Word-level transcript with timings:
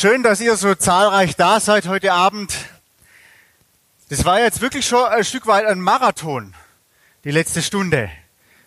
Schön, 0.00 0.22
dass 0.22 0.40
ihr 0.40 0.56
so 0.56 0.76
zahlreich 0.76 1.34
da 1.34 1.58
seid 1.58 1.88
heute 1.88 2.12
Abend. 2.12 2.54
Das 4.10 4.24
war 4.24 4.38
jetzt 4.38 4.60
wirklich 4.60 4.86
schon 4.86 5.04
ein 5.04 5.24
Stück 5.24 5.48
weit 5.48 5.66
ein 5.66 5.80
Marathon, 5.80 6.54
die 7.24 7.32
letzte 7.32 7.62
Stunde. 7.62 8.08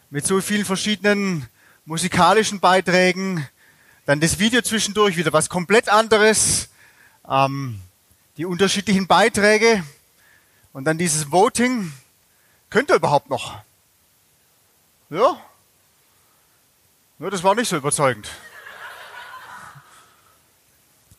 Mit 0.09 0.28
so 0.28 0.41
vielen 0.41 0.65
verschiedenen 0.65 1.47
musikalischen 1.86 2.59
Beiträgen. 2.59 3.47
Dann 4.05 4.20
das 4.20 4.39
Video 4.39 4.62
zwischendurch, 4.62 5.15
wieder 5.15 5.31
was 5.31 5.47
komplett 5.47 5.88
anderes. 5.88 6.67
Ähm, 7.26 7.79
die 8.36 8.44
unterschiedlichen 8.44 9.08
Beiträge. 9.08 9.86
Und 10.74 10.84
dann 10.84 10.98
dieses 10.98 11.32
Voting. 11.32 11.94
Könnt 12.70 12.90
ihr 12.90 12.98
überhaupt 12.98 13.29
noch? 13.29 13.58
Ja? 15.10 15.40
Ja, 17.20 17.30
das 17.30 17.41
war 17.41 17.55
nicht 17.55 17.70
so 17.70 17.77
überzeugend. 17.77 18.30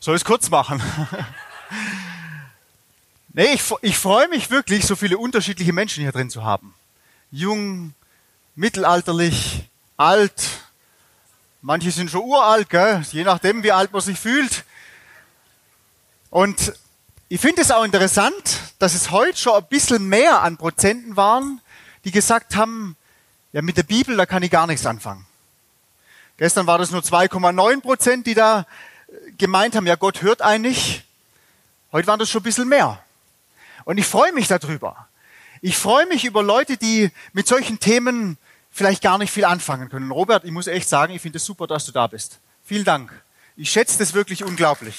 Soll 0.03 0.17
ich 0.17 0.23
es 0.23 0.25
kurz 0.25 0.49
machen? 0.49 0.83
nee, 3.33 3.53
ich, 3.53 3.63
ich 3.81 3.97
freue 3.97 4.27
mich 4.27 4.51
wirklich, 4.51 4.85
so 4.85 4.97
viele 4.97 5.17
unterschiedliche 5.17 5.71
Menschen 5.71 6.01
hier 6.01 6.11
drin 6.11 6.29
zu 6.29 6.43
haben. 6.43 6.75
Jung, 7.31 7.93
mittelalterlich, 8.53 9.69
alt. 9.95 10.43
Manche 11.61 11.89
sind 11.91 12.11
schon 12.11 12.23
uralt, 12.23 12.69
gell? 12.69 13.01
je 13.13 13.23
nachdem, 13.23 13.63
wie 13.63 13.71
alt 13.71 13.93
man 13.93 14.01
sich 14.01 14.19
fühlt. 14.19 14.65
Und 16.29 16.73
ich 17.29 17.39
finde 17.39 17.61
es 17.61 17.71
auch 17.71 17.85
interessant, 17.85 18.59
dass 18.79 18.95
es 18.95 19.09
heute 19.09 19.37
schon 19.37 19.53
ein 19.53 19.69
bisschen 19.69 20.09
mehr 20.09 20.41
an 20.41 20.57
Prozenten 20.57 21.15
waren, 21.15 21.61
die 22.03 22.11
gesagt 22.11 22.57
haben, 22.57 22.97
ja, 23.53 23.61
mit 23.61 23.77
der 23.77 23.83
Bibel, 23.83 24.17
da 24.17 24.25
kann 24.25 24.43
ich 24.43 24.51
gar 24.51 24.67
nichts 24.67 24.85
anfangen. 24.85 25.25
Gestern 26.35 26.67
war 26.67 26.77
das 26.77 26.91
nur 26.91 27.03
2,9 27.03 27.79
Prozent, 27.79 28.27
die 28.27 28.33
da 28.33 28.65
gemeint 29.37 29.75
haben, 29.75 29.87
ja, 29.87 29.95
Gott 29.95 30.21
hört 30.21 30.41
eigentlich. 30.41 31.03
Heute 31.91 32.07
waren 32.07 32.19
das 32.19 32.29
schon 32.29 32.41
ein 32.41 32.43
bisschen 32.43 32.67
mehr. 32.67 33.03
Und 33.85 33.97
ich 33.97 34.05
freue 34.05 34.33
mich 34.33 34.47
darüber. 34.47 35.07
Ich 35.61 35.77
freue 35.77 36.05
mich 36.07 36.25
über 36.25 36.43
Leute, 36.43 36.77
die 36.77 37.11
mit 37.31 37.47
solchen 37.47 37.79
Themen 37.79 38.37
vielleicht 38.71 39.01
gar 39.01 39.17
nicht 39.17 39.31
viel 39.31 39.45
anfangen 39.45 39.89
können. 39.89 40.11
Robert, 40.11 40.43
ich 40.43 40.51
muss 40.51 40.67
echt 40.67 40.89
sagen, 40.89 41.13
ich 41.13 41.21
finde 41.21 41.37
es 41.37 41.45
super, 41.45 41.67
dass 41.67 41.85
du 41.85 41.91
da 41.91 42.07
bist. 42.07 42.39
Vielen 42.65 42.83
Dank. 42.83 43.11
Ich 43.55 43.71
schätze 43.71 43.97
das 43.99 44.13
wirklich 44.13 44.43
unglaublich. 44.43 44.95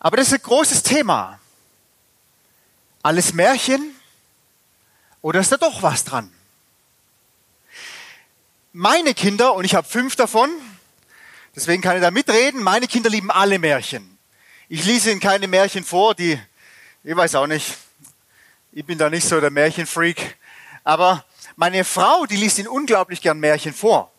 Aber 0.00 0.16
das 0.16 0.28
ist 0.28 0.34
ein 0.34 0.42
großes 0.42 0.82
Thema. 0.82 1.38
Alles 3.02 3.34
Märchen, 3.34 3.94
oder 5.22 5.40
ist 5.40 5.52
da 5.52 5.56
doch 5.56 5.82
was 5.82 6.04
dran? 6.04 6.32
Meine 8.72 9.14
Kinder, 9.14 9.54
und 9.54 9.64
ich 9.64 9.74
habe 9.74 9.88
fünf 9.88 10.16
davon, 10.16 10.50
deswegen 11.56 11.82
kann 11.82 11.96
ich 11.96 12.02
da 12.02 12.10
mitreden, 12.10 12.62
meine 12.62 12.86
Kinder 12.86 13.10
lieben 13.10 13.30
alle 13.30 13.58
Märchen. 13.58 14.18
Ich 14.68 14.84
lese 14.84 15.10
ihnen 15.10 15.20
keine 15.20 15.48
Märchen 15.48 15.84
vor, 15.84 16.14
die, 16.14 16.38
ich 17.02 17.16
weiß 17.16 17.34
auch 17.36 17.46
nicht, 17.46 17.76
ich 18.72 18.84
bin 18.84 18.98
da 18.98 19.10
nicht 19.10 19.26
so 19.26 19.40
der 19.40 19.50
Märchenfreak, 19.50 20.36
aber 20.84 21.24
meine 21.56 21.84
Frau, 21.84 22.26
die 22.26 22.36
liest 22.36 22.58
ihnen 22.58 22.68
unglaublich 22.68 23.20
gern 23.20 23.40
Märchen 23.40 23.72
vor. 23.72 24.12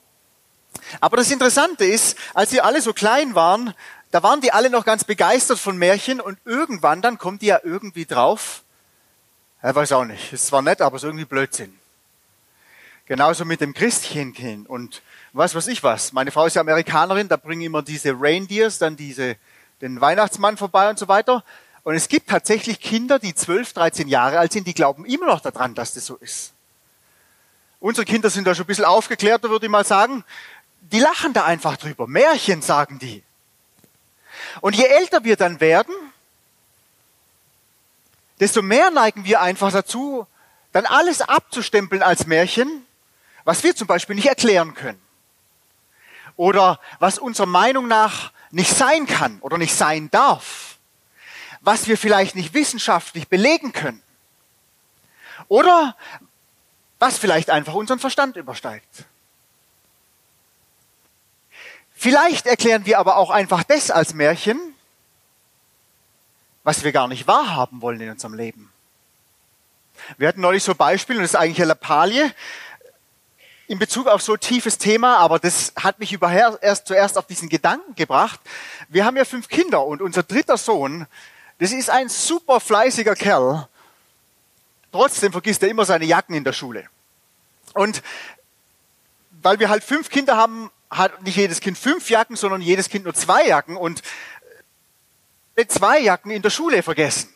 Aber 1.00 1.17
das 1.17 1.31
Interessante 1.31 1.86
ist, 1.86 2.17
als 2.34 2.50
sie 2.50 2.61
alle 2.61 2.81
so 2.81 2.94
klein 2.94 3.36
waren, 3.36 3.73
da 4.11 4.23
waren 4.23 4.41
die 4.41 4.52
alle 4.52 4.69
noch 4.69 4.86
ganz 4.86 5.03
begeistert 5.03 5.59
von 5.59 5.78
Märchen 5.78 6.19
und 6.19 6.39
irgendwann 6.45 7.02
dann 7.02 7.17
kommt 7.17 7.41
die 7.41 7.47
ja 7.47 7.59
irgendwie 7.63 8.06
drauf, 8.06 8.63
er 9.61 9.75
weiß 9.75 9.91
auch 9.91 10.05
nicht. 10.05 10.31
Ist 10.33 10.47
zwar 10.47 10.61
nett, 10.61 10.81
aber 10.81 10.95
es 10.95 11.03
ist 11.03 11.07
irgendwie 11.07 11.25
Blödsinn. 11.25 11.77
Genauso 13.05 13.43
mit 13.43 13.61
dem 13.61 13.73
Christchenkind 13.73 14.69
und 14.69 15.01
was 15.33 15.55
weiß 15.55 15.67
ich 15.67 15.83
was. 15.83 16.13
Meine 16.13 16.31
Frau 16.31 16.45
ist 16.45 16.55
ja 16.55 16.61
Amerikanerin, 16.61 17.27
da 17.27 17.38
bringen 17.38 17.63
immer 17.63 17.81
diese 17.81 18.13
Reindeers, 18.16 18.77
dann 18.77 18.95
diese, 18.95 19.35
den 19.81 19.99
Weihnachtsmann 19.99 20.57
vorbei 20.57 20.89
und 20.89 21.00
so 21.00 21.07
weiter. 21.07 21.44
Und 21.84 21.95
es 21.95 22.07
gibt 22.07 22.29
tatsächlich 22.29 22.79
Kinder, 22.79 23.19
die 23.19 23.34
12, 23.34 23.73
13 23.73 24.07
Jahre 24.07 24.39
alt 24.39 24.51
sind, 24.51 24.67
die 24.67 24.73
glauben 24.73 25.06
immer 25.06 25.25
noch 25.25 25.41
daran, 25.41 25.75
dass 25.75 25.94
das 25.94 26.05
so 26.05 26.16
ist. 26.17 26.53
Unsere 27.79 28.05
Kinder 28.05 28.29
sind 28.29 28.45
da 28.45 28.53
schon 28.53 28.66
ein 28.66 28.67
bisschen 28.67 28.85
aufgeklärter, 28.85 29.50
würde 29.50 29.66
ich 29.66 29.72
mal 29.72 29.85
sagen. 29.85 30.23
Die 30.81 31.00
lachen 31.00 31.34
da 31.34 31.45
einfach 31.45 31.78
drüber. 31.78 32.07
Märchen 32.07 32.61
sagen 32.61 33.00
die. 33.00 33.23
Und 34.61 34.75
je 34.75 34.85
älter 34.85 35.23
wir 35.23 35.35
dann 35.35 35.59
werden, 35.59 35.94
desto 38.39 38.61
mehr 38.61 38.91
neigen 38.91 39.25
wir 39.25 39.41
einfach 39.41 39.72
dazu, 39.72 40.27
dann 40.72 40.85
alles 40.85 41.22
abzustempeln 41.22 42.03
als 42.03 42.27
Märchen, 42.27 42.85
was 43.44 43.63
wir 43.63 43.75
zum 43.75 43.88
Beispiel 43.88 44.16
nicht 44.16 44.27
erklären 44.27 44.73
können. 44.73 45.01
Oder 46.35 46.79
was 46.99 47.19
unserer 47.19 47.47
Meinung 47.47 47.88
nach 47.88 48.31
nicht 48.51 48.75
sein 48.75 49.07
kann 49.07 49.39
oder 49.41 49.57
nicht 49.57 49.75
sein 49.75 50.09
darf. 50.11 50.78
Was 51.61 51.88
wir 51.88 51.97
vielleicht 51.97 52.35
nicht 52.35 52.53
wissenschaftlich 52.53 53.28
belegen 53.28 53.73
können. 53.73 54.01
Oder 55.47 55.95
was 56.99 57.17
vielleicht 57.17 57.49
einfach 57.49 57.73
unseren 57.73 57.99
Verstand 57.99 58.38
übersteigt. 58.38 59.05
Vielleicht 61.94 62.45
erklären 62.45 62.85
wir 62.85 62.99
aber 62.99 63.17
auch 63.17 63.29
einfach 63.29 63.63
das 63.63 63.91
als 63.91 64.13
Märchen, 64.13 64.69
was 66.69 66.84
wir 66.84 66.91
gar 66.91 67.07
nicht 67.07 67.25
wahrhaben 67.25 67.81
wollen 67.81 68.00
in 68.00 68.12
unserem 68.12 68.35
Leben. 68.35 68.72
Wir 70.19 70.28
hatten 70.28 70.41
neulich 70.41 70.63
so 70.63 70.75
Beispiele, 70.75 71.18
und 71.18 71.24
das 71.24 71.31
ist 71.31 71.35
eigentlich 71.35 71.57
eine 71.57 71.69
Lappalie 71.69 72.31
in 73.66 73.80
Bezug 73.80 74.06
auf 74.06 74.22
so 74.22 74.38
tiefes 74.38 74.78
Thema, 74.78 75.18
aber 75.18 75.40
das 75.40 75.74
hat 75.75 75.97
mich 75.97 76.13
überher 76.13 76.59
erst 76.62 76.85
zuerst 76.85 77.18
auf 77.18 77.25
diesen 77.25 77.50
Gedanken 77.50 77.96
gebracht. 77.96 78.40
Wir 78.88 79.03
haben 79.03 79.18
ja 79.18 79.25
fünf 79.25 79.47
Kinder 79.47 79.84
und 79.84 80.00
unser 80.03 80.22
dritter 80.22 80.58
Sohn, 80.58 81.08
das 81.58 81.72
ist 81.72 81.90
ein 81.90 82.08
super 82.08 82.59
fleißiger 82.59 83.16
Kerl. 83.16 83.68
Trotzdem 84.91 85.31
vergisst 85.31 85.63
er 85.63 85.69
immer 85.69 85.85
seine 85.85 86.06
Jacken 86.06 86.35
in 86.35 86.44
der 86.44 86.53
Schule. 86.53 86.88
Und 87.74 88.03
weil 89.41 89.59
wir 89.59 89.69
halt 89.69 89.84
fünf 89.84 90.12
Kinder 90.12 90.38
haben, 90.38 90.69
hat 90.91 91.24
nicht 91.24 91.38
jedes 91.38 91.62
Kind 91.62 91.79
fünf 91.79 92.12
Jacken, 92.12 92.35
sondern 92.35 92.62
jedes 92.62 92.90
Kind 92.90 93.06
nur 93.06 93.16
zwei 93.16 93.47
Jacken. 93.47 93.75
Und 93.75 94.03
zwei 95.68 96.00
Jacken 96.00 96.31
in 96.31 96.42
der 96.42 96.50
Schule 96.50 96.84
vergessen. 96.84 97.34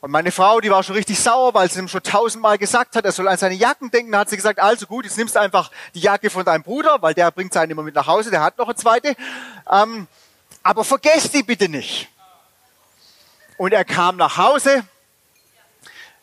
Und 0.00 0.10
meine 0.10 0.32
Frau, 0.32 0.60
die 0.60 0.68
war 0.68 0.82
schon 0.82 0.96
richtig 0.96 1.20
sauer, 1.20 1.54
weil 1.54 1.70
sie 1.70 1.78
ihm 1.78 1.86
schon 1.86 2.02
tausendmal 2.02 2.58
gesagt 2.58 2.96
hat, 2.96 3.04
er 3.04 3.12
soll 3.12 3.28
an 3.28 3.36
seine 3.38 3.54
Jacken 3.54 3.88
denken. 3.88 4.10
Da 4.10 4.18
hat 4.18 4.30
sie 4.30 4.36
gesagt, 4.36 4.58
also 4.58 4.84
gut, 4.86 5.04
jetzt 5.04 5.16
nimmst 5.16 5.36
du 5.36 5.40
einfach 5.40 5.70
die 5.94 6.00
Jacke 6.00 6.28
von 6.28 6.44
deinem 6.44 6.64
Bruder, 6.64 7.00
weil 7.00 7.14
der 7.14 7.30
bringt 7.30 7.52
seine 7.52 7.70
immer 7.70 7.84
mit 7.84 7.94
nach 7.94 8.08
Hause, 8.08 8.32
der 8.32 8.42
hat 8.42 8.58
noch 8.58 8.66
eine 8.66 8.74
zweite. 8.74 9.14
Ähm, 9.70 10.08
aber 10.64 10.82
vergesst 10.82 11.34
die 11.34 11.44
bitte 11.44 11.68
nicht. 11.68 12.08
Und 13.58 13.72
er 13.72 13.84
kam 13.84 14.16
nach 14.16 14.36
Hause. 14.36 14.82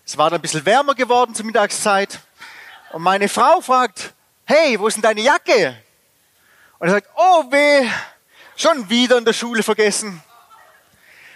Es 0.05 0.17
war 0.17 0.29
dann 0.29 0.39
ein 0.39 0.41
bisschen 0.41 0.65
wärmer 0.65 0.93
geworden 0.93 1.33
zur 1.33 1.45
Mittagszeit. 1.45 2.19
Und 2.91 3.01
meine 3.01 3.29
Frau 3.29 3.61
fragt, 3.61 4.13
hey, 4.43 4.77
wo 4.77 4.87
ist 4.87 4.95
denn 4.95 5.03
deine 5.03 5.21
Jacke? 5.21 5.77
Und 6.79 6.87
er 6.87 6.95
sagt, 6.95 7.07
oh 7.15 7.45
weh, 7.49 7.89
schon 8.57 8.89
wieder 8.89 9.17
in 9.17 9.23
der 9.23 9.31
Schule 9.31 9.63
vergessen. 9.63 10.21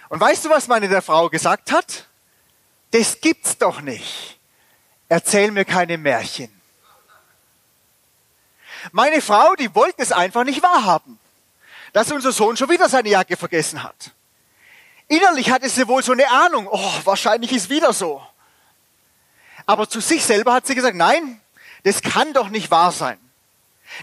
Und 0.08 0.20
weißt 0.20 0.44
du, 0.44 0.50
was 0.50 0.68
meine 0.68 0.88
der 0.88 1.02
Frau 1.02 1.28
gesagt 1.28 1.72
hat? 1.72 2.08
Das 2.90 3.20
gibt's 3.20 3.58
doch 3.58 3.80
nicht. 3.80 4.38
Erzähl 5.08 5.50
mir 5.50 5.64
keine 5.64 5.98
Märchen. 5.98 6.50
Meine 8.92 9.20
Frau, 9.20 9.54
die 9.54 9.74
wollte 9.74 10.02
es 10.02 10.12
einfach 10.12 10.44
nicht 10.44 10.62
wahrhaben, 10.62 11.18
dass 11.92 12.12
unser 12.12 12.32
Sohn 12.32 12.56
schon 12.56 12.68
wieder 12.68 12.88
seine 12.88 13.08
Jacke 13.08 13.36
vergessen 13.36 13.82
hat. 13.82 14.12
Innerlich 15.08 15.50
hatte 15.50 15.68
sie 15.68 15.88
wohl 15.88 16.02
so 16.02 16.12
eine 16.12 16.28
Ahnung, 16.30 16.68
oh, 16.70 16.92
wahrscheinlich 17.04 17.52
ist 17.52 17.70
wieder 17.70 17.92
so. 17.92 18.26
Aber 19.66 19.88
zu 19.88 20.00
sich 20.00 20.24
selber 20.24 20.52
hat 20.52 20.66
sie 20.66 20.74
gesagt, 20.74 20.96
nein, 20.96 21.40
das 21.84 22.02
kann 22.02 22.32
doch 22.32 22.48
nicht 22.48 22.70
wahr 22.70 22.92
sein. 22.92 23.18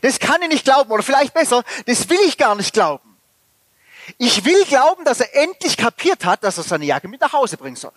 Das 0.02 0.20
kann 0.20 0.42
ich 0.42 0.50
nicht 0.50 0.66
glauben. 0.66 0.92
Oder 0.92 1.04
vielleicht 1.04 1.34
besser, 1.34 1.64
das 1.86 2.10
will 2.10 2.20
ich 2.26 2.38
gar 2.38 2.56
nicht 2.56 2.74
glauben. 2.74 3.11
Ich 4.18 4.46
will 4.46 4.66
glauben, 4.66 5.06
dass 5.06 5.20
er 5.20 5.36
endlich 5.36 5.78
kapiert 5.78 6.26
hat, 6.26 6.44
dass 6.44 6.58
er 6.58 6.64
seine 6.64 6.86
Jacke 6.86 7.08
mit 7.08 7.22
nach 7.22 7.34
Hause 7.34 7.58
bringen 7.58 7.76
soll. 7.76 7.94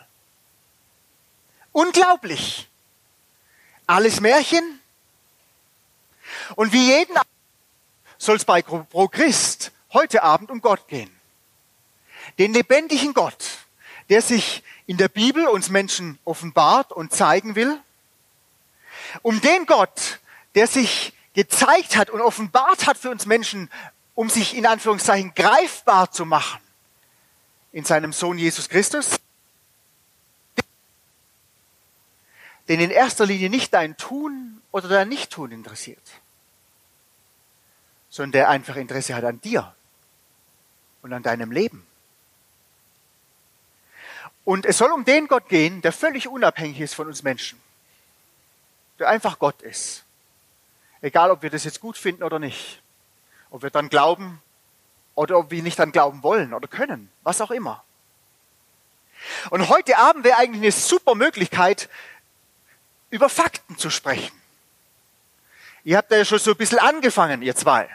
Unglaublich. 1.72 2.68
Alles 3.86 4.20
Märchen. 4.20 4.80
Und 6.56 6.72
wie 6.72 6.86
jeden 6.86 7.16
Abend 7.16 7.30
soll 8.18 8.36
es 8.36 8.44
bei 8.44 8.62
Pro 8.62 9.08
Christ 9.08 9.72
heute 9.92 10.22
Abend 10.22 10.50
um 10.50 10.60
Gott 10.60 10.88
gehen. 10.88 11.10
Den 12.38 12.52
lebendigen 12.52 13.14
Gott, 13.14 13.44
der 14.08 14.22
sich 14.22 14.62
in 14.86 14.96
der 14.96 15.08
Bibel 15.08 15.46
uns 15.46 15.68
Menschen 15.68 16.18
offenbart 16.24 16.92
und 16.92 17.12
zeigen 17.12 17.54
will. 17.54 17.78
Um 19.22 19.40
den 19.40 19.66
Gott, 19.66 20.20
der 20.54 20.66
sich 20.66 21.12
gezeigt 21.34 21.96
hat 21.96 22.10
und 22.10 22.20
offenbart 22.20 22.86
hat 22.86 22.96
für 22.96 23.10
uns 23.10 23.26
Menschen 23.26 23.70
um 24.14 24.30
sich 24.30 24.56
in 24.56 24.66
Anführungszeichen 24.66 25.34
greifbar 25.34 26.10
zu 26.10 26.24
machen 26.24 26.60
in 27.72 27.84
seinem 27.84 28.12
Sohn 28.12 28.38
Jesus 28.38 28.68
Christus, 28.68 29.18
den 32.68 32.80
in 32.80 32.90
erster 32.90 33.26
Linie 33.26 33.50
nicht 33.50 33.74
dein 33.74 33.96
Tun 33.96 34.62
oder 34.70 34.88
dein 34.88 35.08
Nichttun 35.08 35.50
interessiert, 35.50 36.02
sondern 38.08 38.32
der 38.32 38.48
einfach 38.48 38.76
Interesse 38.76 39.14
hat 39.14 39.24
an 39.24 39.40
dir 39.40 39.74
und 41.02 41.12
an 41.12 41.22
deinem 41.22 41.50
Leben. 41.50 41.86
Und 44.44 44.66
es 44.66 44.78
soll 44.78 44.92
um 44.92 45.04
den 45.04 45.26
Gott 45.26 45.48
gehen, 45.48 45.82
der 45.82 45.92
völlig 45.92 46.28
unabhängig 46.28 46.80
ist 46.80 46.94
von 46.94 47.08
uns 47.08 47.22
Menschen, 47.22 47.60
der 48.98 49.08
einfach 49.08 49.38
Gott 49.38 49.62
ist. 49.62 50.04
Egal, 51.00 51.30
ob 51.30 51.42
wir 51.42 51.50
das 51.50 51.64
jetzt 51.64 51.80
gut 51.80 51.98
finden 51.98 52.22
oder 52.22 52.38
nicht, 52.38 52.80
ob 53.54 53.62
wir 53.62 53.70
dann 53.70 53.88
glauben 53.88 54.42
oder 55.14 55.38
ob 55.38 55.52
wir 55.52 55.62
nicht 55.62 55.78
dann 55.78 55.92
glauben 55.92 56.24
wollen 56.24 56.54
oder 56.54 56.66
können, 56.66 57.08
was 57.22 57.40
auch 57.40 57.52
immer. 57.52 57.84
Und 59.50 59.68
heute 59.68 59.96
Abend 59.96 60.24
wäre 60.24 60.38
eigentlich 60.38 60.60
eine 60.60 60.72
super 60.72 61.14
Möglichkeit, 61.14 61.88
über 63.10 63.28
Fakten 63.28 63.78
zu 63.78 63.90
sprechen. 63.90 64.34
Ihr 65.84 65.98
habt 65.98 66.10
ja 66.10 66.24
schon 66.24 66.40
so 66.40 66.50
ein 66.50 66.56
bisschen 66.56 66.80
angefangen, 66.80 67.42
ihr 67.42 67.54
zwei. 67.54 67.88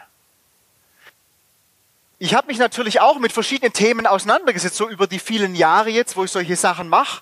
Ich 2.19 2.33
habe 2.33 2.47
mich 2.47 2.57
natürlich 2.57 3.01
auch 3.01 3.19
mit 3.19 3.33
verschiedenen 3.33 3.73
Themen 3.73 4.07
auseinandergesetzt, 4.07 4.77
so 4.77 4.87
über 4.87 5.07
die 5.07 5.19
vielen 5.19 5.55
Jahre 5.55 5.89
jetzt, 5.89 6.15
wo 6.15 6.23
ich 6.23 6.31
solche 6.31 6.55
Sachen 6.55 6.87
mache. 6.87 7.21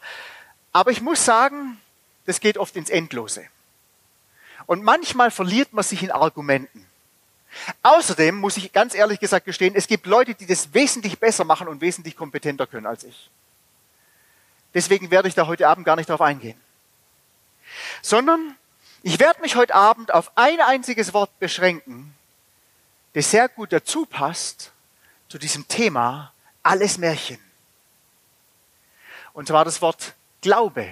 Aber 0.73 0.91
ich 0.91 1.01
muss 1.01 1.25
sagen, 1.25 1.81
das 2.27 2.39
geht 2.39 2.59
oft 2.59 2.75
ins 2.75 2.91
Endlose. 2.91 3.47
Und 4.67 4.83
manchmal 4.83 5.31
verliert 5.31 5.73
man 5.73 5.83
sich 5.83 6.03
in 6.03 6.11
Argumenten. 6.11 6.87
Außerdem 7.83 8.35
muss 8.35 8.57
ich 8.57 8.71
ganz 8.73 8.93
ehrlich 8.93 9.19
gesagt 9.19 9.45
gestehen, 9.45 9.75
es 9.75 9.87
gibt 9.87 10.05
Leute, 10.05 10.35
die 10.35 10.45
das 10.45 10.73
wesentlich 10.73 11.19
besser 11.19 11.43
machen 11.43 11.67
und 11.67 11.81
wesentlich 11.81 12.15
kompetenter 12.15 12.67
können 12.67 12.85
als 12.85 13.03
ich. 13.03 13.29
Deswegen 14.73 15.09
werde 15.11 15.27
ich 15.27 15.35
da 15.35 15.47
heute 15.47 15.67
Abend 15.67 15.85
gar 15.85 15.95
nicht 15.95 16.09
darauf 16.09 16.21
eingehen. 16.21 16.59
Sondern 18.01 18.55
ich 19.03 19.19
werde 19.19 19.41
mich 19.41 19.55
heute 19.55 19.75
Abend 19.75 20.13
auf 20.13 20.31
ein 20.35 20.59
einziges 20.61 21.13
Wort 21.13 21.37
beschränken, 21.39 22.13
das 23.13 23.31
sehr 23.31 23.49
gut 23.49 23.71
dazu 23.71 24.05
passt 24.05 24.71
zu 25.29 25.37
diesem 25.37 25.67
Thema 25.67 26.33
alles 26.63 26.97
Märchen. 26.97 27.39
Und 29.33 29.47
zwar 29.47 29.65
das 29.65 29.81
Wort 29.81 30.13
Glaube. 30.41 30.91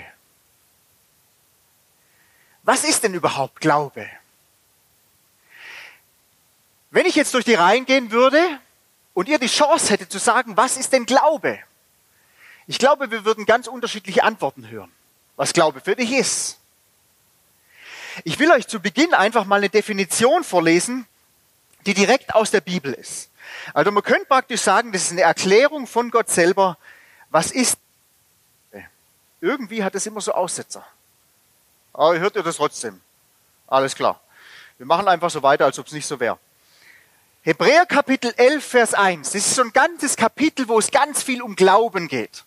Was 2.63 2.83
ist 2.83 3.03
denn 3.03 3.13
überhaupt 3.13 3.61
Glaube? 3.61 4.09
Wenn 6.95 7.05
ich 7.05 7.15
jetzt 7.15 7.33
durch 7.33 7.43
die 7.43 7.55
Reihen 7.55 7.85
gehen 7.85 8.11
würde 8.11 8.39
und 9.13 9.27
ihr 9.27 9.37
die 9.37 9.47
Chance 9.47 9.91
hättet 9.91 10.13
zu 10.13 10.17
sagen, 10.17 10.55
was 10.55 10.77
ist 10.77 10.93
denn 10.93 11.05
Glaube? 11.05 11.59
Ich 12.67 12.79
glaube, 12.79 13.11
wir 13.11 13.25
würden 13.25 13.45
ganz 13.45 13.67
unterschiedliche 13.67 14.23
Antworten 14.23 14.69
hören, 14.69 14.89
was 15.35 15.51
Glaube 15.51 15.81
für 15.81 15.97
dich 15.97 16.13
ist. 16.13 16.57
Ich 18.23 18.39
will 18.39 18.49
euch 18.49 18.69
zu 18.69 18.79
Beginn 18.79 19.13
einfach 19.13 19.43
mal 19.43 19.57
eine 19.57 19.67
Definition 19.67 20.45
vorlesen, 20.45 21.05
die 21.85 21.93
direkt 21.93 22.33
aus 22.33 22.51
der 22.51 22.61
Bibel 22.61 22.93
ist. 22.93 23.29
Also 23.73 23.91
man 23.91 24.01
könnte 24.01 24.27
praktisch 24.27 24.61
sagen, 24.61 24.93
das 24.93 25.01
ist 25.01 25.11
eine 25.11 25.23
Erklärung 25.23 25.87
von 25.87 26.11
Gott 26.11 26.29
selber, 26.29 26.77
was 27.29 27.51
ist. 27.51 27.77
Irgendwie 29.41 29.83
hat 29.83 29.95
es 29.95 30.05
immer 30.05 30.21
so 30.21 30.31
Aussetzer. 30.31 30.87
Aber 31.91 32.17
hört 32.19 32.37
ihr 32.37 32.43
das 32.43 32.55
trotzdem? 32.55 33.01
Alles 33.67 33.95
klar. 33.95 34.21
Wir 34.77 34.85
machen 34.85 35.09
einfach 35.09 35.29
so 35.29 35.43
weiter, 35.43 35.65
als 35.65 35.77
ob 35.77 35.87
es 35.87 35.91
nicht 35.91 36.07
so 36.07 36.21
wäre. 36.21 36.39
Hebräer 37.45 37.85
Kapitel 37.85 38.33
11, 38.37 38.65
Vers 38.65 38.93
1. 38.95 39.33
Das 39.33 39.45
ist 39.45 39.53
so 39.53 39.61
ein 39.61 39.71
ganzes 39.71 40.15
Kapitel, 40.15 40.67
wo 40.67 40.79
es 40.79 40.89
ganz 40.89 41.21
viel 41.21 41.43
um 41.43 41.55
Glauben 41.55 42.07
geht. 42.07 42.43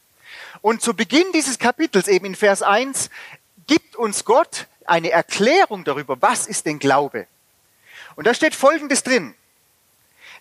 Und 0.60 0.82
zu 0.82 0.92
Beginn 0.92 1.30
dieses 1.32 1.60
Kapitels, 1.60 2.08
eben 2.08 2.26
in 2.26 2.34
Vers 2.34 2.62
1, 2.62 3.08
gibt 3.68 3.94
uns 3.94 4.24
Gott 4.24 4.66
eine 4.86 5.10
Erklärung 5.10 5.84
darüber, 5.84 6.20
was 6.20 6.48
ist 6.48 6.66
denn 6.66 6.80
Glaube. 6.80 7.28
Und 8.16 8.26
da 8.26 8.34
steht 8.34 8.56
Folgendes 8.56 9.04
drin. 9.04 9.36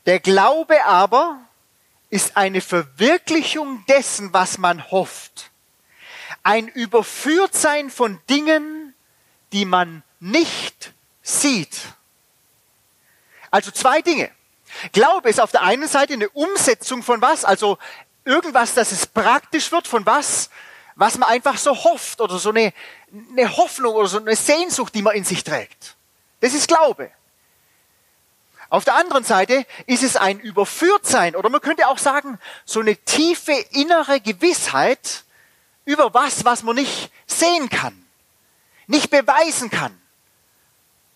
Der 0.08 0.20
Glaube 0.20 0.84
aber 0.86 1.40
ist 2.10 2.36
eine 2.36 2.62
Verwirklichung 2.62 3.86
dessen, 3.88 4.34
was 4.34 4.58
man 4.58 4.90
hofft. 4.90 5.52
Ein 6.42 6.68
Überführtsein 6.68 7.92
von 7.92 8.20
Dingen, 8.28 8.96
die 9.54 9.66
man 9.66 10.02
nicht 10.20 10.94
sieht. 11.22 11.78
Also 13.52 13.70
zwei 13.70 14.02
Dinge. 14.02 14.32
Glaube 14.92 15.30
ist 15.30 15.40
auf 15.40 15.52
der 15.52 15.64
einen 15.64 15.88
Seite 15.88 16.14
eine 16.14 16.30
Umsetzung 16.30 17.04
von 17.04 17.22
was, 17.22 17.46
also 17.46 17.78
irgendwas, 18.26 18.74
dass 18.74 18.92
es 18.92 19.08
praktisch 19.08 19.72
wird 19.72 19.88
von 19.88 20.06
was, 20.06 20.50
was 20.96 21.18
man 21.18 21.30
einfach 21.30 21.58
so 21.58 21.76
hofft 21.76 22.22
oder 22.22 22.40
so 22.40 22.50
eine, 22.50 22.74
eine 23.32 23.56
Hoffnung 23.56 23.94
oder 23.94 24.08
so 24.08 24.20
eine 24.20 24.36
Sehnsucht, 24.36 24.94
die 24.96 25.02
man 25.02 25.16
in 25.16 25.24
sich 25.24 25.44
trägt. 25.44 25.96
Das 26.42 26.54
ist 26.54 26.68
Glaube. 26.68 27.12
Auf 28.70 28.84
der 28.84 28.96
anderen 28.96 29.24
Seite 29.24 29.66
ist 29.86 30.04
es 30.04 30.18
ein 30.18 30.40
Überführtsein 30.40 31.36
oder 31.36 31.50
man 31.50 31.62
könnte 31.62 31.88
auch 31.88 31.98
sagen, 31.98 32.38
so 32.66 32.82
eine 32.82 32.98
tiefe 32.98 33.54
innere 33.72 34.20
Gewissheit 34.20 35.24
über 35.86 36.14
was, 36.14 36.44
was 36.44 36.64
man 36.64 36.76
nicht 36.76 37.12
sehen 37.28 37.70
kann, 37.70 38.06
nicht 38.88 39.10
beweisen 39.10 39.70
kann 39.70 39.98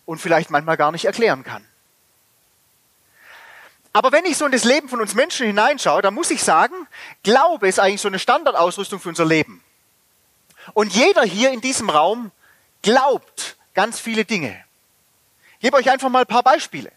und 0.06 0.18
vielleicht 0.18 0.50
manchmal 0.50 0.78
gar 0.78 0.92
nicht 0.92 1.04
erklären 1.04 1.44
kann. 1.44 1.66
Aber 3.92 4.10
wenn 4.12 4.24
ich 4.24 4.38
so 4.38 4.46
in 4.46 4.52
das 4.52 4.64
Leben 4.64 4.88
von 4.88 5.00
uns 5.00 5.14
Menschen 5.14 5.46
hineinschaue, 5.46 6.00
dann 6.02 6.14
muss 6.14 6.30
ich 6.30 6.42
sagen, 6.42 6.74
Glaube 7.22 7.68
ist 7.68 7.78
eigentlich 7.78 8.00
so 8.00 8.08
eine 8.08 8.18
Standardausrüstung 8.18 9.00
für 9.00 9.10
unser 9.10 9.26
Leben. 9.26 9.62
Und 10.72 10.94
jeder 10.94 11.22
hier 11.22 11.50
in 11.50 11.60
diesem 11.60 11.90
Raum 11.90 12.30
glaubt 12.82 13.56
ganz 13.74 14.00
viele 14.00 14.24
Dinge. 14.24 14.64
Ich 15.54 15.60
gebe 15.60 15.76
euch 15.76 15.90
einfach 15.90 16.08
mal 16.08 16.20
ein 16.20 16.26
paar 16.26 16.42
Beispiele 16.42 16.90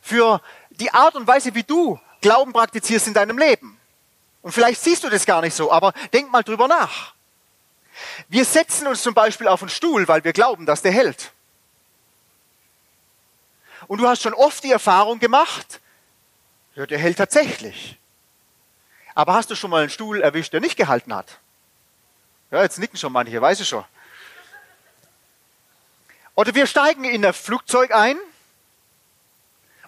für 0.00 0.40
die 0.70 0.92
Art 0.92 1.16
und 1.16 1.26
Weise, 1.26 1.54
wie 1.54 1.64
du 1.64 1.98
Glauben 2.20 2.52
praktizierst 2.52 3.08
in 3.08 3.14
deinem 3.14 3.38
Leben. 3.38 3.78
Und 4.42 4.52
vielleicht 4.52 4.80
siehst 4.80 5.04
du 5.04 5.10
das 5.10 5.26
gar 5.26 5.40
nicht 5.42 5.54
so, 5.54 5.72
aber 5.72 5.92
denk 6.12 6.30
mal 6.30 6.42
drüber 6.42 6.68
nach. 6.68 7.14
Wir 8.28 8.44
setzen 8.44 8.86
uns 8.86 9.02
zum 9.02 9.14
Beispiel 9.14 9.48
auf 9.48 9.62
einen 9.62 9.70
Stuhl, 9.70 10.06
weil 10.08 10.22
wir 10.24 10.32
glauben, 10.32 10.66
dass 10.66 10.82
der 10.82 10.92
hält. 10.92 11.32
Und 13.86 13.98
du 13.98 14.08
hast 14.08 14.22
schon 14.22 14.34
oft 14.34 14.62
die 14.64 14.72
Erfahrung 14.72 15.18
gemacht, 15.18 15.80
ja, 16.76 16.86
der 16.86 16.98
hält 16.98 17.16
tatsächlich. 17.16 17.98
Aber 19.14 19.34
hast 19.34 19.50
du 19.50 19.54
schon 19.54 19.70
mal 19.70 19.80
einen 19.80 19.90
Stuhl 19.90 20.20
erwischt, 20.20 20.52
der 20.52 20.60
nicht 20.60 20.76
gehalten 20.76 21.14
hat? 21.14 21.38
Ja, 22.50 22.62
jetzt 22.62 22.78
nicken 22.78 22.98
schon 22.98 23.12
manche, 23.12 23.40
weiß 23.40 23.60
ich 23.60 23.68
schon. 23.68 23.84
Oder 26.34 26.54
wir 26.54 26.66
steigen 26.66 27.04
in 27.04 27.24
ein 27.24 27.32
Flugzeug 27.32 27.92
ein 27.92 28.18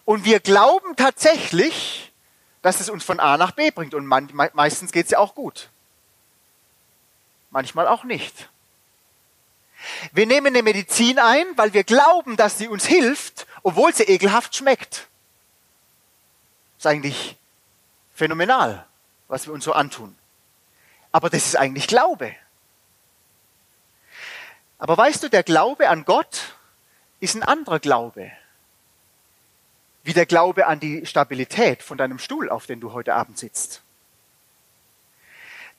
und 0.06 0.24
wir 0.24 0.40
glauben 0.40 0.96
tatsächlich, 0.96 2.10
dass 2.62 2.80
es 2.80 2.88
uns 2.88 3.04
von 3.04 3.20
A 3.20 3.36
nach 3.36 3.50
B 3.50 3.70
bringt. 3.70 3.92
Und 3.92 4.06
man, 4.06 4.30
meistens 4.54 4.90
geht 4.90 5.04
es 5.04 5.12
ja 5.12 5.18
auch 5.18 5.34
gut. 5.34 5.68
Manchmal 7.50 7.86
auch 7.86 8.04
nicht. 8.04 8.48
Wir 10.12 10.26
nehmen 10.26 10.48
eine 10.48 10.62
Medizin 10.62 11.18
ein, 11.18 11.46
weil 11.56 11.74
wir 11.74 11.84
glauben, 11.84 12.38
dass 12.38 12.56
sie 12.56 12.66
uns 12.66 12.86
hilft, 12.86 13.46
obwohl 13.62 13.94
sie 13.94 14.04
ekelhaft 14.04 14.56
schmeckt. 14.56 15.07
Ist 16.78 16.86
eigentlich 16.86 17.36
phänomenal, 18.14 18.86
was 19.26 19.46
wir 19.46 19.52
uns 19.52 19.64
so 19.64 19.72
antun. 19.72 20.16
Aber 21.10 21.28
das 21.28 21.44
ist 21.46 21.56
eigentlich 21.56 21.88
Glaube. 21.88 22.34
Aber 24.78 24.96
weißt 24.96 25.24
du, 25.24 25.28
der 25.28 25.42
Glaube 25.42 25.88
an 25.88 26.04
Gott 26.04 26.54
ist 27.18 27.34
ein 27.34 27.42
anderer 27.42 27.80
Glaube. 27.80 28.30
Wie 30.04 30.12
der 30.12 30.26
Glaube 30.26 30.66
an 30.68 30.78
die 30.78 31.04
Stabilität 31.04 31.82
von 31.82 31.98
deinem 31.98 32.20
Stuhl, 32.20 32.48
auf 32.48 32.66
dem 32.66 32.80
du 32.80 32.92
heute 32.92 33.14
Abend 33.14 33.38
sitzt. 33.38 33.82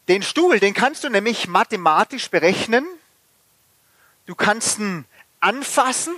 Den 0.09 0.21
Stuhl, 0.21 0.59
den 0.59 0.73
kannst 0.73 1.05
du 1.05 1.09
nämlich 1.09 1.47
mathematisch 1.47 2.29
berechnen. 2.29 2.85
Du 4.25 4.35
kannst 4.35 4.79
ihn 4.79 5.05
anfassen 5.39 6.13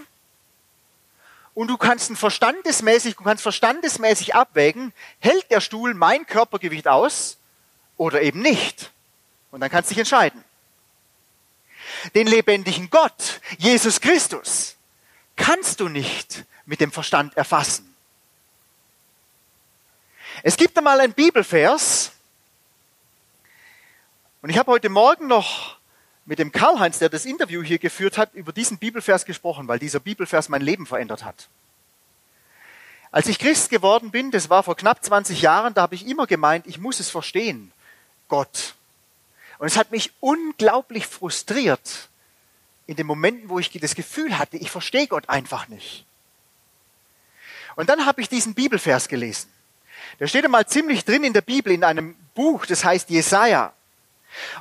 und 1.53 1.67
du 1.67 1.77
kannst 1.77 2.09
ihn 2.09 2.15
verstandesmäßig, 2.15 3.15
du 3.15 3.23
kannst 3.23 3.43
verstandesmäßig 3.43 4.35
abwägen, 4.35 4.93
hält 5.19 5.49
der 5.51 5.61
Stuhl 5.61 5.93
mein 5.93 6.25
Körpergewicht 6.25 6.87
aus 6.87 7.37
oder 7.97 8.21
eben 8.21 8.41
nicht. 8.41 8.91
Und 9.51 9.59
dann 9.59 9.69
kannst 9.69 9.89
du 9.89 9.93
dich 9.93 9.99
entscheiden. 9.99 10.43
Den 12.15 12.27
lebendigen 12.27 12.89
Gott, 12.89 13.41
Jesus 13.57 13.99
Christus, 13.99 14.75
kannst 15.35 15.79
du 15.79 15.89
nicht 15.89 16.45
mit 16.65 16.79
dem 16.79 16.91
Verstand 16.91 17.35
erfassen. 17.35 17.93
Es 20.43 20.55
gibt 20.55 20.77
einmal 20.77 20.99
einen 21.01 21.13
Bibelvers, 21.13 22.13
und 24.41 24.49
ich 24.49 24.57
habe 24.57 24.71
heute 24.71 24.89
Morgen 24.89 25.27
noch 25.27 25.77
mit 26.31 26.39
dem 26.39 26.53
Karl-Heinz, 26.53 26.97
der 26.99 27.09
das 27.09 27.25
Interview 27.25 27.61
hier 27.61 27.77
geführt 27.77 28.17
hat, 28.17 28.33
über 28.35 28.53
diesen 28.53 28.77
Bibelvers 28.77 29.25
gesprochen, 29.25 29.67
weil 29.67 29.79
dieser 29.79 29.99
Bibelvers 29.99 30.47
mein 30.47 30.61
Leben 30.61 30.85
verändert 30.85 31.25
hat. 31.25 31.49
Als 33.11 33.27
ich 33.27 33.37
Christ 33.37 33.69
geworden 33.69 34.11
bin, 34.11 34.31
das 34.31 34.49
war 34.49 34.63
vor 34.63 34.77
knapp 34.77 35.03
20 35.03 35.41
Jahren, 35.41 35.73
da 35.73 35.81
habe 35.81 35.95
ich 35.95 36.07
immer 36.07 36.27
gemeint, 36.27 36.67
ich 36.67 36.77
muss 36.77 37.01
es 37.01 37.09
verstehen, 37.09 37.73
Gott. 38.29 38.75
Und 39.57 39.67
es 39.67 39.75
hat 39.75 39.91
mich 39.91 40.13
unglaublich 40.21 41.05
frustriert, 41.05 42.07
in 42.87 42.95
den 42.95 43.07
Momenten, 43.07 43.49
wo 43.49 43.59
ich 43.59 43.69
das 43.69 43.93
Gefühl 43.93 44.37
hatte, 44.37 44.55
ich 44.55 44.71
verstehe 44.71 45.07
Gott 45.07 45.27
einfach 45.27 45.67
nicht. 45.67 46.05
Und 47.75 47.89
dann 47.89 48.05
habe 48.05 48.21
ich 48.21 48.29
diesen 48.29 48.53
Bibelvers 48.53 49.09
gelesen. 49.09 49.49
Der 50.21 50.27
steht 50.27 50.45
einmal 50.45 50.65
ziemlich 50.65 51.03
drin 51.03 51.25
in 51.25 51.33
der 51.33 51.41
Bibel, 51.41 51.73
in 51.73 51.83
einem 51.83 52.15
Buch, 52.35 52.65
das 52.65 52.85
heißt 52.85 53.09
Jesaja. 53.09 53.73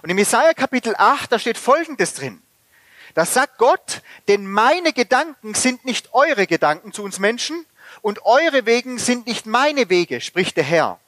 Und 0.03 0.11
im 0.11 0.19
Jesaja 0.19 0.53
Kapitel 0.55 0.95
8, 0.97 1.33
da 1.33 1.39
steht 1.39 1.59
Folgendes 1.59 2.15
drin. 2.15 2.43
Da 3.15 3.25
sagt 3.25 3.59
Gott, 3.59 4.03
denn 4.29 4.47
meine 4.47 4.93
Gedanken 4.93 5.55
sind 5.55 5.85
nicht 5.85 6.15
eure 6.15 6.47
Gedanken 6.47 6.93
zu 6.93 7.03
uns 7.03 7.19
Menschen 7.19 7.67
und 8.03 8.25
eure 8.25 8.67
Wegen 8.67 8.99
sind 8.99 9.27
nicht 9.27 9.47
meine 9.47 9.89
Wege, 9.91 10.21
spricht 10.21 10.57
der 10.57 10.65
Herr. 10.65 11.01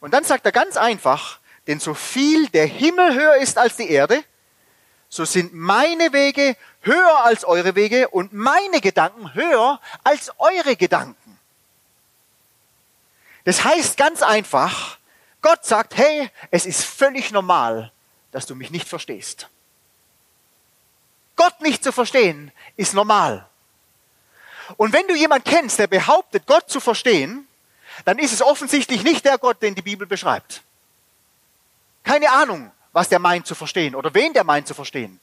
Und 0.00 0.14
dann 0.14 0.24
sagt 0.24 0.46
er 0.46 0.52
ganz 0.52 0.76
einfach, 0.76 1.38
denn 1.66 1.78
so 1.78 1.94
viel 1.94 2.48
der 2.48 2.66
Himmel 2.66 3.14
höher 3.14 3.36
ist 3.36 3.58
als 3.58 3.76
die 3.76 3.90
Erde, 3.90 4.24
so 5.08 5.24
sind 5.24 5.52
meine 5.52 6.12
Wege 6.12 6.56
höher 6.82 7.24
als 7.24 7.44
eure 7.44 7.74
Wege 7.74 8.08
und 8.08 8.32
meine 8.32 8.80
Gedanken 8.80 9.34
höher 9.34 9.80
als 10.04 10.32
eure 10.38 10.76
Gedanken. 10.76 11.38
Das 13.44 13.64
heißt 13.64 13.96
ganz 13.96 14.22
einfach, 14.22 14.98
Gott 15.42 15.64
sagt, 15.64 15.96
hey, 15.96 16.30
es 16.50 16.66
ist 16.66 16.84
völlig 16.84 17.30
normal, 17.30 17.92
dass 18.30 18.46
du 18.46 18.54
mich 18.54 18.70
nicht 18.70 18.88
verstehst. 18.88 19.48
Gott 21.36 21.60
nicht 21.60 21.82
zu 21.82 21.92
verstehen, 21.92 22.52
ist 22.76 22.94
normal. 22.94 23.48
Und 24.76 24.92
wenn 24.92 25.06
du 25.08 25.14
jemand 25.14 25.44
kennst, 25.44 25.78
der 25.78 25.86
behauptet, 25.86 26.46
Gott 26.46 26.68
zu 26.68 26.80
verstehen, 26.80 27.48
dann 28.04 28.18
ist 28.18 28.32
es 28.32 28.42
offensichtlich 28.42 29.02
nicht 29.02 29.24
der 29.24 29.38
Gott, 29.38 29.62
den 29.62 29.74
die 29.74 29.82
Bibel 29.82 30.06
beschreibt. 30.06 30.62
Keine 32.04 32.30
Ahnung, 32.30 32.70
was 32.92 33.08
der 33.08 33.18
meint 33.18 33.46
zu 33.46 33.54
verstehen 33.54 33.94
oder 33.94 34.12
wen 34.14 34.32
der 34.32 34.44
meint 34.44 34.66
zu 34.66 34.74
verstehen 34.74 35.20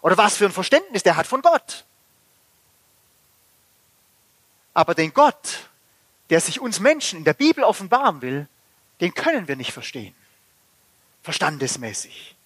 oder 0.00 0.16
was 0.16 0.36
für 0.36 0.46
ein 0.46 0.52
Verständnis 0.52 1.02
der 1.02 1.16
hat 1.16 1.26
von 1.26 1.42
Gott. 1.42 1.84
Aber 4.74 4.94
den 4.94 5.12
Gott, 5.12 5.68
der 6.30 6.40
sich 6.40 6.60
uns 6.60 6.80
Menschen 6.80 7.18
in 7.18 7.24
der 7.24 7.34
Bibel 7.34 7.64
offenbaren 7.64 8.22
will, 8.22 8.48
den 9.00 9.14
können 9.14 9.48
wir 9.48 9.56
nicht 9.56 9.72
verstehen. 9.72 10.14
Verstandesmäßig. 11.22 12.36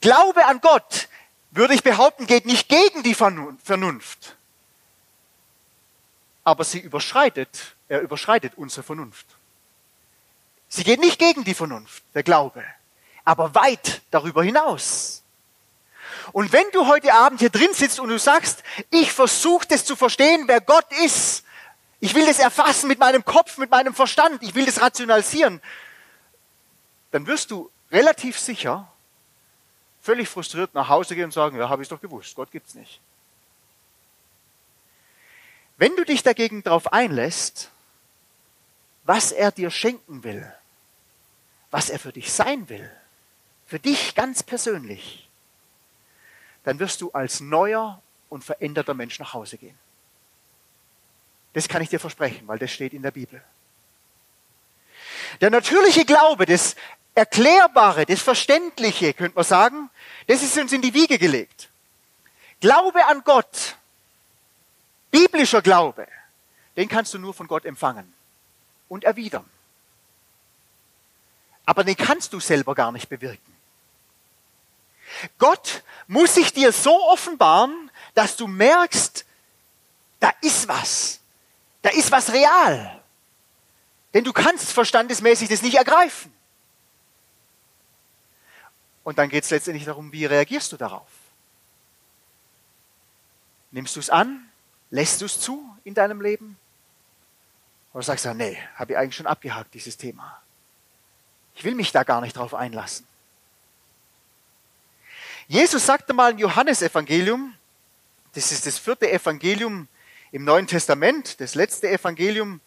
Glaube 0.00 0.44
an 0.46 0.60
Gott, 0.60 1.08
würde 1.50 1.74
ich 1.74 1.82
behaupten, 1.82 2.26
geht 2.26 2.46
nicht 2.46 2.68
gegen 2.68 3.02
die 3.02 3.14
Vernunft. 3.14 4.36
Aber 6.42 6.64
sie 6.64 6.80
überschreitet, 6.80 7.76
er 7.88 8.00
überschreitet 8.00 8.54
unsere 8.56 8.82
Vernunft. 8.82 9.26
Sie 10.68 10.84
geht 10.84 11.00
nicht 11.00 11.18
gegen 11.18 11.44
die 11.44 11.54
Vernunft, 11.54 12.02
der 12.14 12.24
Glaube, 12.24 12.64
aber 13.24 13.54
weit 13.54 14.02
darüber 14.10 14.42
hinaus. 14.42 15.22
Und 16.32 16.52
wenn 16.52 16.68
du 16.72 16.86
heute 16.86 17.14
Abend 17.14 17.40
hier 17.40 17.50
drin 17.50 17.72
sitzt 17.72 18.00
und 18.00 18.08
du 18.08 18.18
sagst, 18.18 18.62
ich 18.90 19.12
versuche 19.12 19.68
das 19.68 19.84
zu 19.84 19.94
verstehen, 19.94 20.48
wer 20.48 20.60
Gott 20.60 20.86
ist, 21.04 21.43
ich 22.04 22.14
will 22.14 22.26
das 22.26 22.38
erfassen 22.38 22.86
mit 22.86 22.98
meinem 22.98 23.24
Kopf, 23.24 23.56
mit 23.56 23.70
meinem 23.70 23.94
Verstand, 23.94 24.42
ich 24.42 24.54
will 24.54 24.66
das 24.66 24.82
rationalisieren, 24.82 25.62
dann 27.12 27.26
wirst 27.26 27.50
du 27.50 27.70
relativ 27.90 28.38
sicher 28.38 28.92
völlig 30.02 30.28
frustriert 30.28 30.74
nach 30.74 30.90
Hause 30.90 31.14
gehen 31.14 31.24
und 31.24 31.32
sagen, 31.32 31.56
ja, 31.56 31.70
habe 31.70 31.82
ich 31.82 31.88
doch 31.88 32.02
gewusst, 32.02 32.34
Gott 32.34 32.50
gibt's 32.50 32.74
nicht. 32.74 33.00
Wenn 35.78 35.96
du 35.96 36.04
dich 36.04 36.22
dagegen 36.22 36.62
darauf 36.62 36.92
einlässt, 36.92 37.70
was 39.04 39.32
er 39.32 39.50
dir 39.50 39.70
schenken 39.70 40.24
will, 40.24 40.52
was 41.70 41.88
er 41.88 41.98
für 41.98 42.12
dich 42.12 42.30
sein 42.34 42.68
will, 42.68 42.90
für 43.66 43.78
dich 43.78 44.14
ganz 44.14 44.42
persönlich, 44.42 45.26
dann 46.64 46.78
wirst 46.78 47.00
du 47.00 47.12
als 47.12 47.40
neuer 47.40 48.02
und 48.28 48.44
veränderter 48.44 48.92
Mensch 48.92 49.18
nach 49.18 49.32
Hause 49.32 49.56
gehen. 49.56 49.78
Das 51.54 51.68
kann 51.68 51.80
ich 51.82 51.88
dir 51.88 52.00
versprechen, 52.00 52.46
weil 52.46 52.58
das 52.58 52.70
steht 52.70 52.92
in 52.92 53.02
der 53.02 53.12
Bibel. 53.12 53.42
Der 55.40 55.50
natürliche 55.50 56.04
Glaube, 56.04 56.46
das 56.46 56.76
Erklärbare, 57.14 58.06
das 58.06 58.20
Verständliche, 58.20 59.14
könnte 59.14 59.36
man 59.36 59.44
sagen, 59.44 59.88
das 60.26 60.42
ist 60.42 60.58
uns 60.58 60.72
in 60.72 60.82
die 60.82 60.94
Wiege 60.94 61.18
gelegt. 61.18 61.68
Glaube 62.60 63.04
an 63.06 63.22
Gott, 63.24 63.76
biblischer 65.10 65.62
Glaube, 65.62 66.08
den 66.76 66.88
kannst 66.88 67.14
du 67.14 67.18
nur 67.18 67.34
von 67.34 67.46
Gott 67.46 67.64
empfangen 67.64 68.12
und 68.88 69.04
erwidern. 69.04 69.48
Aber 71.66 71.84
den 71.84 71.96
kannst 71.96 72.32
du 72.32 72.40
selber 72.40 72.74
gar 72.74 72.90
nicht 72.90 73.08
bewirken. 73.08 73.54
Gott 75.38 75.84
muss 76.08 76.34
sich 76.34 76.52
dir 76.52 76.72
so 76.72 77.08
offenbaren, 77.08 77.90
dass 78.14 78.36
du 78.36 78.46
merkst, 78.46 79.24
da 80.18 80.32
ist 80.40 80.66
was. 80.66 81.20
Da 81.84 81.90
ist 81.90 82.10
was 82.10 82.32
real. 82.32 83.02
Denn 84.14 84.24
du 84.24 84.32
kannst 84.32 84.72
verstandesmäßig 84.72 85.50
das 85.50 85.60
nicht 85.60 85.74
ergreifen. 85.74 86.32
Und 89.02 89.18
dann 89.18 89.28
geht 89.28 89.44
es 89.44 89.50
letztendlich 89.50 89.84
darum, 89.84 90.10
wie 90.10 90.24
reagierst 90.24 90.72
du 90.72 90.78
darauf? 90.78 91.10
Nimmst 93.70 93.96
du 93.96 94.00
es 94.00 94.08
an? 94.08 94.48
Lässt 94.88 95.20
du 95.20 95.26
es 95.26 95.38
zu 95.38 95.76
in 95.84 95.92
deinem 95.92 96.22
Leben? 96.22 96.56
Oder 97.92 98.02
sagst 98.02 98.24
du, 98.24 98.32
nee, 98.32 98.58
habe 98.76 98.92
ich 98.92 98.98
eigentlich 98.98 99.16
schon 99.16 99.26
abgehakt, 99.26 99.74
dieses 99.74 99.98
Thema. 99.98 100.40
Ich 101.54 101.64
will 101.64 101.74
mich 101.74 101.92
da 101.92 102.02
gar 102.02 102.22
nicht 102.22 102.34
drauf 102.34 102.54
einlassen. 102.54 103.06
Jesus 105.48 105.84
sagte 105.84 106.14
mal 106.14 106.32
im 106.32 106.38
Johannesevangelium, 106.38 107.54
das 108.32 108.52
ist 108.52 108.64
das 108.64 108.78
vierte 108.78 109.12
Evangelium 109.12 109.86
im 110.34 110.42
Neuen 110.42 110.66
Testament, 110.66 111.40
das 111.40 111.54
letzte 111.54 111.88
Evangelium. 111.88 112.60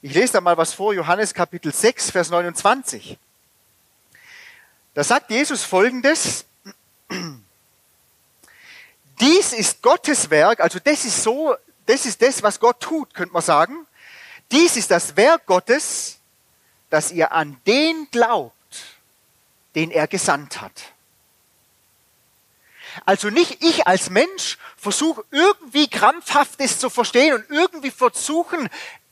Ich 0.00 0.14
lese 0.14 0.32
da 0.32 0.40
mal 0.40 0.56
was 0.56 0.72
vor, 0.72 0.94
Johannes 0.94 1.34
Kapitel 1.34 1.70
6, 1.70 2.10
Vers 2.10 2.30
29. 2.30 3.18
Da 4.94 5.04
sagt 5.04 5.30
Jesus 5.30 5.64
Folgendes. 5.64 6.46
Dies 9.20 9.52
ist 9.52 9.82
Gottes 9.82 10.30
Werk, 10.30 10.60
also 10.60 10.78
das 10.82 11.04
ist 11.04 11.22
so, 11.22 11.54
das 11.84 12.06
ist 12.06 12.22
das, 12.22 12.42
was 12.42 12.58
Gott 12.58 12.80
tut, 12.80 13.12
könnte 13.12 13.34
man 13.34 13.42
sagen. 13.42 13.86
Dies 14.50 14.78
ist 14.78 14.90
das 14.90 15.14
Werk 15.14 15.44
Gottes, 15.44 16.20
dass 16.88 17.12
ihr 17.12 17.32
an 17.32 17.60
den 17.66 18.08
glaubt, 18.12 18.54
den 19.74 19.90
er 19.90 20.06
gesandt 20.06 20.62
hat. 20.62 20.93
Also 23.04 23.30
nicht 23.30 23.62
ich 23.62 23.86
als 23.86 24.10
Mensch 24.10 24.58
versuche 24.76 25.24
irgendwie 25.30 25.88
krampfhaftes 25.88 26.78
zu 26.78 26.90
verstehen 26.90 27.34
und 27.34 27.50
irgendwie 27.50 27.90
versuchen, 27.90 28.68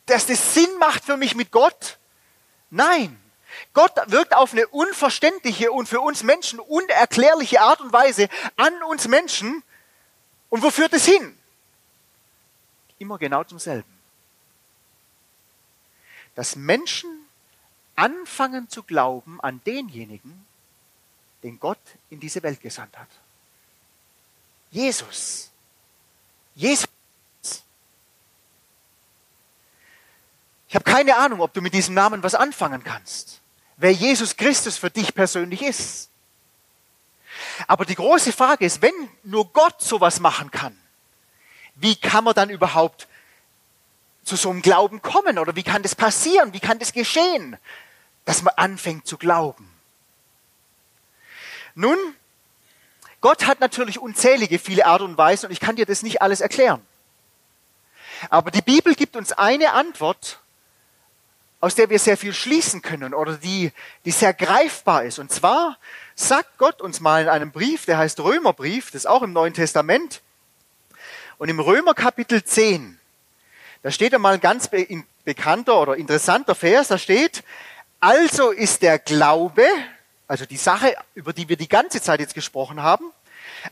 dass 0.07 0.27
das 0.27 0.55
Sinn 0.55 0.69
macht 0.79 1.05
für 1.05 1.17
mich 1.17 1.35
mit 1.35 1.51
Gott. 1.51 1.99
Nein. 2.71 3.19
Gott 3.75 3.93
wirkt 4.07 4.35
auf 4.35 4.53
eine 4.53 4.67
unverständliche 4.69 5.73
und 5.73 5.89
für 5.89 6.01
uns 6.01 6.23
Menschen 6.23 6.59
unerklärliche 6.59 7.61
Art 7.61 7.81
und 7.81 7.93
Weise 7.93 8.29
an 8.57 8.83
uns 8.85 9.09
Menschen. 9.09 9.63
Und 10.49 10.63
wo 10.63 10.71
führt 10.71 10.93
es 10.93 11.05
hin? 11.05 11.37
Immer 12.99 13.19
genau 13.19 13.45
zum 13.45 13.59
selben. 13.59 13.91
Dass 16.35 16.57
Menschen 16.57 17.27
anfangen 17.95 18.69
zu 18.69 18.83
glauben 18.83 19.41
an 19.41 19.61
denjenigen, 19.65 20.47
den 21.43 21.59
Gott 21.59 21.79
in 22.11 22.21
diese 22.21 22.43
Welt 22.43 22.61
gesandt 22.61 22.97
hat. 22.99 23.09
Jesus. 24.73 25.51
Jesus. 26.55 26.89
Ich 30.69 30.75
habe 30.75 30.85
keine 30.85 31.17
Ahnung, 31.19 31.41
ob 31.41 31.53
du 31.53 31.61
mit 31.61 31.75
diesem 31.75 31.95
Namen 31.95 32.23
was 32.23 32.35
anfangen 32.35 32.83
kannst. 32.83 33.41
Wer 33.77 33.93
Jesus 33.93 34.37
Christus 34.37 34.79
für 34.79 34.91
dich 34.91 35.15
persönlich 35.15 35.63
ist. 35.63 36.09
Aber 37.67 37.85
die 37.85 37.95
große 37.95 38.33
Frage 38.33 38.65
ist, 38.65 38.81
wenn 38.81 38.95
nur 39.23 39.53
Gott 39.53 39.83
sowas 39.83 40.21
machen 40.21 40.51
kann, 40.51 40.77
wie 41.75 41.97
kann 41.97 42.25
man 42.25 42.35
dann 42.35 42.49
überhaupt 42.49 43.09
zu 44.25 44.37
so 44.37 44.51
einem 44.51 44.63
Glauben 44.63 45.03
kommen? 45.03 45.39
Oder 45.39 45.57
wie 45.57 45.63
kann 45.63 45.83
das 45.83 45.95
passieren? 45.95 46.55
Wie 46.55 46.61
kann 46.61 46.79
das 46.79 46.93
geschehen, 46.93 47.59
dass 48.25 48.43
man 48.43 48.55
anfängt 48.57 49.07
zu 49.07 49.19
glauben? 49.19 49.69
Nun, 51.75 51.99
Gott 53.23 53.47
hat 53.47 53.61
natürlich 53.61 54.01
unzählige 54.01 54.59
viele 54.59 54.85
Art 54.85 55.01
und 55.01 55.17
Weisen 55.17 55.47
und 55.47 55.53
ich 55.53 55.61
kann 55.61 55.77
dir 55.77 55.87
das 55.87 56.03
nicht 56.03 56.21
alles 56.21 56.43
erklären. 56.43 56.85
Aber 58.29 58.51
die 58.51 58.63
Bibel 58.63 58.95
gibt 58.95 59.17
uns 59.17 59.33
eine 59.33 59.73
Antwort, 59.73 60.41
aus 61.61 61.77
der 61.77 61.89
wir 61.89 62.01
sehr 62.01 62.17
viel 62.17 62.35
schließen 62.35 62.83
können 62.83 63.15
oder 63.15 63.37
die, 63.37 63.71
die 64.05 64.11
sehr 64.11 64.35
greifbar 64.35 65.05
ist. 65.05 65.21
Und 65.21 65.31
zwar 65.31 65.79
sagt 66.17 66.59
Gott 66.59 66.81
uns 66.81 66.99
mal 66.99 67.23
in 67.23 67.29
einem 67.29 67.53
Brief, 67.53 67.85
der 67.87 67.99
heißt 67.99 68.19
Römerbrief, 68.19 68.87
das 68.87 69.03
ist 69.03 69.07
auch 69.07 69.23
im 69.23 69.33
Neuen 69.33 69.55
Testament. 69.55 70.21
Und 71.39 71.49
im 71.49 71.61
Römer 71.61 71.95
Kapitel 71.95 72.43
10, 72.43 72.99
da 73.85 73.93
steht 73.93 74.13
einmal 74.15 74.35
ein 74.35 74.41
ganz 74.41 74.69
bekannter 75.25 75.81
oder 75.81 75.97
interessanter 75.97 76.57
Vers, 76.57 76.89
da 76.89 76.99
steht, 76.99 77.45
also 78.01 78.51
ist 78.51 78.83
der 78.83 78.99
Glaube, 78.99 79.65
also 80.33 80.47
die 80.47 80.57
Sache, 80.57 80.97
über 81.15 81.35
die 81.35 81.51
wir 81.51 81.59
die 81.59 81.69
ganze 81.69 82.01
Zeit 82.01 82.19
jetzt 82.19 82.33
gesprochen 82.33 82.83
haben, 82.83 83.13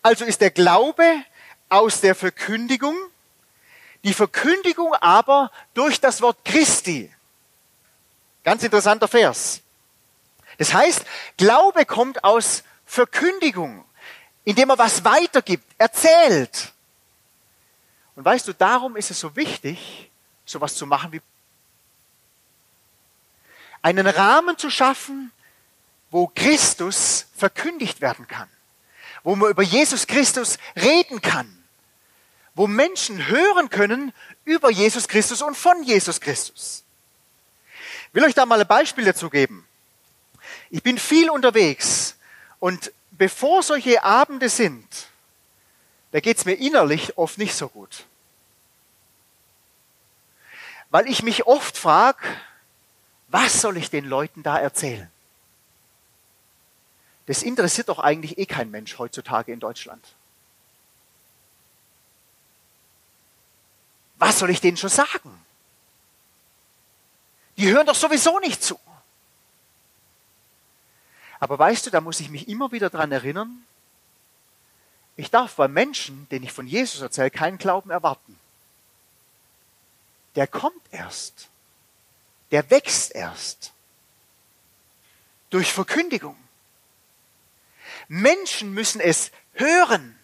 Also 0.02 0.26
ist 0.26 0.42
der 0.42 0.50
Glaube 0.50 1.24
aus 1.70 2.02
der 2.02 2.14
Verkündigung, 2.14 2.94
die 4.04 4.12
Verkündigung 4.12 4.92
aber 4.96 5.50
durch 5.72 6.02
das 6.02 6.20
Wort 6.20 6.44
Christi. 6.44 7.10
Ganz 8.44 8.62
interessanter 8.62 9.08
Vers. 9.08 9.62
Das 10.58 10.74
heißt, 10.74 11.06
Glaube 11.38 11.86
kommt 11.86 12.24
aus 12.24 12.62
Verkündigung, 12.84 13.86
indem 14.44 14.68
er 14.68 14.76
was 14.76 15.02
weitergibt, 15.02 15.64
erzählt. 15.78 16.74
Und 18.16 18.26
weißt 18.26 18.46
du, 18.46 18.52
darum 18.52 18.96
ist 18.96 19.10
es 19.10 19.18
so 19.18 19.34
wichtig, 19.34 20.10
sowas 20.44 20.74
zu 20.74 20.84
machen 20.84 21.10
wie 21.12 21.22
einen 23.80 24.06
Rahmen 24.06 24.58
zu 24.58 24.68
schaffen, 24.68 25.32
wo 26.10 26.30
Christus 26.34 27.26
verkündigt 27.36 28.00
werden 28.00 28.26
kann, 28.26 28.48
wo 29.22 29.36
man 29.36 29.50
über 29.50 29.62
Jesus 29.62 30.06
Christus 30.06 30.58
reden 30.76 31.20
kann, 31.22 31.64
wo 32.54 32.66
Menschen 32.66 33.28
hören 33.28 33.70
können 33.70 34.12
über 34.44 34.70
Jesus 34.70 35.08
Christus 35.08 35.42
und 35.42 35.56
von 35.56 35.82
Jesus 35.82 36.20
Christus. 36.20 36.84
Ich 38.08 38.14
will 38.14 38.24
euch 38.24 38.34
da 38.34 38.44
mal 38.44 38.60
ein 38.60 38.66
Beispiel 38.66 39.04
dazu 39.04 39.30
geben. 39.30 39.66
Ich 40.70 40.82
bin 40.82 40.98
viel 40.98 41.30
unterwegs 41.30 42.16
und 42.58 42.92
bevor 43.12 43.62
solche 43.62 44.02
Abende 44.02 44.48
sind, 44.48 44.86
da 46.10 46.20
geht 46.20 46.38
es 46.38 46.44
mir 46.44 46.54
innerlich 46.54 47.16
oft 47.16 47.38
nicht 47.38 47.54
so 47.54 47.68
gut. 47.68 48.04
Weil 50.90 51.08
ich 51.08 51.22
mich 51.22 51.46
oft 51.46 51.78
frage, 51.78 52.24
was 53.28 53.60
soll 53.60 53.76
ich 53.76 53.90
den 53.90 54.06
Leuten 54.06 54.42
da 54.42 54.58
erzählen? 54.58 55.08
Das 57.30 57.44
interessiert 57.44 57.88
doch 57.88 58.00
eigentlich 58.00 58.38
eh 58.38 58.44
kein 58.44 58.72
Mensch 58.72 58.98
heutzutage 58.98 59.52
in 59.52 59.60
Deutschland. 59.60 60.04
Was 64.18 64.40
soll 64.40 64.50
ich 64.50 64.60
denen 64.60 64.76
schon 64.76 64.90
sagen? 64.90 65.30
Die 67.56 67.68
hören 67.70 67.86
doch 67.86 67.94
sowieso 67.94 68.40
nicht 68.40 68.64
zu. 68.64 68.80
Aber 71.38 71.56
weißt 71.56 71.86
du, 71.86 71.90
da 71.90 72.00
muss 72.00 72.18
ich 72.18 72.30
mich 72.30 72.48
immer 72.48 72.72
wieder 72.72 72.90
dran 72.90 73.12
erinnern, 73.12 73.64
ich 75.16 75.30
darf 75.30 75.54
bei 75.54 75.68
Menschen, 75.68 76.28
denen 76.30 76.46
ich 76.46 76.52
von 76.52 76.66
Jesus 76.66 77.00
erzähle, 77.00 77.30
keinen 77.30 77.58
Glauben 77.58 77.90
erwarten. 77.90 78.40
Der 80.34 80.48
kommt 80.48 80.82
erst. 80.90 81.48
Der 82.50 82.68
wächst 82.72 83.14
erst. 83.14 83.70
Durch 85.50 85.72
Verkündigung. 85.72 86.36
Menschen 88.12 88.74
müssen 88.74 89.00
es 89.00 89.30
hören 89.52 90.18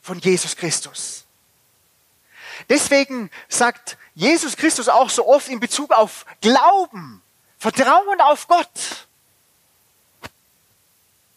von 0.00 0.20
Jesus 0.20 0.54
Christus. 0.54 1.24
Deswegen 2.68 3.32
sagt 3.48 3.98
Jesus 4.14 4.56
Christus 4.56 4.88
auch 4.88 5.10
so 5.10 5.26
oft 5.26 5.48
in 5.48 5.58
Bezug 5.58 5.90
auf 5.90 6.24
Glauben, 6.40 7.20
Vertrauen 7.58 8.20
auf 8.20 8.46
Gott. 8.46 9.08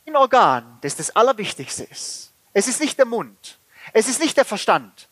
Ein 0.05 0.15
Organ, 0.15 0.77
das 0.81 0.95
das 0.95 1.15
Allerwichtigste 1.15 1.85
ist. 1.85 2.31
Es 2.53 2.67
ist 2.67 2.79
nicht 2.79 2.99
der 2.99 3.07
Mund, 3.07 3.57
es 3.93 4.07
ist 4.07 4.19
nicht 4.19 4.37
der 4.37 4.45
Verstand, 4.45 5.09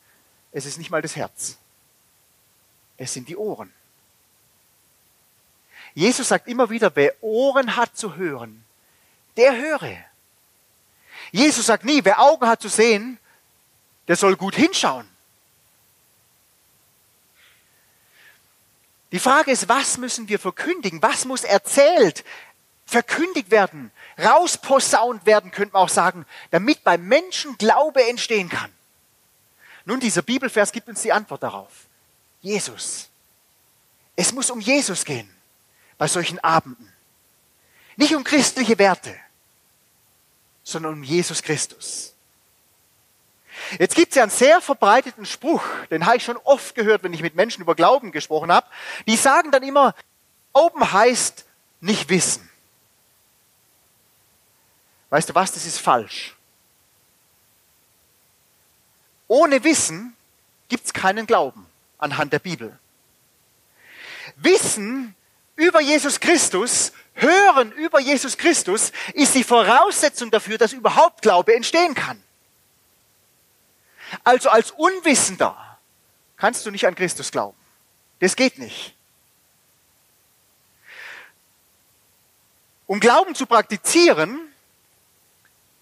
es 0.51 0.67
ist 0.67 0.77
nicht 0.77 0.91
mal 0.91 1.01
das 1.01 1.15
Herz. 1.15 1.57
Es 2.97 3.13
sind 3.13 3.29
die 3.29 3.35
Ohren. 3.35 3.73
Jesus 5.95 6.27
sagt 6.27 6.47
immer 6.47 6.69
wieder, 6.69 6.95
wer 6.95 7.15
Ohren 7.23 7.75
hat 7.75 7.97
zu 7.97 8.15
hören, 8.15 8.63
der 9.37 9.57
höre. 9.57 10.05
Jesus 11.35 11.65
sagt 11.65 11.83
nie, 11.83 11.99
wer 12.05 12.21
Augen 12.21 12.47
hat 12.47 12.61
zu 12.61 12.69
sehen, 12.69 13.19
der 14.07 14.15
soll 14.15 14.37
gut 14.37 14.55
hinschauen. 14.55 15.05
Die 19.11 19.19
Frage 19.19 19.51
ist, 19.51 19.67
was 19.67 19.97
müssen 19.97 20.29
wir 20.29 20.39
verkündigen? 20.39 21.01
Was 21.01 21.25
muss 21.25 21.43
erzählt, 21.43 22.23
verkündigt 22.85 23.51
werden, 23.51 23.91
rausposaunt 24.17 25.25
werden, 25.25 25.51
könnte 25.51 25.73
man 25.73 25.81
auch 25.81 25.89
sagen, 25.89 26.25
damit 26.51 26.85
beim 26.85 27.05
Menschen 27.05 27.57
Glaube 27.57 28.07
entstehen 28.07 28.47
kann? 28.47 28.71
Nun, 29.83 29.99
dieser 29.99 30.21
Bibelvers 30.21 30.71
gibt 30.71 30.87
uns 30.87 31.01
die 31.01 31.11
Antwort 31.11 31.43
darauf. 31.43 31.87
Jesus. 32.39 33.09
Es 34.15 34.31
muss 34.31 34.49
um 34.49 34.61
Jesus 34.61 35.03
gehen 35.03 35.29
bei 35.97 36.07
solchen 36.07 36.39
Abenden. 36.39 36.93
Nicht 37.97 38.15
um 38.15 38.23
christliche 38.23 38.79
Werte, 38.79 39.13
sondern 40.65 40.93
um 40.95 41.03
Jesus 41.03 41.41
Christus. 41.41 42.13
Jetzt 43.79 43.95
gibt 43.95 44.09
es 44.09 44.15
ja 44.15 44.23
einen 44.23 44.31
sehr 44.31 44.59
verbreiteten 44.59 45.25
Spruch, 45.25 45.63
den 45.89 46.05
habe 46.05 46.17
ich 46.17 46.25
schon 46.25 46.37
oft 46.37 46.75
gehört, 46.75 47.03
wenn 47.03 47.13
ich 47.13 47.21
mit 47.21 47.35
Menschen 47.35 47.61
über 47.61 47.73
Glauben 47.75 48.11
gesprochen 48.11 48.51
habe. 48.51 48.67
Die 49.07 49.15
sagen 49.15 49.51
dann 49.51 49.63
immer, 49.63 49.95
Glauben 50.51 50.91
heißt 50.91 51.45
nicht 51.79 52.09
wissen. 52.09 52.49
Weißt 55.09 55.29
du 55.29 55.35
was, 55.35 55.53
das 55.53 55.65
ist 55.65 55.79
falsch. 55.79 56.35
Ohne 59.27 59.63
Wissen 59.63 60.15
gibt 60.67 60.85
es 60.85 60.93
keinen 60.93 61.25
Glauben 61.25 61.65
anhand 61.97 62.33
der 62.33 62.39
Bibel. 62.39 62.77
Wissen 64.35 65.15
über 65.55 65.79
Jesus 65.79 66.19
Christus, 66.19 66.91
hören 67.15 67.71
über 67.71 67.99
Jesus 67.99 68.37
Christus 68.37 68.91
ist 69.13 69.35
die 69.35 69.43
Voraussetzung 69.43 70.31
dafür, 70.31 70.57
dass 70.57 70.73
überhaupt 70.73 71.21
Glaube 71.21 71.55
entstehen 71.55 71.95
kann. 71.95 72.21
Also 74.23 74.49
als 74.49 74.71
Unwissender 74.71 75.79
kannst 76.37 76.65
du 76.65 76.71
nicht 76.71 76.85
an 76.85 76.95
Christus 76.95 77.31
glauben. 77.31 77.57
Das 78.19 78.35
geht 78.35 78.59
nicht. 78.59 78.95
Um 82.87 82.99
Glauben 82.99 83.33
zu 83.33 83.45
praktizieren, 83.45 84.39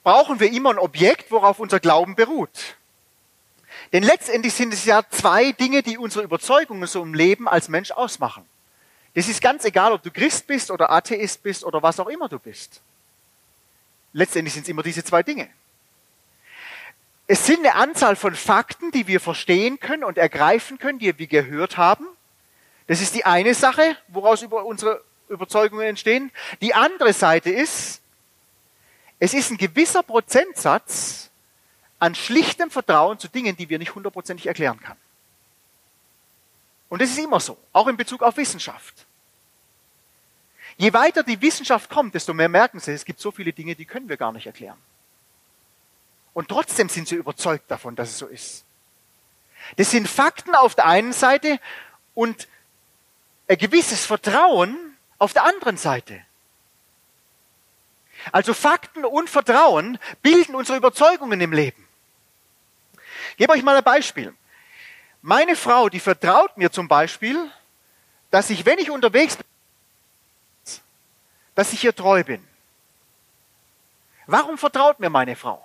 brauchen 0.03 0.39
wir 0.39 0.51
immer 0.51 0.71
ein 0.71 0.79
Objekt, 0.79 1.31
worauf 1.31 1.59
unser 1.59 1.79
Glauben 1.79 2.15
beruht. 2.15 2.77
Denn 3.91 4.03
letztendlich 4.03 4.53
sind 4.53 4.73
es 4.73 4.85
ja 4.85 5.03
zwei 5.09 5.51
Dinge, 5.51 5.83
die 5.83 5.97
unsere 5.97 6.23
Überzeugungen 6.23 6.87
so 6.87 7.03
im 7.03 7.13
Leben 7.13 7.47
als 7.47 7.67
Mensch 7.67 7.91
ausmachen. 7.91 8.47
Das 9.13 9.27
ist 9.27 9.41
ganz 9.41 9.63
egal, 9.65 9.91
ob 9.91 10.01
du 10.01 10.11
Christ 10.11 10.47
bist 10.47 10.71
oder 10.71 10.91
Atheist 10.91 11.43
bist 11.43 11.63
oder 11.63 11.83
was 11.83 11.99
auch 11.99 12.07
immer 12.07 12.27
du 12.27 12.39
bist. 12.39 12.81
Letztendlich 14.11 14.53
sind 14.53 14.63
es 14.63 14.69
immer 14.69 14.83
diese 14.83 15.03
zwei 15.03 15.23
Dinge. 15.23 15.49
Es 17.27 17.45
sind 17.45 17.59
eine 17.59 17.75
Anzahl 17.75 18.15
von 18.15 18.35
Fakten, 18.35 18.91
die 18.91 19.07
wir 19.07 19.19
verstehen 19.19 19.79
können 19.79 20.03
und 20.03 20.17
ergreifen 20.17 20.77
können, 20.77 20.99
die 20.99 21.17
wir 21.17 21.27
gehört 21.27 21.77
haben. 21.77 22.05
Das 22.87 23.01
ist 23.01 23.15
die 23.15 23.25
eine 23.25 23.53
Sache, 23.53 23.97
woraus 24.09 24.41
über 24.41 24.65
unsere 24.65 25.03
Überzeugungen 25.29 25.87
entstehen. 25.87 26.31
Die 26.61 26.73
andere 26.73 27.13
Seite 27.13 27.49
ist, 27.49 28.01
es 29.19 29.33
ist 29.33 29.51
ein 29.51 29.57
gewisser 29.57 30.03
Prozentsatz 30.03 31.31
an 31.99 32.13
schlichtem 32.13 32.69
Vertrauen 32.69 33.17
zu 33.19 33.29
Dingen, 33.29 33.55
die 33.55 33.69
wir 33.69 33.79
nicht 33.79 33.95
hundertprozentig 33.95 34.47
erklären 34.47 34.79
können. 34.79 34.99
Und 36.93 37.01
das 37.01 37.09
ist 37.09 37.17
immer 37.17 37.39
so, 37.39 37.57
auch 37.71 37.87
in 37.87 37.97
Bezug 37.97 38.21
auf 38.21 38.37
Wissenschaft. 38.37 39.07
Je 40.77 40.93
weiter 40.93 41.23
die 41.23 41.41
Wissenschaft 41.41 41.89
kommt, 41.89 42.13
desto 42.13 42.35
mehr 42.35 42.49
merken 42.49 42.79
sie, 42.79 42.91
es 42.91 43.03
gibt 43.03 43.19
so 43.19 43.31
viele 43.31 43.51
Dinge, 43.51 43.73
die 43.73 43.85
können 43.85 44.09
wir 44.09 44.15
gar 44.15 44.31
nicht 44.31 44.45
erklären. 44.45 44.77
Und 46.35 46.49
trotzdem 46.49 46.89
sind 46.89 47.07
sie 47.07 47.15
überzeugt 47.15 47.71
davon, 47.71 47.95
dass 47.95 48.09
es 48.09 48.19
so 48.19 48.27
ist. 48.27 48.63
Das 49.77 49.89
sind 49.89 50.07
Fakten 50.07 50.53
auf 50.53 50.75
der 50.75 50.85
einen 50.85 51.13
Seite 51.13 51.59
und 52.13 52.47
ein 53.47 53.57
gewisses 53.57 54.05
Vertrauen 54.05 54.77
auf 55.17 55.33
der 55.33 55.45
anderen 55.45 55.77
Seite. 55.77 56.23
Also 58.31 58.53
Fakten 58.53 59.03
und 59.03 59.31
Vertrauen 59.31 59.97
bilden 60.21 60.53
unsere 60.53 60.77
Überzeugungen 60.77 61.41
im 61.41 61.53
Leben. 61.53 61.87
Ich 63.31 63.37
gebe 63.37 63.53
euch 63.53 63.63
mal 63.63 63.75
ein 63.75 63.83
Beispiel. 63.83 64.35
Meine 65.25 65.55
Frau, 65.55 65.87
die 65.87 66.01
vertraut 66.01 66.57
mir 66.57 66.69
zum 66.69 66.89
Beispiel, 66.89 67.49
dass 68.29 68.49
ich, 68.49 68.65
wenn 68.65 68.77
ich 68.77 68.91
unterwegs 68.91 69.37
bin, 69.37 69.45
dass 71.55 71.71
ich 71.71 71.81
ihr 71.85 71.95
treu 71.95 72.25
bin. 72.25 72.45
Warum 74.27 74.57
vertraut 74.57 74.99
mir 74.99 75.09
meine 75.09 75.37
Frau? 75.37 75.63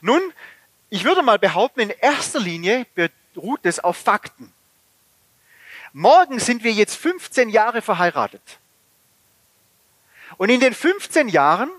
Nun, 0.00 0.22
ich 0.88 1.04
würde 1.04 1.22
mal 1.22 1.38
behaupten, 1.38 1.80
in 1.80 1.90
erster 1.90 2.40
Linie 2.40 2.86
beruht 3.34 3.60
es 3.64 3.80
auf 3.80 3.98
Fakten. 3.98 4.50
Morgen 5.92 6.38
sind 6.38 6.64
wir 6.64 6.72
jetzt 6.72 6.96
15 6.96 7.50
Jahre 7.50 7.82
verheiratet. 7.82 8.58
Und 10.38 10.48
in 10.48 10.60
den 10.60 10.72
15 10.72 11.28
Jahren 11.28 11.70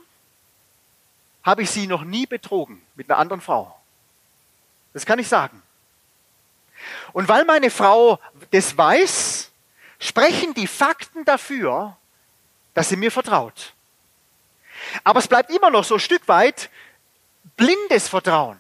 habe 1.42 1.64
ich 1.64 1.72
sie 1.72 1.88
noch 1.88 2.04
nie 2.04 2.28
betrogen 2.28 2.80
mit 2.94 3.10
einer 3.10 3.18
anderen 3.18 3.42
Frau. 3.42 3.76
Das 4.94 5.08
kann 5.08 5.18
ich 5.18 5.28
sagen. 5.28 5.64
Und 7.14 7.28
weil 7.28 7.46
meine 7.46 7.70
Frau 7.70 8.20
das 8.52 8.78
weiß, 8.78 9.52
sprechen 10.00 10.54
die 10.54 10.68
Fakten 10.68 11.26
dafür, 11.26 11.98
dass 12.74 12.90
sie 12.90 12.96
mir 12.96 13.12
vertraut. 13.12 13.74
Aber 15.04 15.20
es 15.20 15.28
bleibt 15.28 15.52
immer 15.52 15.70
noch 15.70 15.84
so 15.84 15.96
ein 15.96 16.00
Stück 16.00 16.28
weit 16.28 16.70
blindes 17.58 18.08
Vertrauen. 18.08 18.60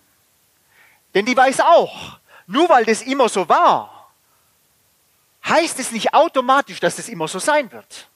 Denn 1.13 1.25
die 1.25 1.35
weiß 1.35 1.61
auch, 1.61 2.19
nur 2.47 2.69
weil 2.69 2.85
das 2.85 3.01
immer 3.01 3.29
so 3.29 3.47
war, 3.49 4.11
heißt 5.45 5.79
es 5.79 5.91
nicht 5.91 6.13
automatisch, 6.13 6.79
dass 6.79 6.97
das 6.97 7.09
immer 7.09 7.27
so 7.27 7.39
sein 7.39 7.71
wird. 7.71 8.09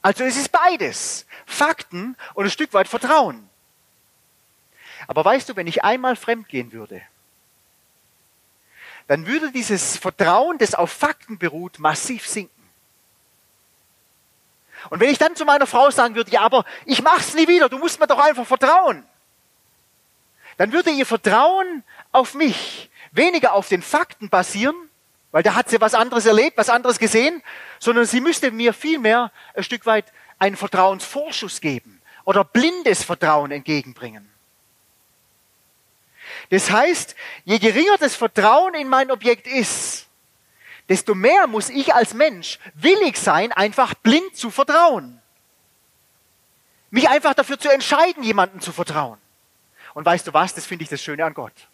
Also 0.00 0.24
es 0.24 0.36
ist 0.36 0.50
beides. 0.50 1.26
Fakten 1.46 2.16
und 2.34 2.44
ein 2.44 2.50
Stück 2.50 2.72
weit 2.74 2.88
Vertrauen. 2.88 3.48
Aber 5.06 5.24
weißt 5.24 5.48
du, 5.48 5.56
wenn 5.56 5.66
ich 5.66 5.84
einmal 5.84 6.16
fremd 6.16 6.48
gehen 6.48 6.72
würde, 6.72 7.02
dann 9.12 9.26
würde 9.26 9.52
dieses 9.52 9.98
Vertrauen, 9.98 10.56
das 10.56 10.74
auf 10.74 10.90
Fakten 10.90 11.36
beruht, 11.36 11.78
massiv 11.78 12.26
sinken. 12.26 12.66
Und 14.88 15.00
wenn 15.00 15.10
ich 15.10 15.18
dann 15.18 15.36
zu 15.36 15.44
meiner 15.44 15.66
Frau 15.66 15.90
sagen 15.90 16.14
würde, 16.14 16.30
ja, 16.30 16.40
aber 16.40 16.64
ich 16.86 17.02
mach's 17.02 17.34
nie 17.34 17.46
wieder, 17.46 17.68
du 17.68 17.76
musst 17.76 18.00
mir 18.00 18.06
doch 18.06 18.18
einfach 18.18 18.46
vertrauen, 18.46 19.04
dann 20.56 20.72
würde 20.72 20.88
ihr 20.92 21.04
Vertrauen 21.04 21.84
auf 22.10 22.32
mich 22.32 22.88
weniger 23.10 23.52
auf 23.52 23.68
den 23.68 23.82
Fakten 23.82 24.30
basieren, 24.30 24.76
weil 25.30 25.42
da 25.42 25.56
hat 25.56 25.68
sie 25.68 25.78
was 25.78 25.92
anderes 25.92 26.24
erlebt, 26.24 26.56
was 26.56 26.70
anderes 26.70 26.98
gesehen, 26.98 27.42
sondern 27.80 28.06
sie 28.06 28.22
müsste 28.22 28.50
mir 28.50 28.72
vielmehr 28.72 29.30
ein 29.54 29.62
Stück 29.62 29.84
weit 29.84 30.10
einen 30.38 30.56
Vertrauensvorschuss 30.56 31.60
geben 31.60 32.00
oder 32.24 32.44
blindes 32.44 33.04
Vertrauen 33.04 33.50
entgegenbringen. 33.50 34.31
Das 36.50 36.70
heißt, 36.70 37.14
je 37.44 37.58
geringer 37.58 37.96
das 37.98 38.14
Vertrauen 38.14 38.74
in 38.74 38.88
mein 38.88 39.10
Objekt 39.10 39.46
ist, 39.46 40.06
desto 40.88 41.14
mehr 41.14 41.46
muss 41.46 41.70
ich 41.70 41.94
als 41.94 42.14
Mensch 42.14 42.58
willig 42.74 43.16
sein, 43.16 43.52
einfach 43.52 43.94
blind 43.94 44.36
zu 44.36 44.50
vertrauen. 44.50 45.20
Mich 46.90 47.08
einfach 47.08 47.34
dafür 47.34 47.58
zu 47.58 47.70
entscheiden, 47.70 48.22
jemandem 48.22 48.60
zu 48.60 48.72
vertrauen. 48.72 49.18
Und 49.94 50.04
weißt 50.04 50.26
du 50.26 50.34
was, 50.34 50.54
das 50.54 50.66
finde 50.66 50.84
ich 50.84 50.90
das 50.90 51.02
Schöne 51.02 51.24
an 51.24 51.34
Gott. 51.34 51.68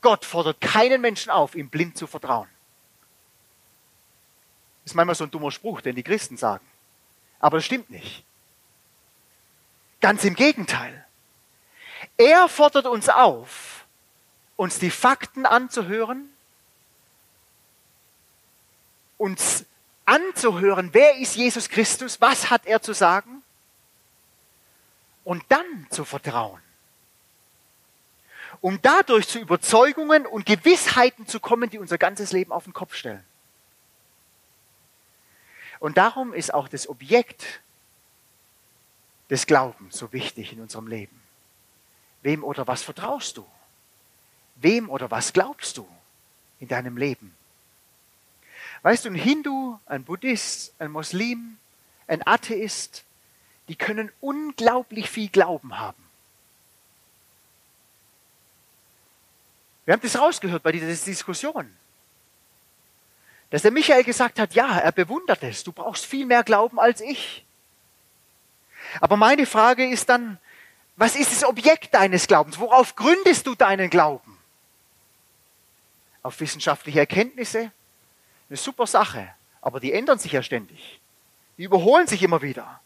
Gott 0.00 0.24
fordert 0.24 0.60
keinen 0.60 1.00
Menschen 1.00 1.30
auf, 1.30 1.54
ihm 1.54 1.68
blind 1.68 1.96
zu 1.96 2.06
vertrauen. 2.06 2.48
Das 4.84 4.92
ist 4.92 4.94
manchmal 4.94 5.14
so 5.14 5.24
ein 5.24 5.30
dummer 5.30 5.50
Spruch, 5.50 5.80
den 5.80 5.94
die 5.94 6.02
Christen 6.02 6.36
sagen. 6.36 6.66
Aber 7.38 7.58
das 7.58 7.64
stimmt 7.64 7.90
nicht. 7.90 8.24
Ganz 10.00 10.24
im 10.24 10.34
Gegenteil. 10.34 11.06
Er 12.16 12.48
fordert 12.48 12.86
uns 12.86 13.08
auf, 13.08 13.79
uns 14.60 14.78
die 14.78 14.90
Fakten 14.90 15.46
anzuhören, 15.46 16.28
uns 19.16 19.64
anzuhören, 20.04 20.90
wer 20.92 21.16
ist 21.16 21.34
Jesus 21.34 21.70
Christus, 21.70 22.20
was 22.20 22.50
hat 22.50 22.66
er 22.66 22.82
zu 22.82 22.92
sagen 22.92 23.42
und 25.24 25.42
dann 25.48 25.86
zu 25.88 26.04
vertrauen 26.04 26.60
um 28.60 28.78
dadurch 28.82 29.26
zu 29.26 29.38
Überzeugungen 29.38 30.26
und 30.26 30.44
Gewissheiten 30.44 31.26
zu 31.26 31.40
kommen, 31.40 31.70
die 31.70 31.78
unser 31.78 31.96
ganzes 31.96 32.30
Leben 32.32 32.52
auf 32.52 32.64
den 32.64 32.74
Kopf 32.74 32.94
stellen. 32.94 33.24
Und 35.78 35.96
darum 35.96 36.34
ist 36.34 36.52
auch 36.52 36.68
das 36.68 36.86
Objekt 36.86 37.62
des 39.30 39.46
Glaubens 39.46 39.96
so 39.96 40.12
wichtig 40.12 40.52
in 40.52 40.60
unserem 40.60 40.88
Leben. 40.88 41.18
Wem 42.20 42.44
oder 42.44 42.66
was 42.66 42.82
vertraust 42.82 43.38
du? 43.38 43.46
Wem 44.60 44.90
oder 44.90 45.10
was 45.10 45.32
glaubst 45.32 45.76
du 45.78 45.88
in 46.58 46.68
deinem 46.68 46.96
Leben? 46.96 47.34
Weißt 48.82 49.04
du, 49.04 49.10
ein 49.10 49.14
Hindu, 49.14 49.78
ein 49.86 50.04
Buddhist, 50.04 50.74
ein 50.78 50.90
Muslim, 50.90 51.58
ein 52.06 52.26
Atheist, 52.26 53.04
die 53.68 53.76
können 53.76 54.10
unglaublich 54.20 55.08
viel 55.10 55.28
Glauben 55.28 55.78
haben. 55.78 56.02
Wir 59.84 59.94
haben 59.94 60.02
das 60.02 60.18
rausgehört 60.18 60.62
bei 60.62 60.72
dieser 60.72 60.86
Diskussion. 60.86 61.74
Dass 63.50 63.62
der 63.62 63.70
Michael 63.70 64.04
gesagt 64.04 64.38
hat, 64.38 64.54
ja, 64.54 64.78
er 64.78 64.92
bewundert 64.92 65.42
es, 65.42 65.64
du 65.64 65.72
brauchst 65.72 66.06
viel 66.06 66.26
mehr 66.26 66.44
Glauben 66.44 66.78
als 66.78 67.00
ich. 67.00 67.44
Aber 69.00 69.16
meine 69.16 69.46
Frage 69.46 69.88
ist 69.88 70.08
dann, 70.08 70.38
was 70.96 71.16
ist 71.16 71.32
das 71.32 71.44
Objekt 71.44 71.94
deines 71.94 72.26
Glaubens? 72.26 72.58
Worauf 72.58 72.94
gründest 72.94 73.46
du 73.46 73.54
deinen 73.54 73.90
Glauben? 73.90 74.29
Auf 76.22 76.40
wissenschaftliche 76.40 77.00
Erkenntnisse? 77.00 77.72
Eine 78.48 78.56
super 78.56 78.86
Sache, 78.86 79.32
aber 79.60 79.80
die 79.80 79.92
ändern 79.92 80.18
sich 80.18 80.32
ja 80.32 80.42
ständig. 80.42 81.00
Die 81.56 81.64
überholen 81.64 82.06
sich 82.06 82.22
immer 82.22 82.42
wieder. 82.42 82.80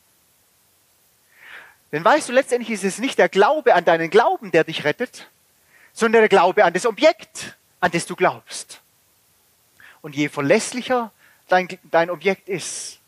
Denn 1.92 2.04
weißt 2.04 2.28
du, 2.28 2.32
letztendlich 2.32 2.70
ist 2.70 2.84
es 2.84 2.98
nicht 2.98 3.18
der 3.18 3.28
Glaube 3.28 3.74
an 3.74 3.84
deinen 3.84 4.10
Glauben, 4.10 4.50
der 4.50 4.64
dich 4.64 4.84
rettet, 4.84 5.30
sondern 5.92 6.22
der 6.22 6.28
Glaube 6.28 6.64
an 6.64 6.72
das 6.72 6.86
Objekt, 6.86 7.56
an 7.80 7.92
das 7.92 8.06
du 8.06 8.16
glaubst. 8.16 8.80
Und 10.02 10.16
je 10.16 10.28
verlässlicher 10.28 11.12
dein, 11.48 11.68
dein 11.84 12.10
Objekt 12.10 12.48
ist, 12.48 12.98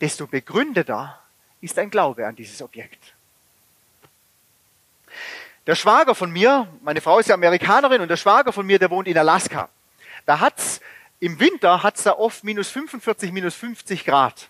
desto 0.00 0.26
begründeter 0.26 1.22
ist 1.60 1.76
dein 1.76 1.90
Glaube 1.90 2.26
an 2.26 2.34
dieses 2.34 2.62
Objekt. 2.62 3.14
Der 5.66 5.76
Schwager 5.76 6.14
von 6.14 6.30
mir, 6.30 6.66
meine 6.82 7.00
Frau 7.00 7.20
ist 7.20 7.28
ja 7.28 7.34
Amerikanerin 7.34 8.00
und 8.00 8.08
der 8.08 8.16
Schwager 8.16 8.52
von 8.52 8.66
mir, 8.66 8.80
der 8.80 8.90
wohnt 8.90 9.06
in 9.06 9.16
Alaska. 9.16 9.68
Da 10.26 10.40
hat's 10.40 10.80
im 11.20 11.38
Winter 11.38 11.84
hat's 11.84 12.02
da 12.02 12.12
oft 12.18 12.42
minus 12.42 12.68
45, 12.70 13.30
minus 13.30 13.54
50 13.54 14.04
Grad. 14.04 14.48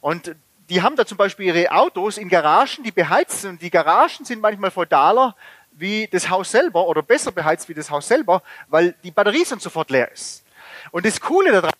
Und 0.00 0.34
die 0.70 0.80
haben 0.80 0.96
da 0.96 1.04
zum 1.04 1.18
Beispiel 1.18 1.46
ihre 1.46 1.70
Autos 1.70 2.16
in 2.16 2.30
Garagen, 2.30 2.82
die 2.82 2.92
beheizt 2.92 3.42
sind. 3.42 3.50
Und 3.50 3.62
die 3.62 3.70
Garagen 3.70 4.24
sind 4.24 4.40
manchmal 4.40 4.70
feudaler 4.70 5.36
wie 5.72 6.08
das 6.10 6.30
Haus 6.30 6.50
selber 6.50 6.86
oder 6.86 7.02
besser 7.02 7.30
beheizt 7.30 7.68
wie 7.68 7.74
das 7.74 7.90
Haus 7.90 8.08
selber, 8.08 8.42
weil 8.68 8.94
die 9.02 9.10
Batterie 9.10 9.44
dann 9.44 9.60
sofort 9.60 9.90
leer 9.90 10.10
ist. 10.10 10.42
Und 10.90 11.04
das 11.04 11.20
Coole 11.20 11.52
daran, 11.52 11.72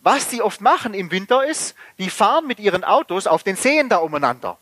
was 0.00 0.28
die 0.28 0.40
oft 0.40 0.62
machen 0.62 0.94
im 0.94 1.10
Winter 1.10 1.44
ist, 1.44 1.74
die 1.98 2.08
fahren 2.08 2.46
mit 2.46 2.58
ihren 2.58 2.82
Autos 2.82 3.26
auf 3.26 3.42
den 3.42 3.56
Seen 3.56 3.90
da 3.90 3.98
umeinander. 3.98 4.56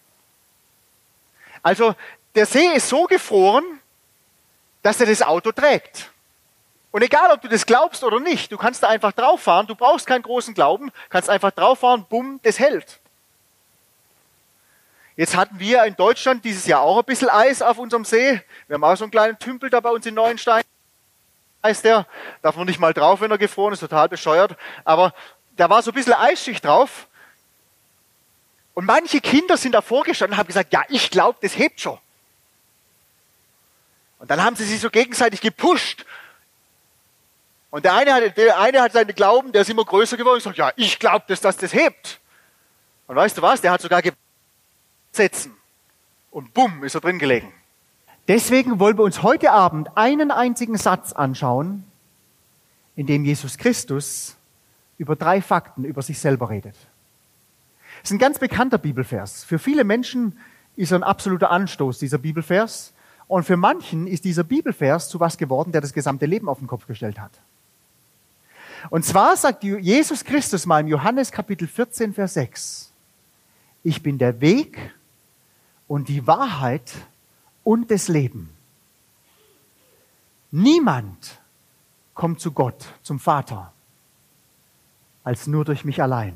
Also 1.63 1.95
der 2.35 2.47
See 2.47 2.73
ist 2.75 2.89
so 2.89 3.05
gefroren, 3.05 3.65
dass 4.83 5.01
er 5.01 5.07
das 5.07 5.23
Auto 5.23 5.53
trägt. 5.53 6.11
Und 6.93 7.03
egal, 7.03 7.31
ob 7.31 7.41
du 7.41 7.49
das 7.49 7.67
glaubst 7.67 8.03
oder 8.03 8.19
nicht, 8.19 8.51
du 8.51 8.57
kannst 8.57 8.83
da 8.83 8.89
einfach 8.89 9.13
drauf 9.13 9.43
fahren, 9.43 9.67
du 9.67 9.75
brauchst 9.75 10.07
keinen 10.07 10.23
großen 10.23 10.55
Glauben, 10.55 10.91
kannst 11.09 11.31
einfach 11.31 11.53
drauf 11.53 11.81
fahren, 11.81 12.05
bumm, 12.09 12.41
das 12.43 12.59
hält. 12.59 12.99
Jetzt 15.17 15.37
hatten 15.37 15.59
wir 15.59 15.85
in 15.85 15.95
Deutschland 15.97 16.45
dieses 16.45 16.67
Jahr 16.67 16.81
auch 16.81 16.99
ein 16.99 17.05
bisschen 17.05 17.29
Eis 17.29 17.63
auf 17.63 17.79
unserem 17.79 18.05
See. 18.05 18.41
Wir 18.67 18.75
haben 18.75 18.85
auch 18.85 18.97
so 18.97 19.05
einen 19.05 19.11
kleinen 19.11 19.39
Tümpel 19.39 19.71
da 19.71 19.81
bei 19.81 19.91
uns 19.91 20.07
in 20.07 20.15
Neuenstein. 20.15 20.63
Heißt 21.63 21.85
der, 21.85 22.07
darf 22.43 22.57
man 22.57 22.67
nicht 22.67 22.81
mal 22.81 22.95
drauf, 22.95 23.21
wenn 23.21 23.31
er 23.31 23.37
gefroren 23.37 23.75
ist, 23.75 23.81
total 23.81 24.09
bescheuert. 24.09 24.57
Aber 24.85 25.13
da 25.57 25.69
war 25.69 25.83
so 25.83 25.91
ein 25.91 25.95
bisschen 25.95 26.15
Eisschicht 26.15 26.65
drauf. 26.65 27.07
Und 28.73 28.87
manche 28.87 29.21
Kinder 29.21 29.59
sind 29.59 29.73
davor 29.73 30.05
gestanden 30.05 30.35
und 30.35 30.39
haben 30.39 30.47
gesagt, 30.47 30.73
ja, 30.73 30.83
ich 30.89 31.11
glaube, 31.11 31.39
das 31.43 31.57
hebt 31.57 31.81
schon. 31.81 31.99
Und 34.21 34.31
dann 34.31 34.45
haben 34.45 34.55
sie 34.55 34.65
sich 34.65 34.81
so 34.81 34.91
gegenseitig 34.91 35.41
gepusht. 35.41 36.05
Und 37.71 37.85
der 37.85 37.95
eine, 37.95 38.13
hat, 38.13 38.37
der 38.37 38.61
eine 38.61 38.83
hat 38.83 38.93
seinen 38.93 39.15
Glauben, 39.15 39.51
der 39.51 39.63
ist 39.63 39.71
immer 39.71 39.85
größer 39.85 40.17
geworden 40.17 40.37
und 40.37 40.43
sagt, 40.43 40.59
ja, 40.59 40.73
ich 40.77 40.99
glaube, 40.99 41.25
dass 41.27 41.41
das 41.41 41.57
das 41.57 41.73
hebt. 41.73 42.21
Und 43.07 43.17
weißt 43.17 43.39
du 43.39 43.43
was, 43.43 43.61
der 43.61 43.73
hat 43.73 43.81
sogar 43.81 44.03
setzen. 45.11 45.57
Und 46.31 46.53
bumm, 46.53 46.85
ist 46.85 46.95
er 46.95 47.01
drin 47.01 47.19
gelegen. 47.19 47.53
Deswegen 48.29 48.79
wollen 48.79 48.99
wir 48.99 49.05
uns 49.05 49.23
heute 49.23 49.53
Abend 49.53 49.97
einen 49.97 50.31
einzigen 50.31 50.77
Satz 50.77 51.13
anschauen, 51.13 51.85
in 52.97 53.07
dem 53.07 53.25
Jesus 53.25 53.57
Christus 53.57 54.37
über 54.99 55.17
drei 55.17 55.41
Fakten 55.41 55.85
über 55.85 56.03
sich 56.03 56.19
selber 56.19 56.51
redet. 56.51 56.77
Es 58.03 58.11
ist 58.11 58.17
ein 58.17 58.19
ganz 58.19 58.39
bekannter 58.39 58.79
Bibelvers. 58.79 59.45
Für 59.45 59.59
viele 59.59 59.85
Menschen 59.85 60.39
ist 60.77 60.93
er 60.93 60.99
ein 60.99 61.03
absoluter 61.05 61.51
Anstoß, 61.51 61.99
dieser 61.99 62.19
Bibelvers. 62.19 62.93
Und 63.31 63.45
für 63.45 63.57
manchen 63.57 64.09
ist 64.09 64.25
dieser 64.25 64.43
Bibelvers 64.43 65.09
zu 65.09 65.21
was 65.21 65.39
geworden, 65.39 65.71
der 65.71 65.81
das 65.81 65.93
gesamte 65.93 66.27
Leben 66.27 66.49
auf 66.49 66.59
den 66.59 66.67
Kopf 66.67 66.89
gestellt 66.89 67.21
hat. 67.21 67.31
Und 68.91 69.05
zwar 69.05 69.37
sagt 69.37 69.63
Jesus 69.63 70.25
Christus 70.25 70.67
mal 70.67 70.81
im 70.81 70.89
Johannes 70.89 71.31
Kapitel 71.31 71.69
14, 71.69 72.13
Vers 72.13 72.35
6, 72.35 72.93
ich 73.85 74.03
bin 74.03 74.19
der 74.19 74.41
Weg, 74.41 74.79
und 75.87 76.09
die 76.09 76.27
Wahrheit 76.27 76.93
und 77.63 77.93
das 77.93 78.09
Leben. 78.09 78.51
Niemand 80.51 81.39
kommt 82.15 82.41
zu 82.41 82.51
Gott, 82.51 82.85
zum 83.05 83.21
Vater, 83.21 83.73
als 85.23 85.47
nur 85.47 85.65
durch 85.65 85.85
mich 85.85 86.03
allein. 86.03 86.35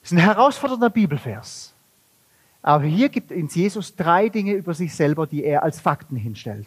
Das 0.00 0.10
ist 0.10 0.16
ein 0.16 0.24
herausfordernder 0.24 0.88
Bibelvers. 0.88 1.74
Aber 2.66 2.82
hier 2.82 3.10
gibt 3.10 3.30
uns 3.30 3.54
Jesus 3.54 3.94
drei 3.94 4.28
Dinge 4.28 4.54
über 4.54 4.74
sich 4.74 4.92
selber, 4.92 5.28
die 5.28 5.44
er 5.44 5.62
als 5.62 5.78
Fakten 5.78 6.16
hinstellt. 6.16 6.66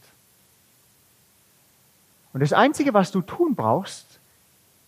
Und 2.31 2.39
das 2.39 2.53
Einzige, 2.53 2.93
was 2.93 3.11
du 3.11 3.21
tun 3.21 3.53
brauchst, 3.53 4.21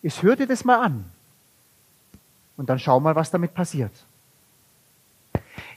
ist, 0.02 0.24
hör 0.24 0.38
dir 0.38 0.47
das 0.47 0.63
mal 0.63 0.80
an. 0.80 1.04
Und 2.56 2.69
dann 2.69 2.80
schau 2.80 3.02
mal, 3.02 3.13
was 3.13 3.30
damit 3.30 3.54
passiert. 3.54 3.91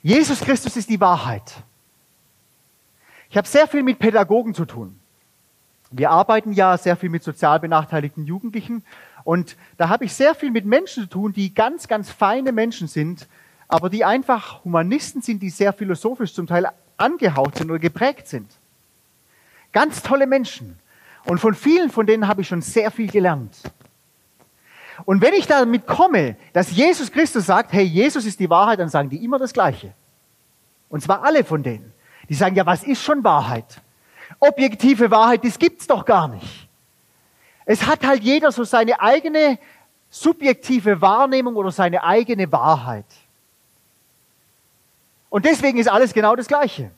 Jesus 0.05 0.39
Christus 0.39 0.77
ist 0.77 0.89
die 0.89 1.01
Wahrheit. 1.01 1.65
Ich 3.29 3.37
habe 3.37 3.49
sehr 3.49 3.67
viel 3.67 3.83
mit 3.83 3.99
Pädagogen 3.99 4.55
zu 4.55 4.65
tun. 4.65 5.01
Wir 5.91 6.11
arbeiten 6.13 6.53
ja 6.53 6.79
sehr 6.79 6.95
viel 6.95 7.09
mit 7.09 7.25
sozial 7.25 7.59
benachteiligten 7.59 8.25
Jugendlichen 8.25 8.85
und 9.25 9.57
da 9.79 9.89
habe 9.89 10.05
ich 10.05 10.15
sehr 10.15 10.37
viel 10.37 10.53
mit 10.53 10.65
Menschen 10.65 11.05
zu 11.05 11.09
tun, 11.09 11.33
die 11.33 11.53
ganz, 11.53 11.89
ganz 11.89 12.09
feine 12.09 12.53
Menschen 12.53 12.87
sind, 12.87 13.27
aber 13.69 13.91
die 13.91 14.05
einfach 14.05 14.65
Humanisten 14.65 15.23
sind, 15.23 15.43
die 15.43 15.51
sehr 15.51 15.73
philosophisch 15.73 16.35
zum 16.35 16.47
Teil 16.47 16.69
angehaucht 16.97 17.57
sind 17.57 17.71
oder 17.71 17.79
geprägt 17.79 18.29
sind. 18.29 18.51
Ganz 19.73 20.03
tolle 20.03 20.27
Menschen. 20.27 20.79
Und 21.25 21.39
von 21.39 21.55
vielen 21.55 21.91
von 21.91 22.07
denen 22.07 22.29
habe 22.29 22.43
ich 22.43 22.49
schon 22.49 22.63
sehr 22.63 22.91
viel 22.91 23.11
gelernt. 23.11 23.57
Und 25.05 25.21
wenn 25.21 25.35
ich 25.35 25.47
damit 25.47 25.87
komme, 25.87 26.37
dass 26.53 26.71
Jesus 26.71 27.11
Christus 27.11 27.47
sagt, 27.47 27.73
hey, 27.73 27.83
Jesus 27.83 28.27
ist 28.27 28.39
die 28.39 28.49
Wahrheit, 28.49 28.79
dann 28.79 28.89
sagen 28.89 29.11
die 29.11 29.25
immer 29.25 29.39
das 29.39 29.53
Gleiche. 29.53 29.93
Und 30.89 31.03
zwar 31.03 31.25
alle 31.25 31.43
von 31.43 31.63
denen. 31.63 31.93
Die 32.29 32.35
sagen, 32.35 32.55
ja, 32.55 32.65
was 32.65 32.85
ist 32.85 33.03
schon 33.03 33.25
Wahrheit? 33.25 33.81
objektive 34.41 35.11
Wahrheit, 35.11 35.45
das 35.45 35.59
gibt's 35.59 35.87
doch 35.87 36.05
gar 36.05 36.29
nicht. 36.29 36.69
Es 37.65 37.87
hat 37.87 38.07
halt 38.07 38.23
jeder 38.23 38.53
so 38.53 38.65
seine 38.65 39.01
eigene 39.01 39.59
subjektive 40.11 41.01
Wahrnehmung 41.01 41.57
oder 41.57 41.71
seine 41.71 42.05
eigene 42.05 42.51
Wahrheit. 42.53 43.07
Und 45.35 45.47
deswegen 45.47 45.79
ist 45.79 45.89
alles 45.89 46.15
genau 46.15 46.37
das 46.37 46.47
Gleiche. 46.47 46.93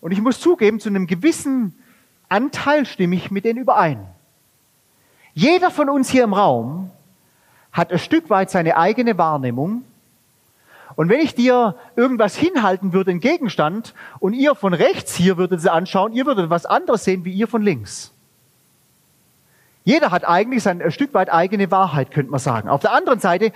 Und 0.00 0.10
ich 0.10 0.20
muss 0.20 0.40
zugeben, 0.40 0.80
zu 0.80 0.88
einem 0.88 1.06
gewissen 1.06 1.80
Anteil 2.28 2.86
stimme 2.86 3.14
ich 3.14 3.30
mit 3.30 3.44
denen 3.44 3.60
überein. 3.60 4.08
Jeder 5.32 5.70
von 5.70 5.88
uns 5.88 6.10
hier 6.10 6.24
im 6.24 6.34
Raum 6.34 6.90
hat 7.70 7.92
ein 7.92 8.00
Stück 8.00 8.30
weit 8.30 8.50
seine 8.50 8.76
eigene 8.76 9.16
Wahrnehmung 9.16 9.84
und 10.96 11.08
wenn 11.08 11.20
ich 11.20 11.36
dir 11.36 11.76
irgendwas 11.94 12.34
hinhalten 12.34 12.92
würde, 12.92 13.12
einen 13.12 13.20
Gegenstand, 13.20 13.94
und 14.18 14.32
ihr 14.32 14.56
von 14.56 14.74
rechts 14.74 15.14
hier 15.14 15.36
würdet 15.36 15.60
sie 15.60 15.70
anschauen, 15.70 16.14
ihr 16.14 16.26
würdet 16.26 16.50
was 16.50 16.66
anderes 16.66 17.04
sehen 17.04 17.24
wie 17.24 17.32
ihr 17.32 17.46
von 17.46 17.62
links. 17.62 18.12
Jeder 19.84 20.10
hat 20.10 20.26
eigentlich 20.26 20.64
sein 20.64 20.82
ein 20.82 20.90
Stück 20.90 21.14
weit 21.14 21.32
eigene 21.32 21.70
Wahrheit, 21.70 22.10
könnte 22.10 22.32
man 22.32 22.40
sagen. 22.40 22.68
Auf 22.68 22.80
der 22.80 22.92
anderen 22.92 23.20
Seite 23.20 23.52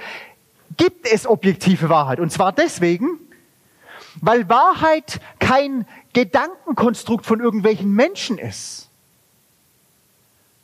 gibt 0.76 1.06
es 1.06 1.26
objektive 1.26 1.88
Wahrheit. 1.88 2.20
Und 2.20 2.30
zwar 2.30 2.52
deswegen, 2.52 3.18
weil 4.20 4.48
Wahrheit 4.48 5.20
kein 5.38 5.86
Gedankenkonstrukt 6.12 7.26
von 7.26 7.40
irgendwelchen 7.40 7.92
Menschen 7.92 8.38
ist, 8.38 8.88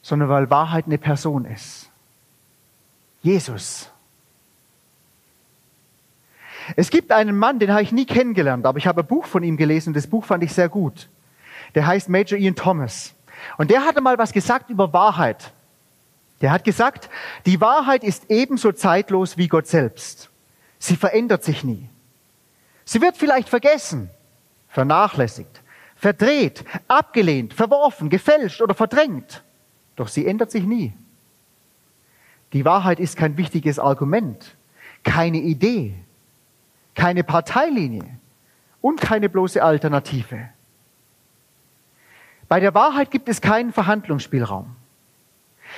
sondern 0.00 0.28
weil 0.28 0.50
Wahrheit 0.50 0.86
eine 0.86 0.98
Person 0.98 1.44
ist. 1.44 1.90
Jesus. 3.22 3.90
Es 6.76 6.90
gibt 6.90 7.12
einen 7.12 7.36
Mann, 7.36 7.58
den 7.58 7.70
habe 7.70 7.82
ich 7.82 7.92
nie 7.92 8.06
kennengelernt, 8.06 8.66
aber 8.66 8.78
ich 8.78 8.86
habe 8.86 9.02
ein 9.02 9.06
Buch 9.06 9.26
von 9.26 9.42
ihm 9.42 9.56
gelesen 9.56 9.90
und 9.90 9.94
das 9.94 10.06
Buch 10.06 10.24
fand 10.24 10.42
ich 10.44 10.52
sehr 10.52 10.68
gut. 10.68 11.08
Der 11.74 11.86
heißt 11.86 12.08
Major 12.08 12.38
Ian 12.38 12.54
Thomas. 12.54 13.14
Und 13.58 13.70
der 13.70 13.84
hatte 13.84 14.00
mal 14.00 14.18
was 14.18 14.32
gesagt 14.32 14.70
über 14.70 14.92
Wahrheit. 14.92 15.52
Der 16.42 16.50
hat 16.50 16.64
gesagt, 16.64 17.09
die 17.46 17.61
Wahrheit 17.61 18.02
ist 18.02 18.24
ebenso 18.28 18.72
zeitlos 18.72 19.38
wie 19.38 19.48
Gott 19.48 19.68
selbst. 19.68 20.28
Sie 20.78 20.96
verändert 20.96 21.44
sich 21.44 21.62
nie. 21.62 21.88
Sie 22.85 23.00
wird 23.00 23.16
vielleicht 23.16 23.48
vergessen, 23.48 24.11
vernachlässigt, 24.68 25.62
verdreht, 25.94 26.64
abgelehnt, 26.88 27.55
verworfen, 27.55 28.11
gefälscht 28.11 28.61
oder 28.61 28.74
verdrängt. 28.74 29.44
Doch 29.94 30.09
sie 30.09 30.26
ändert 30.26 30.50
sich 30.50 30.64
nie. 30.64 30.92
Die 32.52 32.64
Wahrheit 32.64 32.98
ist 32.98 33.16
kein 33.16 33.37
wichtiges 33.37 33.78
Argument, 33.78 34.57
keine 35.05 35.38
Idee, 35.38 35.94
keine 36.96 37.22
Parteilinie 37.22 38.18
und 38.81 39.00
keine 39.00 39.28
bloße 39.28 39.62
Alternative. 39.62 40.48
Bei 42.48 42.59
der 42.59 42.74
Wahrheit 42.74 43.12
gibt 43.12 43.28
es 43.28 43.40
keinen 43.40 43.72
Verhandlungsspielraum. 43.72 44.76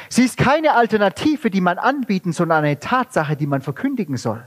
Sie 0.08 0.22
ist 0.22 0.36
keine 0.36 0.74
Alternative, 0.74 1.50
die 1.50 1.60
man 1.60 1.78
anbieten, 1.78 2.32
sondern 2.32 2.64
eine 2.64 2.78
Tatsache, 2.78 3.36
die 3.36 3.46
man 3.46 3.62
verkündigen 3.62 4.16
soll. 4.16 4.46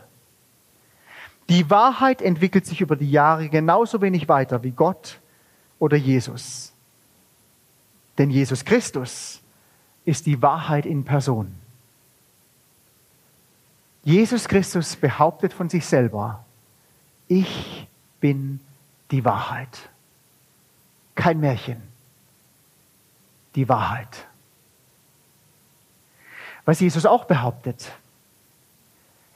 Die 1.50 1.70
Wahrheit 1.70 2.22
entwickelt 2.22 2.66
sich 2.66 2.82
über 2.82 2.96
die 2.96 3.10
Jahre 3.10 3.50
genauso 3.50 4.02
wenig 4.02 4.28
weiter 4.28 4.64
wie 4.64 4.72
Gott 4.72 5.20
oder 5.80 5.98
Jesus. 5.98 6.74
Denn 8.18 8.30
Jesus 8.30 8.66
Christus 8.66 9.42
ist 10.06 10.26
die 10.26 10.42
Wahrheit 10.42 10.86
in 10.86 11.06
Person. 11.06 11.56
Jesus 14.04 14.48
Christus 14.48 14.96
behauptet 14.96 15.54
von 15.54 15.70
sich 15.70 15.86
selber, 15.86 16.46
ich 17.28 17.88
bin 18.20 18.60
die 19.12 19.24
Wahrheit. 19.26 19.90
Kein 21.16 21.40
Märchen. 21.40 21.82
Die 23.56 23.68
Wahrheit. 23.68 24.28
Was 26.68 26.82
Jesus 26.82 27.06
auch 27.06 27.24
behauptet. 27.24 27.94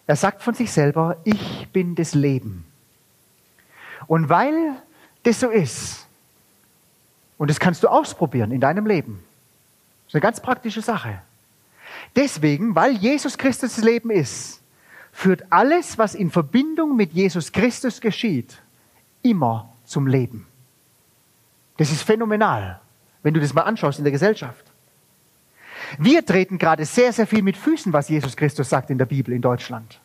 Er 0.06 0.18
sagt 0.18 0.44
von 0.44 0.54
sich 0.54 0.70
selber, 0.70 1.16
ich 1.24 1.70
bin 1.72 1.96
das 1.96 2.14
Leben. 2.14 2.66
Und 4.06 4.28
weil 4.28 4.76
das 5.24 5.40
so 5.40 5.50
ist, 5.50 6.08
und 7.38 7.50
das 7.50 7.58
kannst 7.58 7.84
du 7.84 7.88
ausprobieren 7.88 8.52
in 8.52 8.60
deinem 8.60 8.86
Leben, 8.86 9.24
das 10.04 10.10
ist 10.10 10.16
eine 10.16 10.22
ganz 10.24 10.42
praktische 10.42 10.82
Sache. 10.82 11.22
Deswegen, 12.18 12.76
weil 12.76 12.98
Jesus 12.98 13.38
Christus 13.38 13.76
das 13.76 13.84
Leben 13.86 14.12
ist, 14.12 14.62
führt 15.14 15.54
alles, 15.54 15.98
was 15.98 16.16
in 16.16 16.32
Verbindung 16.32 16.98
mit 16.98 17.14
Jesus 17.14 17.54
Christus 17.54 18.02
geschieht, 18.02 18.62
immer 19.22 19.72
zum 19.86 20.06
Leben. 20.06 20.48
Das 21.78 21.94
ist 21.94 22.04
phänomenal, 22.04 22.82
wenn 23.24 23.34
du 23.34 23.40
das 23.40 23.54
mal 23.54 23.62
anschaust 23.62 24.00
in 24.00 24.04
der 24.04 24.12
Gesellschaft. 24.12 24.71
Wir 25.98 26.26
treten 26.26 26.58
gerade 26.58 26.86
sehr, 26.86 27.14
sehr 27.14 27.28
viel 27.28 27.42
mit 27.42 27.58
Füßen, 27.58 27.94
was 27.94 28.10
Jesus 28.10 28.38
Christus 28.38 28.70
sagt 28.70 28.90
in 28.90 28.98
der 28.98 29.06
Bibel 29.06 29.34
in 29.34 29.42
Deutschland. 29.42 30.00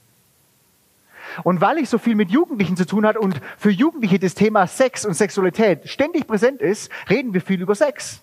Und 1.43 1.61
weil 1.61 1.79
ich 1.79 1.89
so 1.89 1.99
viel 1.99 2.15
mit 2.15 2.31
Jugendlichen 2.31 2.77
zu 2.77 2.87
tun 2.87 3.07
habe 3.07 3.21
und 3.21 3.41
für 3.59 3.71
Jugendliche 3.71 4.19
das 4.19 4.35
Thema 4.35 4.67
Sex 4.67 5.05
und 5.05 5.15
Sexualität 5.15 5.89
ständig 5.89 6.27
präsent 6.27 6.61
ist, 6.61 6.91
reden 7.11 7.35
wir 7.35 7.41
viel 7.41 7.61
über 7.61 7.75
Sex. 7.75 8.23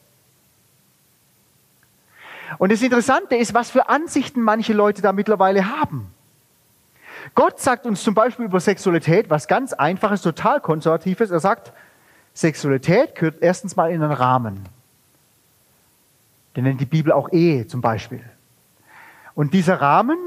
Und 2.58 2.72
das 2.72 2.82
Interessante 2.82 3.36
ist, 3.36 3.54
was 3.54 3.72
für 3.72 3.90
Ansichten 3.90 4.42
manche 4.42 4.74
Leute 4.74 5.02
da 5.02 5.12
mittlerweile 5.12 5.70
haben. 5.80 6.12
Gott 7.36 7.60
sagt 7.60 7.86
uns 7.86 8.04
zum 8.04 8.14
Beispiel 8.14 8.46
über 8.46 8.60
Sexualität 8.60 9.30
was 9.30 9.48
ganz 9.48 9.74
Einfaches, 9.74 10.22
total 10.22 10.60
Konservatives. 10.60 11.32
Er 11.32 11.40
sagt, 11.40 11.72
Sexualität 12.34 13.16
gehört 13.16 13.42
erstens 13.42 13.76
mal 13.76 13.92
in 13.92 14.04
einen 14.04 14.12
Rahmen. 14.12 14.66
Den 16.56 16.66
nennt 16.66 16.82
die 16.82 16.86
Bibel 16.86 17.12
auch 17.12 17.32
Ehe 17.32 17.68
zum 17.68 17.82
Beispiel. 17.82 18.24
Und 19.36 19.54
dieser 19.54 19.82
Rahmen, 19.82 20.18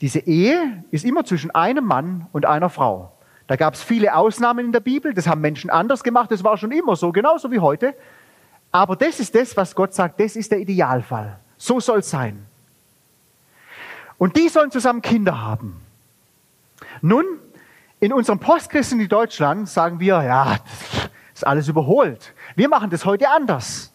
diese 0.00 0.20
Ehe, 0.20 0.84
ist 0.90 1.04
immer 1.04 1.24
zwischen 1.24 1.50
einem 1.50 1.84
Mann 1.84 2.26
und 2.32 2.46
einer 2.46 2.70
Frau. 2.70 3.12
Da 3.46 3.56
gab 3.56 3.74
es 3.74 3.82
viele 3.82 4.14
Ausnahmen 4.14 4.64
in 4.64 4.72
der 4.72 4.80
Bibel, 4.80 5.12
das 5.12 5.26
haben 5.26 5.40
Menschen 5.40 5.68
anders 5.68 6.02
gemacht, 6.02 6.30
das 6.30 6.42
war 6.42 6.56
schon 6.56 6.72
immer 6.72 6.96
so, 6.96 7.12
genauso 7.12 7.50
wie 7.50 7.58
heute. 7.58 7.94
Aber 8.70 8.96
das 8.96 9.20
ist 9.20 9.34
das, 9.34 9.56
was 9.56 9.74
Gott 9.74 9.92
sagt, 9.92 10.18
das 10.20 10.36
ist 10.36 10.50
der 10.50 10.58
Idealfall. 10.58 11.38
So 11.58 11.78
soll 11.78 11.98
es 11.98 12.08
sein. 12.08 12.46
Und 14.16 14.36
die 14.36 14.48
sollen 14.48 14.70
zusammen 14.70 15.02
Kinder 15.02 15.40
haben. 15.42 15.82
Nun, 17.02 17.24
in 18.00 18.12
unserem 18.12 18.38
Postchristen 18.38 19.00
in 19.00 19.08
Deutschland 19.08 19.68
sagen 19.68 20.00
wir, 20.00 20.22
ja, 20.22 20.56
das 20.56 21.10
ist 21.34 21.46
alles 21.46 21.68
überholt. 21.68 22.32
Wir 22.56 22.68
machen 22.68 22.90
das 22.90 23.04
heute 23.04 23.28
anders. 23.28 23.91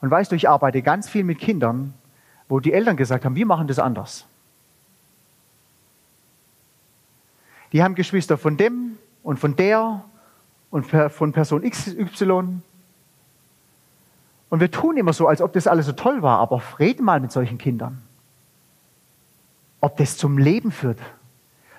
Und 0.00 0.10
weißt 0.10 0.32
du, 0.32 0.36
ich 0.36 0.48
arbeite 0.48 0.82
ganz 0.82 1.08
viel 1.08 1.24
mit 1.24 1.38
Kindern, 1.38 1.94
wo 2.48 2.60
die 2.60 2.72
Eltern 2.72 2.96
gesagt 2.96 3.24
haben, 3.24 3.36
wir 3.36 3.46
machen 3.46 3.66
das 3.68 3.78
anders. 3.78 4.26
Die 7.72 7.82
haben 7.82 7.94
Geschwister 7.94 8.36
von 8.36 8.56
dem 8.56 8.98
und 9.22 9.38
von 9.38 9.56
der 9.56 10.04
und 10.70 10.84
von 10.84 11.32
Person 11.32 11.62
XY. 11.62 12.60
Und 14.48 14.60
wir 14.60 14.70
tun 14.70 14.96
immer 14.96 15.12
so, 15.12 15.28
als 15.28 15.40
ob 15.40 15.52
das 15.52 15.66
alles 15.66 15.86
so 15.86 15.92
toll 15.92 16.22
war, 16.22 16.38
aber 16.38 16.62
reden 16.78 17.04
mal 17.04 17.20
mit 17.20 17.30
solchen 17.30 17.58
Kindern. 17.58 18.02
Ob 19.80 19.96
das 19.96 20.16
zum 20.16 20.38
Leben 20.38 20.72
führt. 20.72 20.98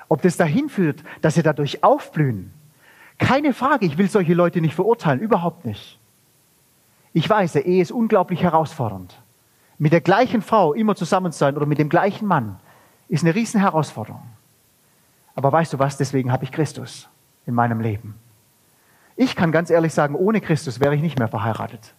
Ob 0.08 0.22
das 0.22 0.38
dahin 0.38 0.70
führt, 0.70 1.04
dass 1.22 1.36
sie 1.36 1.44
dadurch 1.44 1.84
aufblühen. 1.84 2.54
Keine 3.18 3.54
Frage, 3.54 3.86
ich 3.86 3.98
will 3.98 4.10
solche 4.10 4.34
Leute 4.34 4.62
nicht 4.62 4.74
verurteilen, 4.74 5.20
überhaupt 5.20 5.66
nicht. 5.66 6.00
Ich 7.14 7.30
weiß, 7.30 7.54
der 7.54 7.66
Ehe 7.66 7.82
ist 7.82 7.92
unglaublich 7.92 8.42
herausfordernd. 8.44 9.20
Mit 9.78 9.94
der 9.94 10.02
gleichen 10.02 10.42
Frau 10.42 10.74
immer 10.74 10.96
zusammen 10.96 11.32
zu 11.32 11.40
sein 11.40 11.58
oder 11.58 11.66
mit 11.66 11.78
dem 11.78 11.90
gleichen 11.90 12.28
Mann 12.28 12.60
ist 13.10 13.24
eine 13.24 13.36
riesen 13.36 13.60
Herausforderung. 13.60 14.24
Aber 15.36 15.52
weißt 15.52 15.74
du 15.74 15.80
was, 15.80 15.98
deswegen 15.98 16.32
habe 16.32 16.44
ich 16.44 16.52
Christus 16.52 17.10
in 17.46 17.54
meinem 17.54 17.82
Leben. 17.82 18.16
Ich 19.16 19.36
kann 19.36 19.52
ganz 19.52 19.70
ehrlich 19.70 19.94
sagen, 19.94 20.16
ohne 20.16 20.40
Christus 20.40 20.80
wäre 20.80 20.96
ich 20.96 21.02
nicht 21.02 21.20
mehr 21.20 21.28
verheiratet. 21.28 21.94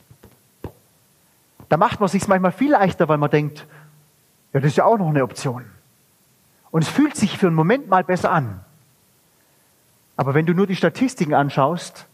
Da 1.69 1.77
macht 1.77 2.01
man 2.01 2.09
sich 2.09 2.27
manchmal 2.29 2.53
viel 2.53 2.73
leichter, 2.73 3.09
weil 3.09 3.19
man 3.19 3.31
denkt, 3.31 3.67
ja, 4.53 4.61
das 4.61 4.71
ist 4.71 4.77
ja 4.77 4.85
auch 4.85 4.99
noch 4.99 5.09
eine 5.09 5.23
Option. 5.23 5.65
Und 6.71 6.83
es 6.83 6.89
fühlt 6.89 7.17
sich 7.17 7.39
für 7.39 7.47
einen 7.47 7.57
Moment 7.57 7.89
mal 7.89 8.05
besser 8.05 8.31
an. 8.31 8.61
Aber 10.17 10.35
wenn 10.35 10.47
du 10.47 10.55
nur 10.55 10.67
die 10.67 10.77
Statistiken 10.77 11.35
anschaust, 11.35 12.07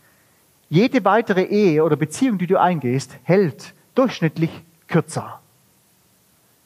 jede 0.69 1.05
weitere 1.05 1.43
Ehe 1.45 1.85
oder 1.85 1.97
Beziehung, 1.97 2.39
die 2.39 2.47
du 2.47 2.61
eingehst, 2.61 3.17
hält 3.23 3.75
durchschnittlich 3.95 4.51
kürzer, 4.87 5.41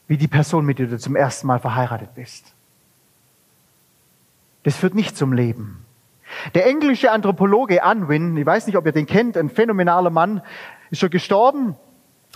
wie 0.08 0.16
die 0.16 0.28
Person, 0.28 0.66
mit 0.66 0.78
der 0.78 0.86
du 0.86 0.98
zum 0.98 1.16
ersten 1.16 1.46
Mal 1.46 1.60
verheiratet 1.60 2.14
bist. 2.14 2.52
Das 4.64 4.76
führt 4.76 4.94
nicht 4.94 5.16
zum 5.16 5.32
Leben. 5.32 5.84
Der 6.54 6.66
englische 6.66 7.10
Anthropologe 7.10 7.82
Unwin, 7.84 8.36
ich 8.36 8.46
weiß 8.46 8.66
nicht, 8.66 8.76
ob 8.76 8.86
ihr 8.86 8.92
den 8.92 9.06
kennt, 9.06 9.36
ein 9.36 9.50
phänomenaler 9.50 10.10
Mann, 10.10 10.42
ist 10.90 11.00
schon 11.00 11.10
gestorben, 11.10 11.76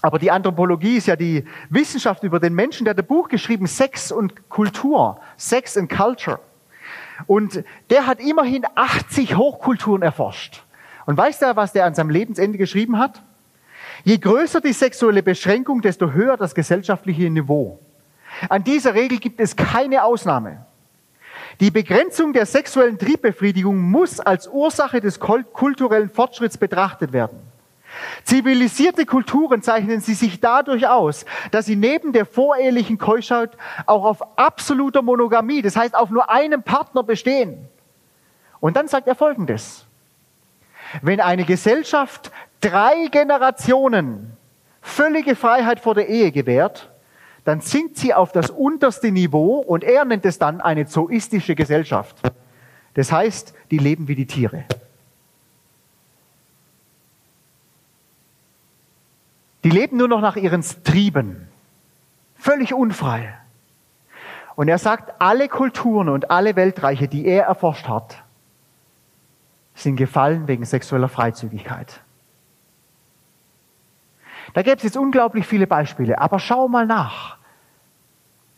aber 0.02 0.18
die 0.18 0.31
Anthropologie 0.31 0.96
ist 0.96 1.07
ja 1.07 1.16
die 1.16 1.44
Wissenschaft 1.70 2.22
über 2.22 2.38
den 2.38 2.55
Menschen, 2.55 2.85
der 2.85 2.92
hat 2.92 2.98
ein 2.98 3.07
Buch 3.07 3.29
geschrieben, 3.29 3.66
Sex 3.66 4.12
und 4.12 4.48
Kultur, 4.48 5.20
Sex 5.37 5.76
and 5.76 5.90
Culture. 5.90 6.38
Und 7.26 7.64
der 7.88 8.07
hat 8.07 8.20
immerhin 8.20 8.64
80 8.74 9.37
Hochkulturen 9.37 10.02
erforscht. 10.02 10.62
Und 11.07 11.16
weißt 11.16 11.42
du, 11.42 11.57
was 11.57 11.73
der 11.73 11.87
an 11.87 11.95
seinem 11.95 12.11
Lebensende 12.11 12.59
geschrieben 12.59 12.99
hat? 12.99 13.23
Je 14.05 14.19
größer 14.19 14.61
die 14.61 14.73
sexuelle 14.73 15.23
Beschränkung, 15.23 15.81
desto 15.81 16.12
höher 16.12 16.37
das 16.37 16.55
gesellschaftliche 16.55 17.31
Niveau. 17.31 17.79
An 18.49 18.64
dieser 18.64 18.95
Regel 18.95 19.19
gibt 19.19 19.40
es 19.40 19.57
keine 19.57 20.05
Ausnahme. 20.05 20.66
Die 21.61 21.71
Begrenzung 21.71 22.33
der 22.33 22.45
sexuellen 22.45 22.99
Triebbefriedigung 22.99 23.81
muss 23.81 24.21
als 24.21 24.47
Ursache 24.47 25.01
des 25.01 25.19
kulturellen 25.19 26.11
Fortschritts 26.11 26.59
betrachtet 26.59 27.12
werden. 27.12 27.38
Zivilisierte 28.25 29.07
Kulturen 29.07 29.62
zeichnen 29.62 30.01
sie 30.01 30.12
sich 30.12 30.40
dadurch 30.40 30.87
aus, 30.87 31.25
dass 31.51 31.64
sie 31.64 31.77
neben 31.77 32.12
der 32.12 32.27
vorehelichen 32.27 32.99
Keuschheit 32.99 33.57
auch 33.87 34.05
auf 34.05 34.38
absoluter 34.38 35.01
Monogamie, 35.01 35.62
das 35.62 35.77
heißt 35.77 35.95
auf 35.95 36.11
nur 36.11 36.29
einem 36.29 36.62
Partner 36.62 37.03
bestehen. 37.03 37.69
Und 38.61 38.77
dann 38.77 38.88
sagt 38.88 39.09
er 39.09 39.14
Folgendes. 39.14 39.86
Wenn 41.03 41.20
eine 41.20 41.44
Gesellschaft 41.44 42.31
drei 42.61 43.09
Generationen 43.11 44.37
völlige 44.81 45.37
Freiheit 45.37 45.81
vor 45.81 45.94
der 45.94 46.09
Ehe 46.09 46.33
gewährt, 46.33 46.90
dann 47.44 47.61
sinkt 47.61 47.96
sie 47.96 48.12
auf 48.12 48.33
das 48.33 48.51
unterste 48.51 49.11
Niveau 49.12 49.59
und 49.59 49.85
er 49.85 50.05
nennt 50.05 50.25
es 50.27 50.38
dann 50.38 50.61
eine 50.61 50.87
zoistische 50.87 51.55
Gesellschaft. 51.55 52.16
Das 52.94 53.12
heißt, 53.12 53.55
die 53.70 53.79
leben 53.79 54.09
wie 54.09 54.14
die 54.16 54.27
Tiere. 54.27 54.64
Die 59.62 59.70
leben 59.70 59.96
nur 59.96 60.09
noch 60.09 60.20
nach 60.20 60.37
ihren 60.37 60.62
Trieben, 60.85 61.49
völlig 62.37 62.72
unfrei. 62.72 63.35
Und 64.55 64.68
er 64.68 64.79
sagt, 64.79 65.20
alle 65.20 65.49
Kulturen 65.49 66.09
und 66.09 66.31
alle 66.31 66.57
Weltreiche, 66.57 67.09
die 67.09 67.27
er 67.27 67.44
erforscht 67.44 67.87
hat, 67.88 68.22
sind 69.77 69.97
gefallen 69.97 70.49
wegen 70.49 70.65
sexueller 70.65 71.09
Freizügigkeit. 71.09 72.01
Da 74.55 74.62
gäbe 74.62 74.77
es 74.77 74.83
jetzt 74.83 74.97
unglaublich 74.97 75.47
viele 75.47 75.67
Beispiele, 75.67 76.21
aber 76.21 76.41
schau 76.41 76.67
mal 76.67 76.87
nach. 76.87 77.37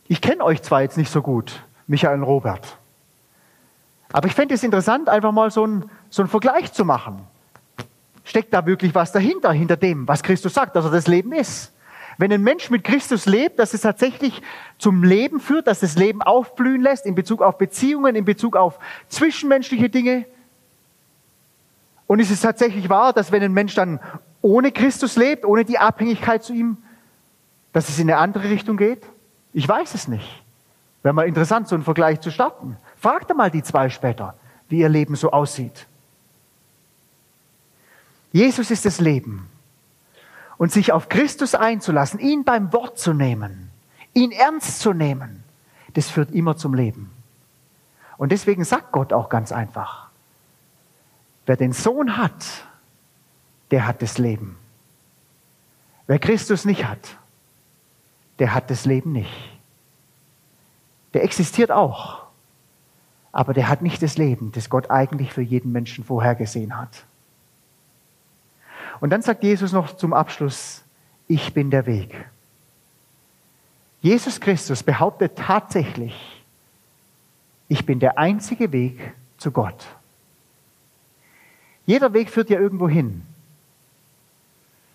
Ich 0.07 0.22
kenne 0.22 0.42
euch 0.42 0.62
zwar 0.62 0.81
jetzt 0.81 0.96
nicht 0.96 1.11
so 1.11 1.20
gut, 1.20 1.62
Michael 1.87 2.18
und 2.18 2.22
Robert, 2.22 2.78
aber 4.12 4.28
ich 4.28 4.35
fände 4.35 4.54
es 4.54 4.62
interessant, 4.62 5.09
einfach 5.09 5.33
mal 5.33 5.50
so 5.50 5.64
einen, 5.64 5.90
so 6.09 6.22
einen 6.22 6.31
Vergleich 6.31 6.72
zu 6.72 6.85
machen. 6.85 7.20
Steckt 8.24 8.52
da 8.54 8.64
wirklich 8.64 8.94
was 8.94 9.12
dahinter, 9.12 9.52
hinter 9.52 9.76
dem, 9.76 10.09
was 10.09 10.22
Christus 10.22 10.54
sagt, 10.54 10.76
dass 10.76 10.85
er 10.85 10.90
das 10.90 11.07
Leben 11.07 11.33
ist? 11.33 11.72
Wenn 12.16 12.33
ein 12.33 12.42
Mensch 12.42 12.68
mit 12.70 12.85
Christus 12.85 13.26
lebt, 13.26 13.59
dass 13.59 13.74
es 13.74 13.83
tatsächlich 13.83 14.42
zum 14.78 15.04
Leben 15.04 15.40
führt, 15.40 15.66
dass 15.66 15.81
das 15.81 15.96
Leben 15.96 16.20
aufblühen 16.20 16.81
lässt 16.81 17.07
in 17.07 17.14
Bezug 17.14 17.42
auf 17.42 17.59
Beziehungen, 17.59 18.16
in 18.16 18.24
Bezug 18.24 18.57
auf 18.57 18.78
zwischenmenschliche 19.09 19.88
Dinge. 19.88 20.24
Und 22.08 22.18
ist 22.18 22.30
es 22.30 22.40
tatsächlich 22.40 22.88
wahr, 22.88 23.12
dass 23.12 23.30
wenn 23.30 23.42
ein 23.42 23.52
Mensch 23.52 23.74
dann 23.74 24.00
ohne 24.40 24.72
Christus 24.72 25.14
lebt, 25.16 25.44
ohne 25.44 25.64
die 25.64 25.78
Abhängigkeit 25.78 26.42
zu 26.42 26.54
ihm, 26.54 26.78
dass 27.72 27.88
es 27.88 27.98
in 27.98 28.10
eine 28.10 28.18
andere 28.18 28.50
Richtung 28.50 28.76
geht? 28.76 29.02
Ich 29.52 29.68
weiß 29.68 29.94
es 29.94 30.08
nicht. 30.08 30.42
Wäre 31.02 31.14
mal 31.14 31.28
interessant, 31.28 31.68
so 31.68 31.74
einen 31.74 31.84
Vergleich 31.84 32.20
zu 32.20 32.30
starten. 32.30 32.76
Fragt 32.96 33.34
mal 33.36 33.50
die 33.50 33.62
zwei 33.62 33.90
später, 33.90 34.34
wie 34.68 34.78
ihr 34.78 34.88
Leben 34.88 35.16
so 35.16 35.30
aussieht. 35.30 35.86
Jesus 38.32 38.70
ist 38.70 38.86
das 38.86 39.00
Leben. 39.00 39.48
Und 40.56 40.72
sich 40.72 40.92
auf 40.92 41.08
Christus 41.08 41.54
einzulassen, 41.54 42.18
ihn 42.18 42.42
beim 42.42 42.72
Wort 42.72 42.98
zu 42.98 43.12
nehmen, 43.12 43.70
ihn 44.12 44.32
ernst 44.32 44.80
zu 44.80 44.92
nehmen, 44.92 45.44
das 45.94 46.08
führt 46.08 46.32
immer 46.32 46.56
zum 46.56 46.74
Leben. 46.74 47.10
Und 48.16 48.32
deswegen 48.32 48.64
sagt 48.64 48.90
Gott 48.92 49.12
auch 49.12 49.28
ganz 49.28 49.52
einfach, 49.52 50.07
wer 51.48 51.56
den 51.56 51.72
Sohn 51.72 52.18
hat, 52.18 52.44
der 53.70 53.87
hat 53.87 54.02
das 54.02 54.18
Leben. 54.18 54.58
Wer 56.06 56.18
Christus 56.18 56.66
nicht 56.66 56.84
hat, 56.84 57.16
der 58.38 58.52
hat 58.52 58.70
das 58.70 58.84
Leben 58.84 59.12
nicht. 59.12 59.32
Der 61.14 61.24
existiert 61.24 61.70
auch, 61.70 62.26
aber 63.32 63.54
der 63.54 63.68
hat 63.68 63.80
nicht 63.80 64.02
das 64.02 64.18
Leben, 64.18 64.52
das 64.52 64.68
Gott 64.68 64.90
eigentlich 64.90 65.32
für 65.32 65.40
jeden 65.40 65.72
Menschen 65.72 66.04
vorhergesehen 66.04 66.76
hat. 66.76 67.04
Und 69.00 69.08
dann 69.08 69.22
sagt 69.22 69.42
Jesus 69.42 69.72
noch 69.72 69.96
zum 69.96 70.12
Abschluss, 70.12 70.82
ich 71.28 71.54
bin 71.54 71.70
der 71.70 71.87
Weg. 71.87 72.28
Jesus 74.02 74.38
Christus 74.38 74.82
behauptet 74.82 75.37
tatsächlich, 75.37 76.44
ich 77.68 77.87
bin 77.87 78.00
der 78.00 78.18
einzige 78.18 78.70
Weg 78.70 79.14
zu 79.38 79.50
Gott. 79.50 79.97
Jeder 81.88 82.12
Weg 82.12 82.29
führt 82.29 82.51
ja 82.51 82.61
irgendwo 82.61 82.87
hin. 82.87 83.22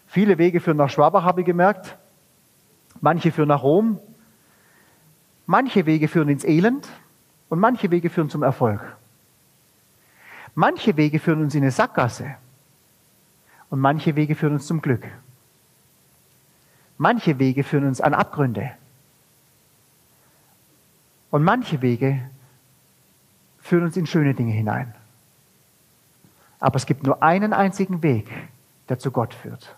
Viele 0.06 0.38
Wege 0.38 0.60
führen 0.60 0.78
nach 0.78 0.92
Schwabach, 0.92 1.24
habe 1.24 1.42
ich 1.42 1.46
gemerkt. 1.48 1.98
Manche 3.02 3.32
führen 3.32 3.48
nach 3.48 3.64
Rom. 3.64 4.00
Manche 5.48 5.88
Wege 5.88 6.08
führen 6.08 6.30
ins 6.30 6.44
Elend 6.44 6.88
und 7.50 7.60
manche 7.60 7.90
Wege 7.90 8.12
führen 8.12 8.30
zum 8.30 8.44
Erfolg. 8.44 8.96
Manche 10.54 10.96
Wege 10.96 11.18
führen 11.18 11.42
uns 11.42 11.56
in 11.56 11.64
eine 11.64 11.72
Sackgasse 11.72 12.36
und 13.72 13.80
manche 13.80 14.16
Wege 14.16 14.36
führen 14.36 14.54
uns 14.54 14.68
zum 14.68 14.80
Glück. 14.80 15.08
Manche 17.00 17.40
Wege 17.40 17.64
führen 17.64 17.88
uns 17.88 18.02
an 18.02 18.14
Abgründe. 18.14 18.70
Und 21.32 21.44
manche 21.44 21.82
Wege 21.82 22.30
führen 23.62 23.86
uns 23.86 23.98
in 23.98 24.06
schöne 24.06 24.36
Dinge 24.36 24.52
hinein. 24.52 24.94
Aber 26.64 26.78
es 26.78 26.86
gibt 26.86 27.04
nur 27.04 27.22
einen 27.22 27.52
einzigen 27.52 28.04
Weg, 28.04 28.32
der 28.88 28.98
zu 28.98 29.12
Gott 29.12 29.34
führt. 29.34 29.76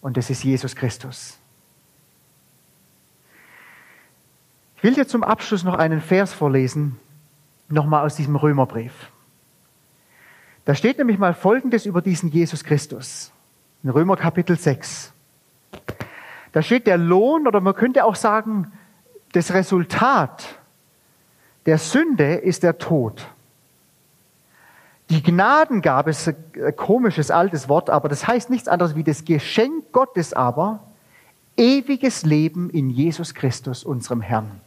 Und 0.00 0.16
das 0.16 0.30
ist 0.30 0.44
Jesus 0.44 0.76
Christus. 0.76 1.40
Ich 4.76 4.84
will 4.84 4.94
dir 4.94 5.08
zum 5.08 5.24
Abschluss 5.24 5.64
noch 5.64 5.74
einen 5.74 6.00
Vers 6.00 6.32
vorlesen, 6.32 7.00
nochmal 7.68 8.06
aus 8.06 8.14
diesem 8.14 8.36
Römerbrief. 8.36 9.10
Da 10.66 10.76
steht 10.76 10.98
nämlich 10.98 11.18
mal 11.18 11.34
Folgendes 11.34 11.84
über 11.84 12.00
diesen 12.00 12.28
Jesus 12.30 12.62
Christus. 12.62 13.32
In 13.82 13.90
Römer 13.90 14.16
Kapitel 14.16 14.56
6. 14.56 15.12
Da 16.52 16.62
steht 16.62 16.86
der 16.86 16.96
Lohn, 16.96 17.48
oder 17.48 17.60
man 17.60 17.74
könnte 17.74 18.04
auch 18.04 18.14
sagen, 18.14 18.70
das 19.32 19.52
Resultat 19.52 20.60
der 21.66 21.78
Sünde 21.78 22.34
ist 22.34 22.62
der 22.62 22.78
Tod. 22.78 23.26
Die 25.10 25.22
Gnadengabe 25.22 26.10
ist 26.10 26.28
ein 26.28 26.76
komisches 26.76 27.30
altes 27.30 27.68
Wort, 27.68 27.88
aber 27.88 28.08
das 28.08 28.26
heißt 28.26 28.50
nichts 28.50 28.68
anderes 28.68 28.94
wie 28.94 29.04
das 29.04 29.24
Geschenk 29.24 29.90
Gottes 29.92 30.34
aber, 30.34 30.80
ewiges 31.56 32.24
Leben 32.24 32.68
in 32.70 32.90
Jesus 32.90 33.34
Christus, 33.34 33.84
unserem 33.84 34.20
Herrn. 34.20 34.60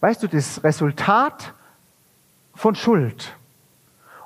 Weißt 0.00 0.22
du, 0.22 0.28
das 0.28 0.64
Resultat 0.64 1.52
von 2.54 2.74
Schuld 2.74 3.36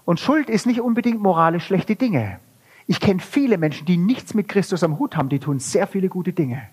und 0.04 0.18
Schuld 0.18 0.50
ist 0.50 0.66
nicht 0.66 0.80
unbedingt 0.80 1.20
moralisch 1.20 1.66
schlechte 1.66 1.96
Dinge. 1.96 2.40
Ich 2.86 3.00
kenne 3.00 3.20
viele 3.20 3.58
Menschen, 3.58 3.86
die 3.86 3.96
nichts 3.96 4.34
mit 4.34 4.48
Christus 4.48 4.82
am 4.82 4.98
Hut 4.98 5.16
haben, 5.16 5.28
die 5.28 5.38
tun 5.38 5.60
sehr 5.60 5.86
viele 5.86 6.08
gute 6.08 6.32
Dinge. 6.32 6.68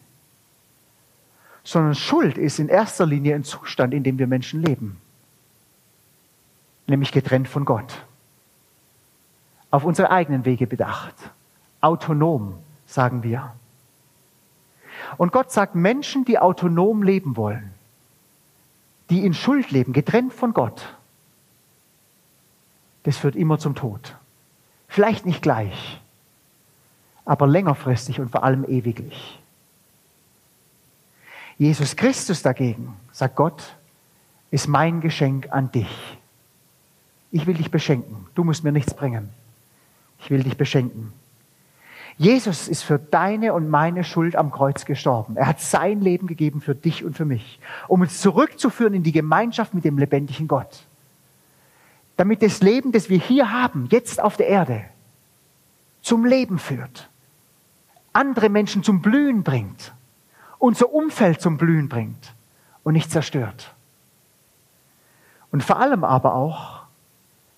Sondern 1.64 1.94
Schuld 1.94 2.38
ist 2.38 2.60
in 2.60 2.70
erster 2.70 3.06
Linie 3.06 3.36
ein 3.36 3.44
Zustand, 3.44 3.94
in 3.94 4.04
dem 4.04 4.18
wir 4.18 4.26
Menschen 4.26 4.64
leben. 4.64 4.98
Nämlich 6.88 7.12
getrennt 7.12 7.48
von 7.48 7.66
Gott. 7.66 8.06
Auf 9.70 9.84
unsere 9.84 10.10
eigenen 10.10 10.46
Wege 10.46 10.66
bedacht. 10.66 11.16
Autonom, 11.82 12.58
sagen 12.86 13.24
wir. 13.24 13.54
Und 15.18 15.32
Gott 15.32 15.52
sagt, 15.52 15.76
Menschen, 15.76 16.26
die 16.26 16.40
autonom 16.40 17.04
leben 17.04 17.38
wollen, 17.38 17.74
die 19.10 19.26
in 19.26 19.34
Schuld 19.34 19.72
leben, 19.72 19.94
getrennt 19.94 20.34
von 20.34 20.54
Gott, 20.54 20.96
das 23.04 23.18
führt 23.18 23.36
immer 23.36 23.60
zum 23.60 23.76
Tod. 23.76 24.16
Vielleicht 24.88 25.26
nicht 25.26 25.42
gleich, 25.42 26.02
aber 27.26 27.48
längerfristig 27.48 28.20
und 28.20 28.32
vor 28.32 28.44
allem 28.44 28.66
ewiglich. 28.66 29.40
Jesus 31.58 31.96
Christus 31.96 32.42
dagegen, 32.42 32.96
sagt 33.12 33.36
Gott, 33.36 33.76
ist 34.52 34.68
mein 34.68 35.02
Geschenk 35.02 35.52
an 35.52 35.72
dich. 35.72 36.16
Ich 37.32 37.46
will 37.46 37.56
dich 37.56 37.72
beschenken. 37.72 38.28
Du 38.36 38.44
musst 38.44 38.64
mir 38.64 38.72
nichts 38.72 38.94
bringen. 38.94 39.30
Ich 40.20 40.30
will 40.30 40.44
dich 40.44 40.58
beschenken. 40.58 41.14
Jesus 42.18 42.68
ist 42.68 42.82
für 42.82 42.98
deine 42.98 43.54
und 43.54 43.70
meine 43.70 44.04
Schuld 44.04 44.36
am 44.36 44.52
Kreuz 44.52 44.86
gestorben. 44.86 45.38
Er 45.38 45.46
hat 45.46 45.62
sein 45.62 46.02
Leben 46.02 46.26
gegeben 46.26 46.62
für 46.62 46.74
dich 46.74 47.06
und 47.06 47.16
für 47.16 47.26
mich, 47.26 47.60
um 47.88 48.02
uns 48.02 48.22
zurückzuführen 48.22 48.96
in 48.96 49.04
die 49.04 49.12
Gemeinschaft 49.12 49.76
mit 49.76 49.86
dem 49.86 50.00
lebendigen 50.00 50.48
Gott. 50.48 50.86
Damit 52.16 52.42
das 52.42 52.62
Leben, 52.62 52.92
das 52.92 53.10
wir 53.10 53.20
hier 53.20 53.52
haben, 53.52 53.88
jetzt 53.92 54.20
auf 54.20 54.36
der 54.36 54.48
Erde, 54.48 54.86
zum 56.02 56.26
Leben 56.26 56.58
führt, 56.58 57.08
andere 58.14 58.50
Menschen 58.50 58.82
zum 58.82 59.04
Blühen 59.04 59.44
bringt, 59.44 59.94
unser 60.58 60.92
Umfeld 60.92 61.40
zum 61.40 61.58
Blühen 61.58 61.88
bringt 61.88 62.34
und 62.84 62.94
nicht 62.94 63.12
zerstört. 63.12 63.76
Und 65.52 65.64
vor 65.64 65.80
allem 65.80 66.04
aber 66.04 66.34
auch, 66.34 66.77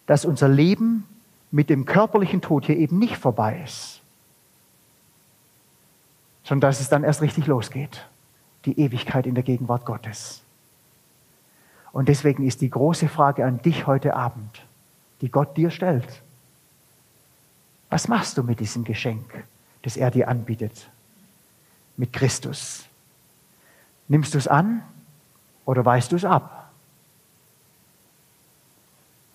dass 0.10 0.26
unser 0.26 0.50
Leben 0.50 1.06
mit 1.52 1.70
dem 1.70 1.86
körperlichen 1.86 2.42
Tod 2.42 2.66
hier 2.66 2.78
eben 2.78 3.00
nicht 3.00 3.18
vorbei 3.18 3.62
ist 3.64 4.00
sondern 6.50 6.72
dass 6.72 6.80
es 6.80 6.90
dann 6.90 7.04
erst 7.04 7.22
richtig 7.22 7.46
losgeht. 7.46 8.08
Die 8.66 8.80
Ewigkeit 8.80 9.28
in 9.28 9.36
der 9.36 9.44
Gegenwart 9.44 9.86
Gottes. 9.86 10.42
Und 11.92 12.10
deswegen 12.10 12.44
ist 12.44 12.62
die 12.62 12.72
große 12.72 13.08
Frage 13.08 13.46
an 13.46 13.62
dich 13.62 13.86
heute 13.86 14.16
Abend, 14.16 14.64
die 15.22 15.30
Gott 15.30 15.56
dir 15.58 15.70
stellt. 15.70 16.24
Was 17.92 18.08
machst 18.08 18.36
du 18.36 18.42
mit 18.42 18.60
diesem 18.60 18.84
Geschenk, 18.84 19.44
das 19.84 19.96
er 19.96 20.10
dir 20.10 20.28
anbietet? 20.28 20.90
Mit 21.98 22.14
Christus. 22.14 22.86
Nimmst 24.08 24.34
du 24.34 24.40
es 24.40 24.48
an 24.48 24.82
oder 25.66 25.86
weißt 25.86 26.12
du 26.12 26.16
es 26.16 26.26
ab? 26.26 26.59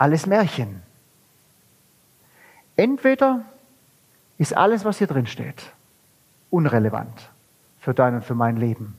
Alles 0.04 0.26
Märchen. 0.26 0.82
Entweder 2.76 3.40
ist 4.36 4.54
alles, 4.54 4.84
was 4.84 4.98
hier 4.98 5.06
drin 5.06 5.26
steht, 5.26 5.72
unrelevant 6.50 7.30
für 7.80 7.94
dein 7.94 8.16
und 8.16 8.22
für 8.22 8.34
mein 8.34 8.58
Leben. 8.58 8.98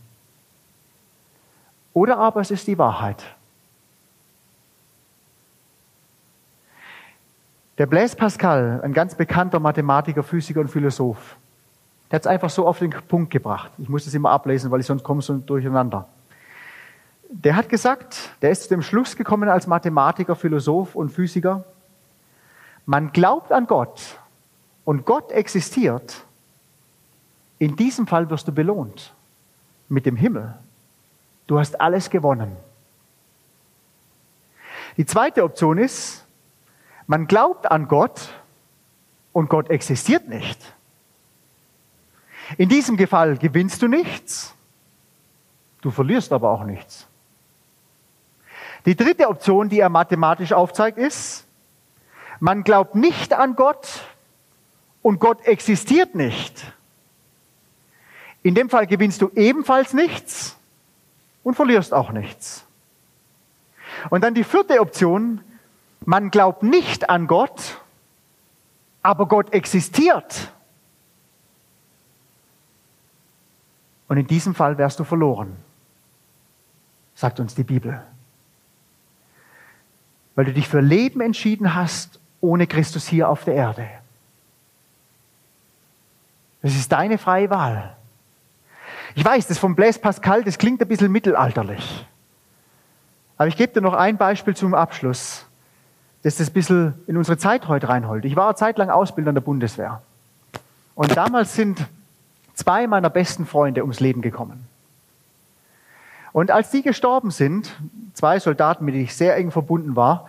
Oder 1.93 2.17
aber 2.17 2.41
es 2.41 2.49
ist 2.49 2.65
die 2.65 2.79
Wahrheit. 2.79 3.23
Der 7.77 7.85
Blaise 7.85 8.15
Pascal, 8.15 8.81
ein 8.83 8.91
ganz 8.91 9.13
bekannter 9.13 9.59
Mathematiker, 9.59 10.23
Physiker 10.23 10.61
und 10.61 10.69
Philosoph, 10.69 11.35
der 12.09 12.15
hat 12.15 12.23
es 12.23 12.27
einfach 12.27 12.49
so 12.49 12.65
auf 12.65 12.79
den 12.79 12.89
Punkt 12.89 13.29
gebracht. 13.29 13.69
Ich 13.77 13.89
muss 13.89 14.07
es 14.07 14.15
immer 14.15 14.31
ablesen, 14.31 14.71
weil 14.71 14.79
ich 14.79 14.87
sonst 14.87 15.03
komme 15.03 15.21
so 15.21 15.37
durcheinander. 15.37 16.07
Der 17.29 17.55
hat 17.55 17.69
gesagt, 17.69 18.31
der 18.41 18.51
ist 18.51 18.63
zu 18.63 18.69
dem 18.69 18.81
Schluss 18.81 19.15
gekommen 19.15 19.49
als 19.49 19.67
Mathematiker, 19.67 20.35
Philosoph 20.35 20.95
und 20.95 21.09
Physiker, 21.09 21.65
man 22.85 23.11
glaubt 23.11 23.51
an 23.51 23.65
Gott 23.65 24.19
und 24.83 25.05
Gott 25.05 25.31
existiert, 25.31 26.23
in 27.57 27.75
diesem 27.75 28.05
Fall 28.05 28.29
wirst 28.29 28.47
du 28.47 28.51
belohnt 28.51 29.13
mit 29.89 30.05
dem 30.05 30.15
Himmel. 30.15 30.53
Du 31.47 31.57
hast 31.57 31.79
alles 31.81 32.09
gewonnen. 32.09 32.55
Die 34.97 35.05
zweite 35.05 35.43
Option 35.43 35.77
ist, 35.77 36.25
man 37.07 37.27
glaubt 37.27 37.69
an 37.69 37.87
Gott 37.87 38.29
und 39.33 39.49
Gott 39.49 39.69
existiert 39.69 40.27
nicht. 40.27 40.59
In 42.57 42.69
diesem 42.69 42.97
Fall 43.07 43.37
gewinnst 43.37 43.81
du 43.81 43.87
nichts, 43.87 44.53
du 45.81 45.89
verlierst 45.89 46.31
aber 46.31 46.51
auch 46.51 46.63
nichts. 46.63 47.07
Die 48.85 48.95
dritte 48.95 49.27
Option, 49.27 49.69
die 49.69 49.79
er 49.79 49.89
mathematisch 49.89 50.53
aufzeigt, 50.53 50.97
ist, 50.97 51.45
man 52.39 52.63
glaubt 52.63 52.95
nicht 52.95 53.33
an 53.33 53.55
Gott 53.55 54.03
und 55.01 55.19
Gott 55.19 55.45
existiert 55.45 56.15
nicht. 56.15 56.73
In 58.43 58.53
dem 58.53 58.69
Fall 58.69 58.85
gewinnst 58.85 59.21
du 59.21 59.29
ebenfalls 59.35 59.93
nichts 59.93 60.55
und 61.43 61.55
verlierst 61.55 61.93
auch 61.93 62.11
nichts. 62.11 62.65
Und 64.09 64.23
dann 64.23 64.35
die 64.35 64.43
vierte 64.43 64.79
Option, 64.79 65.41
man 66.05 66.29
glaubt 66.29 66.61
nicht 66.61 67.09
an 67.09 67.25
Gott, 67.25 67.81
aber 69.01 69.27
Gott 69.27 69.53
existiert. 69.53 70.51
Und 74.07 74.17
in 74.17 74.27
diesem 74.27 74.53
Fall 74.53 74.77
wärst 74.77 74.99
du 74.99 75.03
verloren, 75.03 75.55
sagt 77.15 77.39
uns 77.39 77.55
die 77.55 77.63
Bibel. 77.63 78.03
Weil 80.35 80.45
du 80.45 80.53
dich 80.53 80.67
für 80.67 80.81
Leben 80.81 81.21
entschieden 81.21 81.75
hast, 81.75 82.19
ohne 82.41 82.67
Christus 82.67 83.07
hier 83.07 83.29
auf 83.29 83.43
der 83.43 83.55
Erde. 83.55 83.87
Das 86.61 86.75
ist 86.75 86.91
deine 86.91 87.17
freie 87.17 87.49
Wahl. 87.49 87.95
Ich 89.15 89.23
weiß, 89.23 89.47
das 89.47 89.57
von 89.57 89.75
Blaise 89.75 89.99
Pascal, 89.99 90.43
das 90.43 90.57
klingt 90.57 90.81
ein 90.81 90.87
bisschen 90.87 91.11
mittelalterlich. 91.11 92.05
Aber 93.37 93.47
ich 93.47 93.55
gebe 93.55 93.73
dir 93.73 93.81
noch 93.81 93.93
ein 93.93 94.17
Beispiel 94.17 94.55
zum 94.55 94.73
Abschluss, 94.73 95.45
das 96.23 96.37
das 96.37 96.49
ein 96.49 96.53
bisschen 96.53 96.93
in 97.07 97.17
unsere 97.17 97.37
Zeit 97.37 97.67
heute 97.67 97.87
reinholt. 97.87 98.25
Ich 98.25 98.35
war 98.35 98.47
eine 98.47 98.55
Zeit 98.55 98.77
lang 98.77 98.89
Ausbilder 98.89 99.29
in 99.29 99.35
der 99.35 99.41
Bundeswehr. 99.41 100.01
Und 100.95 101.15
damals 101.15 101.55
sind 101.55 101.85
zwei 102.55 102.87
meiner 102.87 103.09
besten 103.09 103.45
Freunde 103.45 103.81
ums 103.81 103.99
Leben 103.99 104.21
gekommen. 104.21 104.67
Und 106.35 106.51
als 106.51 106.69
die 106.69 106.81
gestorben 106.81 107.31
sind, 107.31 107.77
zwei 108.11 108.39
Soldaten, 108.39 108.83
mit 108.83 108.93
denen 108.93 109.05
ich 109.05 109.15
sehr 109.15 109.37
eng 109.37 109.51
verbunden 109.51 109.95
war, 109.95 110.27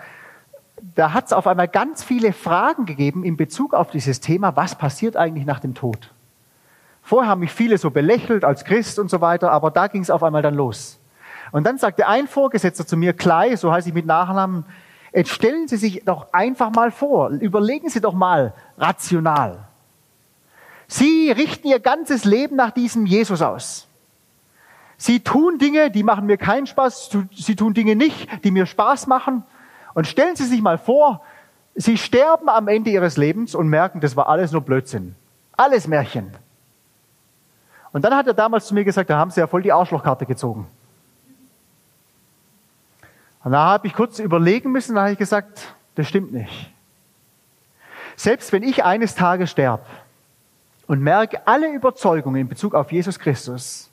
da 0.94 1.12
hat 1.12 1.26
es 1.26 1.32
auf 1.32 1.48
einmal 1.48 1.66
ganz 1.66 2.04
viele 2.04 2.32
Fragen 2.32 2.86
gegeben 2.86 3.24
in 3.24 3.36
Bezug 3.36 3.74
auf 3.74 3.90
dieses 3.90 4.20
Thema, 4.20 4.54
was 4.54 4.76
passiert 4.76 5.16
eigentlich 5.16 5.46
nach 5.46 5.58
dem 5.58 5.74
Tod. 5.74 6.14
Vorher 7.02 7.28
haben 7.28 7.40
mich 7.40 7.50
viele 7.50 7.76
so 7.76 7.90
belächelt 7.90 8.44
als 8.44 8.64
Christ 8.64 9.00
und 9.00 9.10
so 9.10 9.20
weiter, 9.20 9.50
aber 9.50 9.72
da 9.72 9.88
ging 9.88 10.00
es 10.00 10.10
auf 10.10 10.22
einmal 10.22 10.42
dann 10.42 10.54
los. 10.54 11.00
Und 11.50 11.64
dann 11.64 11.76
sagte 11.76 12.06
ein 12.06 12.28
Vorgesetzter 12.28 12.86
zu 12.86 12.96
mir, 12.96 13.12
Klei, 13.12 13.56
so 13.56 13.72
heiße 13.72 13.88
ich 13.88 13.94
mit 13.94 14.06
Nachnamen, 14.06 14.64
jetzt 15.12 15.30
stellen 15.30 15.66
Sie 15.66 15.76
sich 15.76 16.04
doch 16.04 16.32
einfach 16.32 16.70
mal 16.70 16.92
vor, 16.92 17.30
überlegen 17.30 17.88
Sie 17.88 18.00
doch 18.00 18.14
mal 18.14 18.54
rational. 18.78 19.66
Sie 20.86 21.32
richten 21.32 21.66
Ihr 21.66 21.80
ganzes 21.80 22.24
Leben 22.24 22.54
nach 22.54 22.70
diesem 22.70 23.06
Jesus 23.06 23.42
aus. 23.42 23.88
Sie 24.98 25.20
tun 25.20 25.58
Dinge, 25.58 25.90
die 25.90 26.02
machen 26.02 26.26
mir 26.26 26.38
keinen 26.38 26.66
Spaß, 26.66 27.10
Sie 27.34 27.56
tun 27.56 27.74
Dinge 27.74 27.96
nicht, 27.96 28.28
die 28.44 28.50
mir 28.50 28.66
Spaß 28.66 29.06
machen. 29.06 29.44
Und 29.94 30.06
stellen 30.06 30.36
Sie 30.36 30.44
sich 30.44 30.62
mal 30.62 30.78
vor, 30.78 31.22
Sie 31.74 31.98
sterben 31.98 32.48
am 32.48 32.68
Ende 32.68 32.90
Ihres 32.90 33.16
Lebens 33.16 33.54
und 33.54 33.68
merken, 33.68 34.00
das 34.00 34.16
war 34.16 34.28
alles 34.28 34.52
nur 34.52 34.62
Blödsinn. 34.62 35.14
Alles 35.56 35.86
Märchen. 35.86 36.32
Und 37.92 38.02
dann 38.02 38.14
hat 38.14 38.26
er 38.26 38.34
damals 38.34 38.66
zu 38.66 38.74
mir 38.74 38.84
gesagt, 38.84 39.08
da 39.08 39.16
haben 39.16 39.30
sie 39.30 39.40
ja 39.40 39.46
voll 39.46 39.62
die 39.62 39.72
Arschlochkarte 39.72 40.26
gezogen. 40.26 40.66
Und 43.42 43.52
da 43.52 43.64
habe 43.64 43.86
ich 43.86 43.94
kurz 43.94 44.18
überlegen 44.18 44.70
müssen, 44.70 44.96
da 44.96 45.02
habe 45.02 45.12
ich 45.12 45.18
gesagt, 45.18 45.74
das 45.94 46.06
stimmt 46.06 46.32
nicht. 46.32 46.74
Selbst 48.16 48.52
wenn 48.52 48.62
ich 48.62 48.84
eines 48.84 49.14
Tages 49.14 49.50
sterbe 49.50 49.84
und 50.86 51.00
merke, 51.00 51.46
alle 51.46 51.72
Überzeugungen 51.72 52.40
in 52.40 52.48
Bezug 52.48 52.74
auf 52.74 52.92
Jesus 52.92 53.18
Christus 53.18 53.85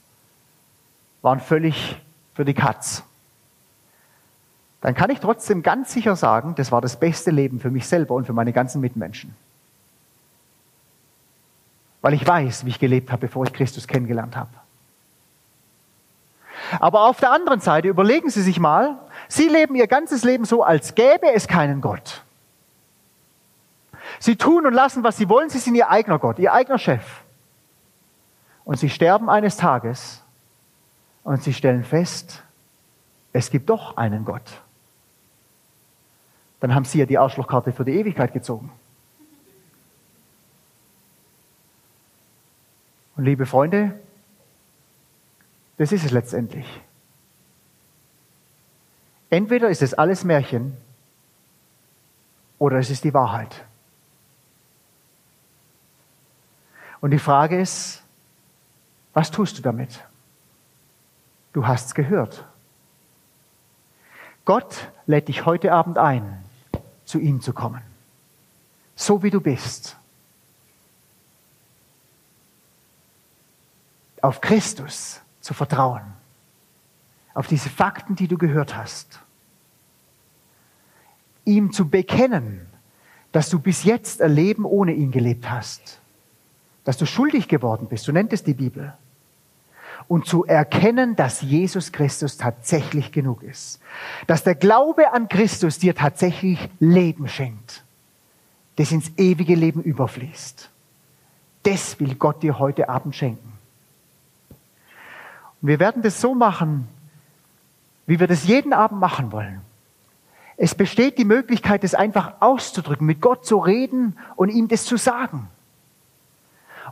waren 1.24 1.40
völlig 1.40 2.00
für 2.34 2.44
die 2.44 2.54
Katz, 2.54 3.02
dann 4.80 4.94
kann 4.94 5.10
ich 5.10 5.18
trotzdem 5.18 5.62
ganz 5.62 5.92
sicher 5.92 6.14
sagen, 6.14 6.54
das 6.54 6.70
war 6.70 6.80
das 6.80 7.00
beste 7.00 7.30
Leben 7.30 7.58
für 7.58 7.70
mich 7.70 7.88
selber 7.88 8.14
und 8.14 8.26
für 8.26 8.34
meine 8.34 8.52
ganzen 8.52 8.80
Mitmenschen 8.80 9.34
weil 12.04 12.12
ich 12.12 12.26
weiß, 12.28 12.66
wie 12.66 12.68
ich 12.68 12.78
gelebt 12.78 13.10
habe, 13.10 13.20
bevor 13.22 13.44
ich 13.46 13.54
Christus 13.54 13.88
kennengelernt 13.88 14.36
habe. 14.36 14.50
Aber 16.78 17.08
auf 17.08 17.18
der 17.18 17.32
anderen 17.32 17.60
Seite 17.60 17.88
überlegen 17.88 18.28
Sie 18.28 18.42
sich 18.42 18.60
mal, 18.60 18.98
Sie 19.26 19.48
leben 19.48 19.74
Ihr 19.74 19.86
ganzes 19.86 20.22
Leben 20.22 20.44
so, 20.44 20.62
als 20.62 20.94
gäbe 20.94 21.32
es 21.32 21.48
keinen 21.48 21.80
Gott. 21.80 22.22
Sie 24.18 24.36
tun 24.36 24.66
und 24.66 24.74
lassen, 24.74 25.02
was 25.02 25.16
Sie 25.16 25.30
wollen, 25.30 25.48
Sie 25.48 25.56
sind 25.56 25.76
Ihr 25.76 25.88
eigener 25.88 26.18
Gott, 26.18 26.38
Ihr 26.38 26.52
eigener 26.52 26.78
Chef. 26.78 27.22
Und 28.66 28.78
Sie 28.78 28.90
sterben 28.90 29.30
eines 29.30 29.56
Tages 29.56 30.22
und 31.24 31.42
Sie 31.42 31.52
stellen 31.52 31.82
fest, 31.82 32.42
es 33.32 33.50
gibt 33.50 33.68
doch 33.68 33.96
einen 33.96 34.24
Gott. 34.24 34.62
Dann 36.60 36.74
haben 36.74 36.84
Sie 36.84 36.98
ja 36.98 37.06
die 37.06 37.18
Arschlochkarte 37.18 37.72
für 37.72 37.84
die 37.84 37.92
Ewigkeit 37.92 38.32
gezogen. 38.32 38.70
Und 43.16 43.24
liebe 43.24 43.46
Freunde, 43.46 43.98
das 45.76 45.92
ist 45.92 46.04
es 46.04 46.10
letztendlich. 46.10 46.66
Entweder 49.30 49.68
ist 49.68 49.82
es 49.82 49.94
alles 49.94 50.24
Märchen 50.24 50.76
oder 52.58 52.78
es 52.78 52.90
ist 52.90 53.02
die 53.04 53.14
Wahrheit. 53.14 53.64
Und 57.00 57.10
die 57.10 57.18
Frage 57.18 57.60
ist, 57.60 58.02
was 59.12 59.30
tust 59.30 59.58
du 59.58 59.62
damit? 59.62 60.04
Du 61.54 61.66
hast 61.66 61.86
es 61.86 61.94
gehört. 61.94 62.44
Gott 64.44 64.90
lädt 65.06 65.28
dich 65.28 65.46
heute 65.46 65.72
Abend 65.72 65.96
ein, 65.96 66.44
zu 67.04 67.18
ihm 67.18 67.40
zu 67.40 67.54
kommen. 67.54 67.80
So 68.96 69.22
wie 69.22 69.30
du 69.30 69.40
bist. 69.40 69.96
Auf 74.20 74.40
Christus 74.40 75.20
zu 75.40 75.54
vertrauen. 75.54 76.02
Auf 77.34 77.46
diese 77.46 77.70
Fakten, 77.70 78.16
die 78.16 78.28
du 78.28 78.36
gehört 78.36 78.76
hast. 78.76 79.20
Ihm 81.44 81.72
zu 81.72 81.88
bekennen, 81.88 82.66
dass 83.30 83.48
du 83.48 83.60
bis 83.60 83.84
jetzt 83.84 84.20
ein 84.20 84.34
Leben 84.34 84.64
ohne 84.64 84.92
ihn 84.92 85.12
gelebt 85.12 85.48
hast. 85.48 86.00
Dass 86.82 86.96
du 86.96 87.06
schuldig 87.06 87.46
geworden 87.46 87.86
bist. 87.88 88.04
So 88.04 88.12
nennt 88.12 88.32
es 88.32 88.42
die 88.42 88.54
Bibel 88.54 88.92
und 90.08 90.26
zu 90.26 90.44
erkennen, 90.44 91.16
dass 91.16 91.40
Jesus 91.40 91.92
Christus 91.92 92.36
tatsächlich 92.36 93.12
genug 93.12 93.42
ist. 93.42 93.80
Dass 94.26 94.44
der 94.44 94.54
Glaube 94.54 95.12
an 95.12 95.28
Christus 95.28 95.78
dir 95.78 95.94
tatsächlich 95.94 96.58
Leben 96.78 97.28
schenkt, 97.28 97.84
das 98.76 98.92
ins 98.92 99.10
ewige 99.16 99.54
Leben 99.54 99.82
überfließt. 99.82 100.70
Das 101.62 101.98
will 102.00 102.14
Gott 102.16 102.42
dir 102.42 102.58
heute 102.58 102.88
Abend 102.88 103.16
schenken. 103.16 103.52
Und 105.62 105.68
wir 105.68 105.80
werden 105.80 106.02
das 106.02 106.20
so 106.20 106.34
machen, 106.34 106.88
wie 108.06 108.20
wir 108.20 108.26
das 108.26 108.44
jeden 108.44 108.72
Abend 108.72 109.00
machen 109.00 109.32
wollen. 109.32 109.62
Es 110.56 110.74
besteht 110.74 111.18
die 111.18 111.24
Möglichkeit, 111.24 111.82
das 111.82 111.94
einfach 111.94 112.34
auszudrücken, 112.40 113.06
mit 113.06 113.20
Gott 113.20 113.44
zu 113.44 113.58
reden 113.58 114.16
und 114.36 114.50
ihm 114.50 114.68
das 114.68 114.84
zu 114.84 114.96
sagen. 114.96 115.48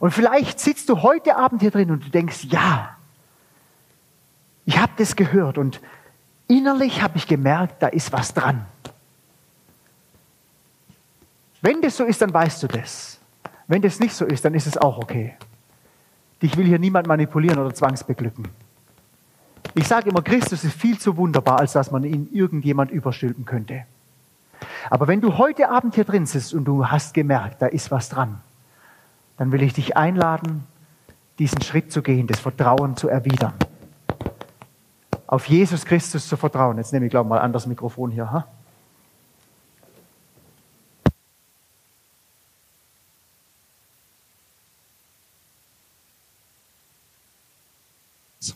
Und 0.01 0.11
vielleicht 0.11 0.59
sitzt 0.59 0.89
du 0.89 1.03
heute 1.03 1.37
Abend 1.37 1.61
hier 1.61 1.71
drin 1.71 1.91
und 1.91 2.05
du 2.05 2.11
denkst, 2.11 2.47
ja, 2.49 2.97
ich 4.65 4.79
habe 4.79 4.93
das 4.97 5.17
gehört 5.17 5.59
und 5.59 5.81
innerlich 6.47 7.03
habe 7.03 7.17
ich 7.17 7.27
gemerkt, 7.27 7.83
da 7.83 7.89
ist 7.89 8.13
was 8.13 8.35
dran. 8.35 8.67
Wenn 11.61 11.81
das 11.81 11.97
so 11.97 12.05
ist, 12.05 12.21
dann 12.23 12.33
weißt 12.33 12.63
du 12.63 12.69
das. 12.69 13.21
Wenn 13.67 13.83
das 13.83 14.01
nicht 14.01 14.15
so 14.15 14.25
ist, 14.25 14.45
dann 14.45 14.55
ist 14.55 14.67
es 14.67 14.77
auch 14.77 14.99
okay. 14.99 15.35
Dich 16.43 16.57
will 16.57 16.67
hier 16.67 16.79
niemand 16.79 17.07
manipulieren 17.07 17.59
oder 17.59 17.73
zwangsbeglücken. 17.73 18.49
Ich 19.75 19.87
sage 19.87 20.11
immer, 20.11 20.23
Christus 20.23 20.65
ist 20.65 20.75
viel 20.75 20.99
zu 20.99 21.17
wunderbar, 21.17 21.61
als 21.61 21.73
dass 21.73 21.91
man 21.91 22.05
ihn 22.05 22.29
irgendjemand 22.33 22.91
überstülpen 22.91 23.45
könnte. 23.45 23.85
Aber 24.91 25.09
wenn 25.09 25.21
du 25.21 25.39
heute 25.39 25.71
Abend 25.71 25.95
hier 25.95 26.05
drin 26.05 26.27
sitzt 26.27 26.53
und 26.53 26.65
du 26.65 26.87
hast 26.89 27.15
gemerkt, 27.15 27.63
da 27.63 27.67
ist 27.67 27.91
was 27.91 28.09
dran, 28.09 28.41
dann 29.39 29.51
will 29.51 29.63
ich 29.63 29.73
dich 29.73 29.97
einladen, 29.97 30.65
diesen 31.39 31.63
Schritt 31.63 31.93
zu 31.93 32.03
gehen, 32.03 32.27
das 32.27 32.41
Vertrauen 32.41 32.97
zu 32.97 33.09
erwidern 33.09 33.55
auf 35.33 35.49
Jesus 35.49 35.87
Christus 35.87 36.29
zu 36.29 36.37
vertrauen. 36.37 36.77
Jetzt 36.77 36.93
nehme 36.93 37.07
ich, 37.07 37.11
glaube 37.11 37.27
ich, 37.27 37.31
mal 37.31 37.39
an 37.39 37.55
das 37.55 37.67
Mikrofon 37.67 38.11
hier. 38.11 38.31
Ha? 38.31 38.47
So. 48.41 48.53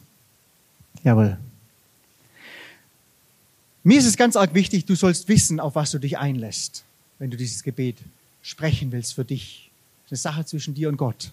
Jawohl. 1.02 1.38
Mir 3.82 3.98
ist 3.98 4.04
es 4.04 4.18
ganz 4.18 4.36
arg 4.36 4.52
wichtig, 4.52 4.84
du 4.84 4.96
sollst 4.96 5.28
wissen, 5.28 5.60
auf 5.60 5.76
was 5.76 5.92
du 5.92 5.98
dich 5.98 6.18
einlässt, 6.18 6.84
wenn 7.18 7.30
du 7.30 7.38
dieses 7.38 7.62
Gebet 7.62 7.96
sprechen 8.42 8.92
willst 8.92 9.14
für 9.14 9.24
dich. 9.24 9.70
Das 10.10 10.20
ist 10.20 10.26
eine 10.26 10.34
Sache 10.34 10.44
zwischen 10.44 10.74
dir 10.74 10.90
und 10.90 10.98
Gott. 10.98 11.32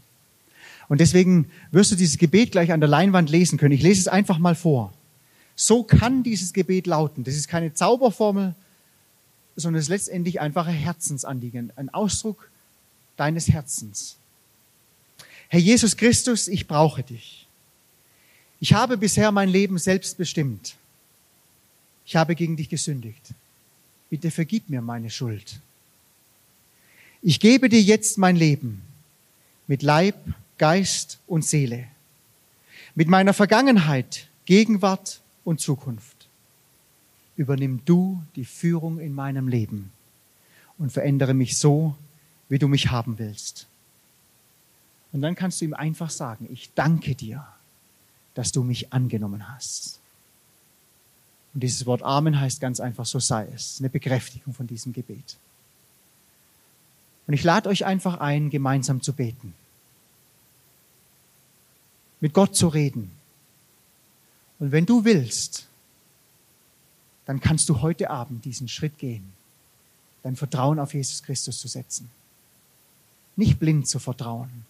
Und 0.87 1.01
deswegen 1.01 1.51
wirst 1.71 1.91
du 1.91 1.97
dieses 1.97 2.17
Gebet 2.17 2.53
gleich 2.53 2.71
an 2.71 2.79
der 2.79 2.87
Leinwand 2.87 3.29
lesen 3.29 3.57
können. 3.57 3.73
Ich 3.73 3.83
lese 3.83 3.99
es 3.99 4.07
einfach 4.07 4.37
mal 4.37 4.55
vor. 4.55 4.93
So 5.55 5.83
kann 5.83 6.23
dieses 6.23 6.53
Gebet 6.53 6.87
lauten. 6.87 7.23
Das 7.23 7.35
ist 7.35 7.47
keine 7.47 7.73
Zauberformel, 7.73 8.55
sondern 9.55 9.79
es 9.79 9.85
ist 9.85 9.89
letztendlich 9.89 10.41
einfach 10.41 10.67
ein 10.67 10.73
Herzensanliegen, 10.73 11.71
ein 11.75 11.89
Ausdruck 11.93 12.49
deines 13.17 13.47
Herzens. 13.47 14.17
Herr 15.49 15.59
Jesus 15.59 15.95
Christus, 15.97 16.47
ich 16.47 16.67
brauche 16.67 17.03
dich. 17.03 17.47
Ich 18.59 18.73
habe 18.73 18.97
bisher 18.97 19.31
mein 19.31 19.49
Leben 19.49 19.77
selbst 19.77 20.17
bestimmt. 20.17 20.75
Ich 22.05 22.15
habe 22.15 22.35
gegen 22.35 22.57
dich 22.57 22.69
gesündigt. 22.69 23.33
Bitte 24.09 24.31
vergib 24.31 24.69
mir 24.69 24.81
meine 24.81 25.09
Schuld. 25.09 25.59
Ich 27.21 27.39
gebe 27.39 27.69
dir 27.69 27.81
jetzt 27.81 28.17
mein 28.17 28.35
Leben 28.35 28.81
mit 29.67 29.81
Leib, 29.81 30.15
Geist 30.57 31.19
und 31.27 31.45
Seele, 31.45 31.87
mit 32.95 33.07
meiner 33.07 33.33
Vergangenheit, 33.33 34.27
Gegenwart 34.45 35.21
und 35.43 35.59
Zukunft. 35.59 36.27
Übernimm 37.35 37.81
du 37.85 38.21
die 38.35 38.45
Führung 38.45 38.99
in 38.99 39.13
meinem 39.13 39.47
Leben 39.47 39.91
und 40.77 40.91
verändere 40.91 41.33
mich 41.33 41.57
so, 41.57 41.95
wie 42.49 42.59
du 42.59 42.67
mich 42.67 42.91
haben 42.91 43.17
willst. 43.17 43.67
Und 45.11 45.21
dann 45.21 45.35
kannst 45.35 45.61
du 45.61 45.65
ihm 45.65 45.73
einfach 45.73 46.09
sagen, 46.09 46.47
ich 46.51 46.71
danke 46.73 47.15
dir, 47.15 47.45
dass 48.33 48.51
du 48.51 48.63
mich 48.63 48.93
angenommen 48.93 49.47
hast. 49.49 49.99
Und 51.53 51.61
dieses 51.61 51.85
Wort 51.85 52.01
Amen 52.01 52.39
heißt 52.39 52.59
ganz 52.59 52.79
einfach, 52.79 53.05
so 53.05 53.19
sei 53.19 53.47
es. 53.53 53.77
Eine 53.79 53.89
Bekräftigung 53.89 54.53
von 54.53 54.65
diesem 54.65 54.91
Gebet. 54.91 55.37
Und 57.27 57.33
ich 57.33 57.43
lade 57.43 57.69
euch 57.69 57.85
einfach 57.85 58.19
ein, 58.19 58.49
gemeinsam 58.49 59.01
zu 59.01 59.13
beten. 59.13 59.53
Mit 62.19 62.33
Gott 62.33 62.55
zu 62.55 62.67
reden 62.67 63.11
und 64.63 64.71
wenn 64.71 64.85
du 64.85 65.03
willst, 65.03 65.67
dann 67.25 67.41
kannst 67.41 67.67
du 67.67 67.81
heute 67.81 68.09
Abend 68.09 68.45
diesen 68.45 68.69
Schritt 68.69 68.97
gehen, 68.97 69.33
dein 70.23 70.37
Vertrauen 70.37 70.79
auf 70.79 70.93
Jesus 70.93 71.21
Christus 71.21 71.59
zu 71.59 71.67
setzen. 71.67 72.09
Nicht 73.35 73.59
blind 73.59 73.89
zu 73.89 73.99
vertrauen, 73.99 74.65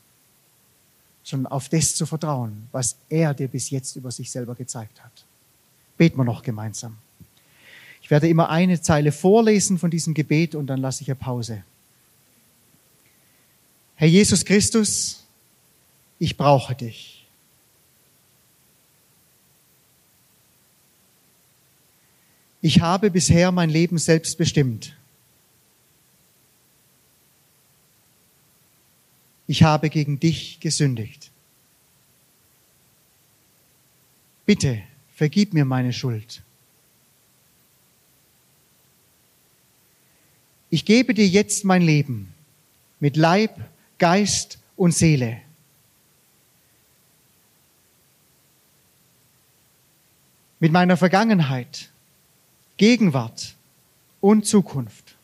sondern 1.23 1.51
auf 1.51 1.69
das 1.69 1.93
zu 1.93 2.07
vertrauen, 2.07 2.69
was 2.71 2.95
er 3.07 3.35
dir 3.35 3.47
bis 3.47 3.69
jetzt 3.69 3.95
über 3.95 4.09
sich 4.09 4.31
selber 4.31 4.55
gezeigt 4.55 5.03
hat. 5.03 5.25
Beten 5.95 6.17
wir 6.17 6.23
noch 6.23 6.41
gemeinsam. 6.41 6.97
Ich 8.01 8.09
werde 8.09 8.27
immer 8.27 8.49
eine 8.49 8.81
Zeile 8.81 9.11
vorlesen 9.11 9.77
von 9.77 9.91
diesem 9.91 10.15
Gebet 10.15 10.55
und 10.55 10.65
dann 10.65 10.81
lasse 10.81 11.03
ich 11.03 11.09
eine 11.09 11.17
Pause. 11.17 11.63
Herr 13.93 14.07
Jesus 14.07 14.43
Christus, 14.43 15.23
ich 16.17 16.35
brauche 16.35 16.73
dich. 16.73 17.12
Ich 22.63 22.79
habe 22.79 23.11
bisher 23.11 23.51
mein 23.51 23.69
Leben 23.69 23.97
selbst 23.97 24.37
bestimmt. 24.37 24.95
Ich 29.47 29.63
habe 29.63 29.89
gegen 29.89 30.17
dich 30.17 30.61
gesündigt. 30.61 31.29
Bitte, 34.45 34.81
vergib 35.13 35.53
mir 35.53 35.65
meine 35.65 35.91
Schuld. 35.91 36.41
Ich 40.69 40.85
gebe 40.85 41.13
dir 41.13 41.27
jetzt 41.27 41.65
mein 41.65 41.81
Leben 41.81 42.33
mit 43.01 43.17
Leib, 43.17 43.59
Geist 43.97 44.57
und 44.77 44.93
Seele. 44.93 45.41
Mit 50.61 50.71
meiner 50.71 50.95
Vergangenheit, 50.95 51.89
Gegenwart 52.77 53.55
und 54.21 54.45
Zukunft. 54.45 55.15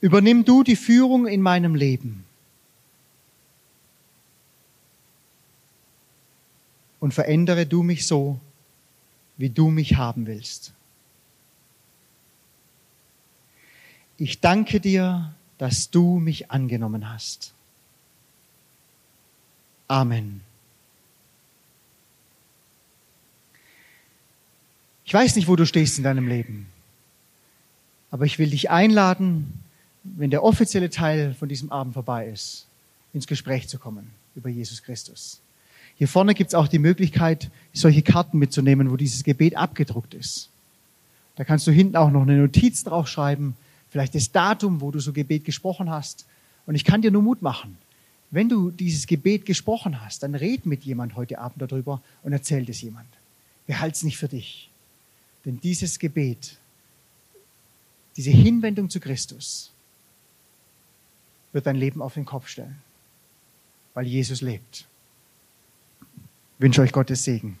Übernimm 0.00 0.44
du 0.44 0.62
die 0.62 0.76
Führung 0.76 1.26
in 1.26 1.40
meinem 1.40 1.74
Leben 1.74 2.24
und 7.00 7.14
verändere 7.14 7.66
du 7.66 7.82
mich 7.82 8.06
so, 8.06 8.38
wie 9.36 9.50
du 9.50 9.70
mich 9.70 9.96
haben 9.96 10.26
willst. 10.26 10.72
Ich 14.16 14.40
danke 14.40 14.80
dir, 14.80 15.34
dass 15.58 15.90
du 15.90 16.18
mich 16.18 16.50
angenommen 16.50 17.10
hast. 17.10 17.52
Amen. 19.88 20.42
Ich 25.04 25.12
weiß 25.12 25.36
nicht, 25.36 25.48
wo 25.48 25.56
du 25.56 25.66
stehst 25.66 25.98
in 25.98 26.04
deinem 26.04 26.28
Leben, 26.28 26.66
aber 28.10 28.24
ich 28.24 28.38
will 28.38 28.50
dich 28.50 28.70
einladen, 28.70 29.52
wenn 30.02 30.30
der 30.30 30.42
offizielle 30.42 30.88
Teil 30.88 31.34
von 31.34 31.48
diesem 31.48 31.70
Abend 31.70 31.92
vorbei 31.92 32.28
ist, 32.28 32.66
ins 33.12 33.26
Gespräch 33.26 33.68
zu 33.68 33.78
kommen 33.78 34.10
über 34.34 34.48
Jesus 34.48 34.82
Christus. 34.82 35.40
Hier 35.96 36.08
vorne 36.08 36.34
gibt 36.34 36.48
es 36.48 36.54
auch 36.54 36.68
die 36.68 36.78
Möglichkeit, 36.78 37.50
solche 37.72 38.02
Karten 38.02 38.38
mitzunehmen, 38.38 38.90
wo 38.90 38.96
dieses 38.96 39.24
Gebet 39.24 39.56
abgedruckt 39.56 40.14
ist. 40.14 40.48
Da 41.36 41.44
kannst 41.44 41.66
du 41.66 41.70
hinten 41.70 41.96
auch 41.96 42.10
noch 42.10 42.22
eine 42.22 42.36
Notiz 42.36 42.82
draufschreiben, 42.82 43.54
vielleicht 43.90 44.14
das 44.14 44.32
Datum, 44.32 44.80
wo 44.80 44.90
du 44.90 45.00
so 45.00 45.12
Gebet 45.12 45.44
gesprochen 45.44 45.90
hast. 45.90 46.24
Und 46.66 46.76
ich 46.76 46.84
kann 46.84 47.02
dir 47.02 47.10
nur 47.10 47.22
Mut 47.22 47.42
machen. 47.42 47.76
Wenn 48.30 48.48
du 48.48 48.70
dieses 48.70 49.06
Gebet 49.06 49.44
gesprochen 49.44 50.00
hast, 50.00 50.22
dann 50.22 50.34
red 50.34 50.66
mit 50.66 50.82
jemand 50.82 51.14
heute 51.14 51.38
Abend 51.38 51.60
darüber 51.60 52.00
und 52.22 52.32
erzähl 52.32 52.68
es 52.68 52.80
jemand. 52.80 53.06
Behalte 53.66 53.96
es 53.96 54.02
nicht 54.02 54.16
für 54.16 54.28
dich 54.28 54.70
Denn 55.44 55.60
dieses 55.60 55.98
Gebet, 55.98 56.58
diese 58.16 58.30
Hinwendung 58.30 58.88
zu 58.88 59.00
Christus, 59.00 59.72
wird 61.52 61.66
dein 61.66 61.76
Leben 61.76 62.02
auf 62.02 62.14
den 62.14 62.24
Kopf 62.24 62.48
stellen, 62.48 62.80
weil 63.94 64.06
Jesus 64.06 64.40
lebt. 64.40 64.86
Ich 66.56 66.60
wünsche 66.60 66.82
euch 66.82 66.92
Gottes 66.92 67.24
Segen. 67.24 67.58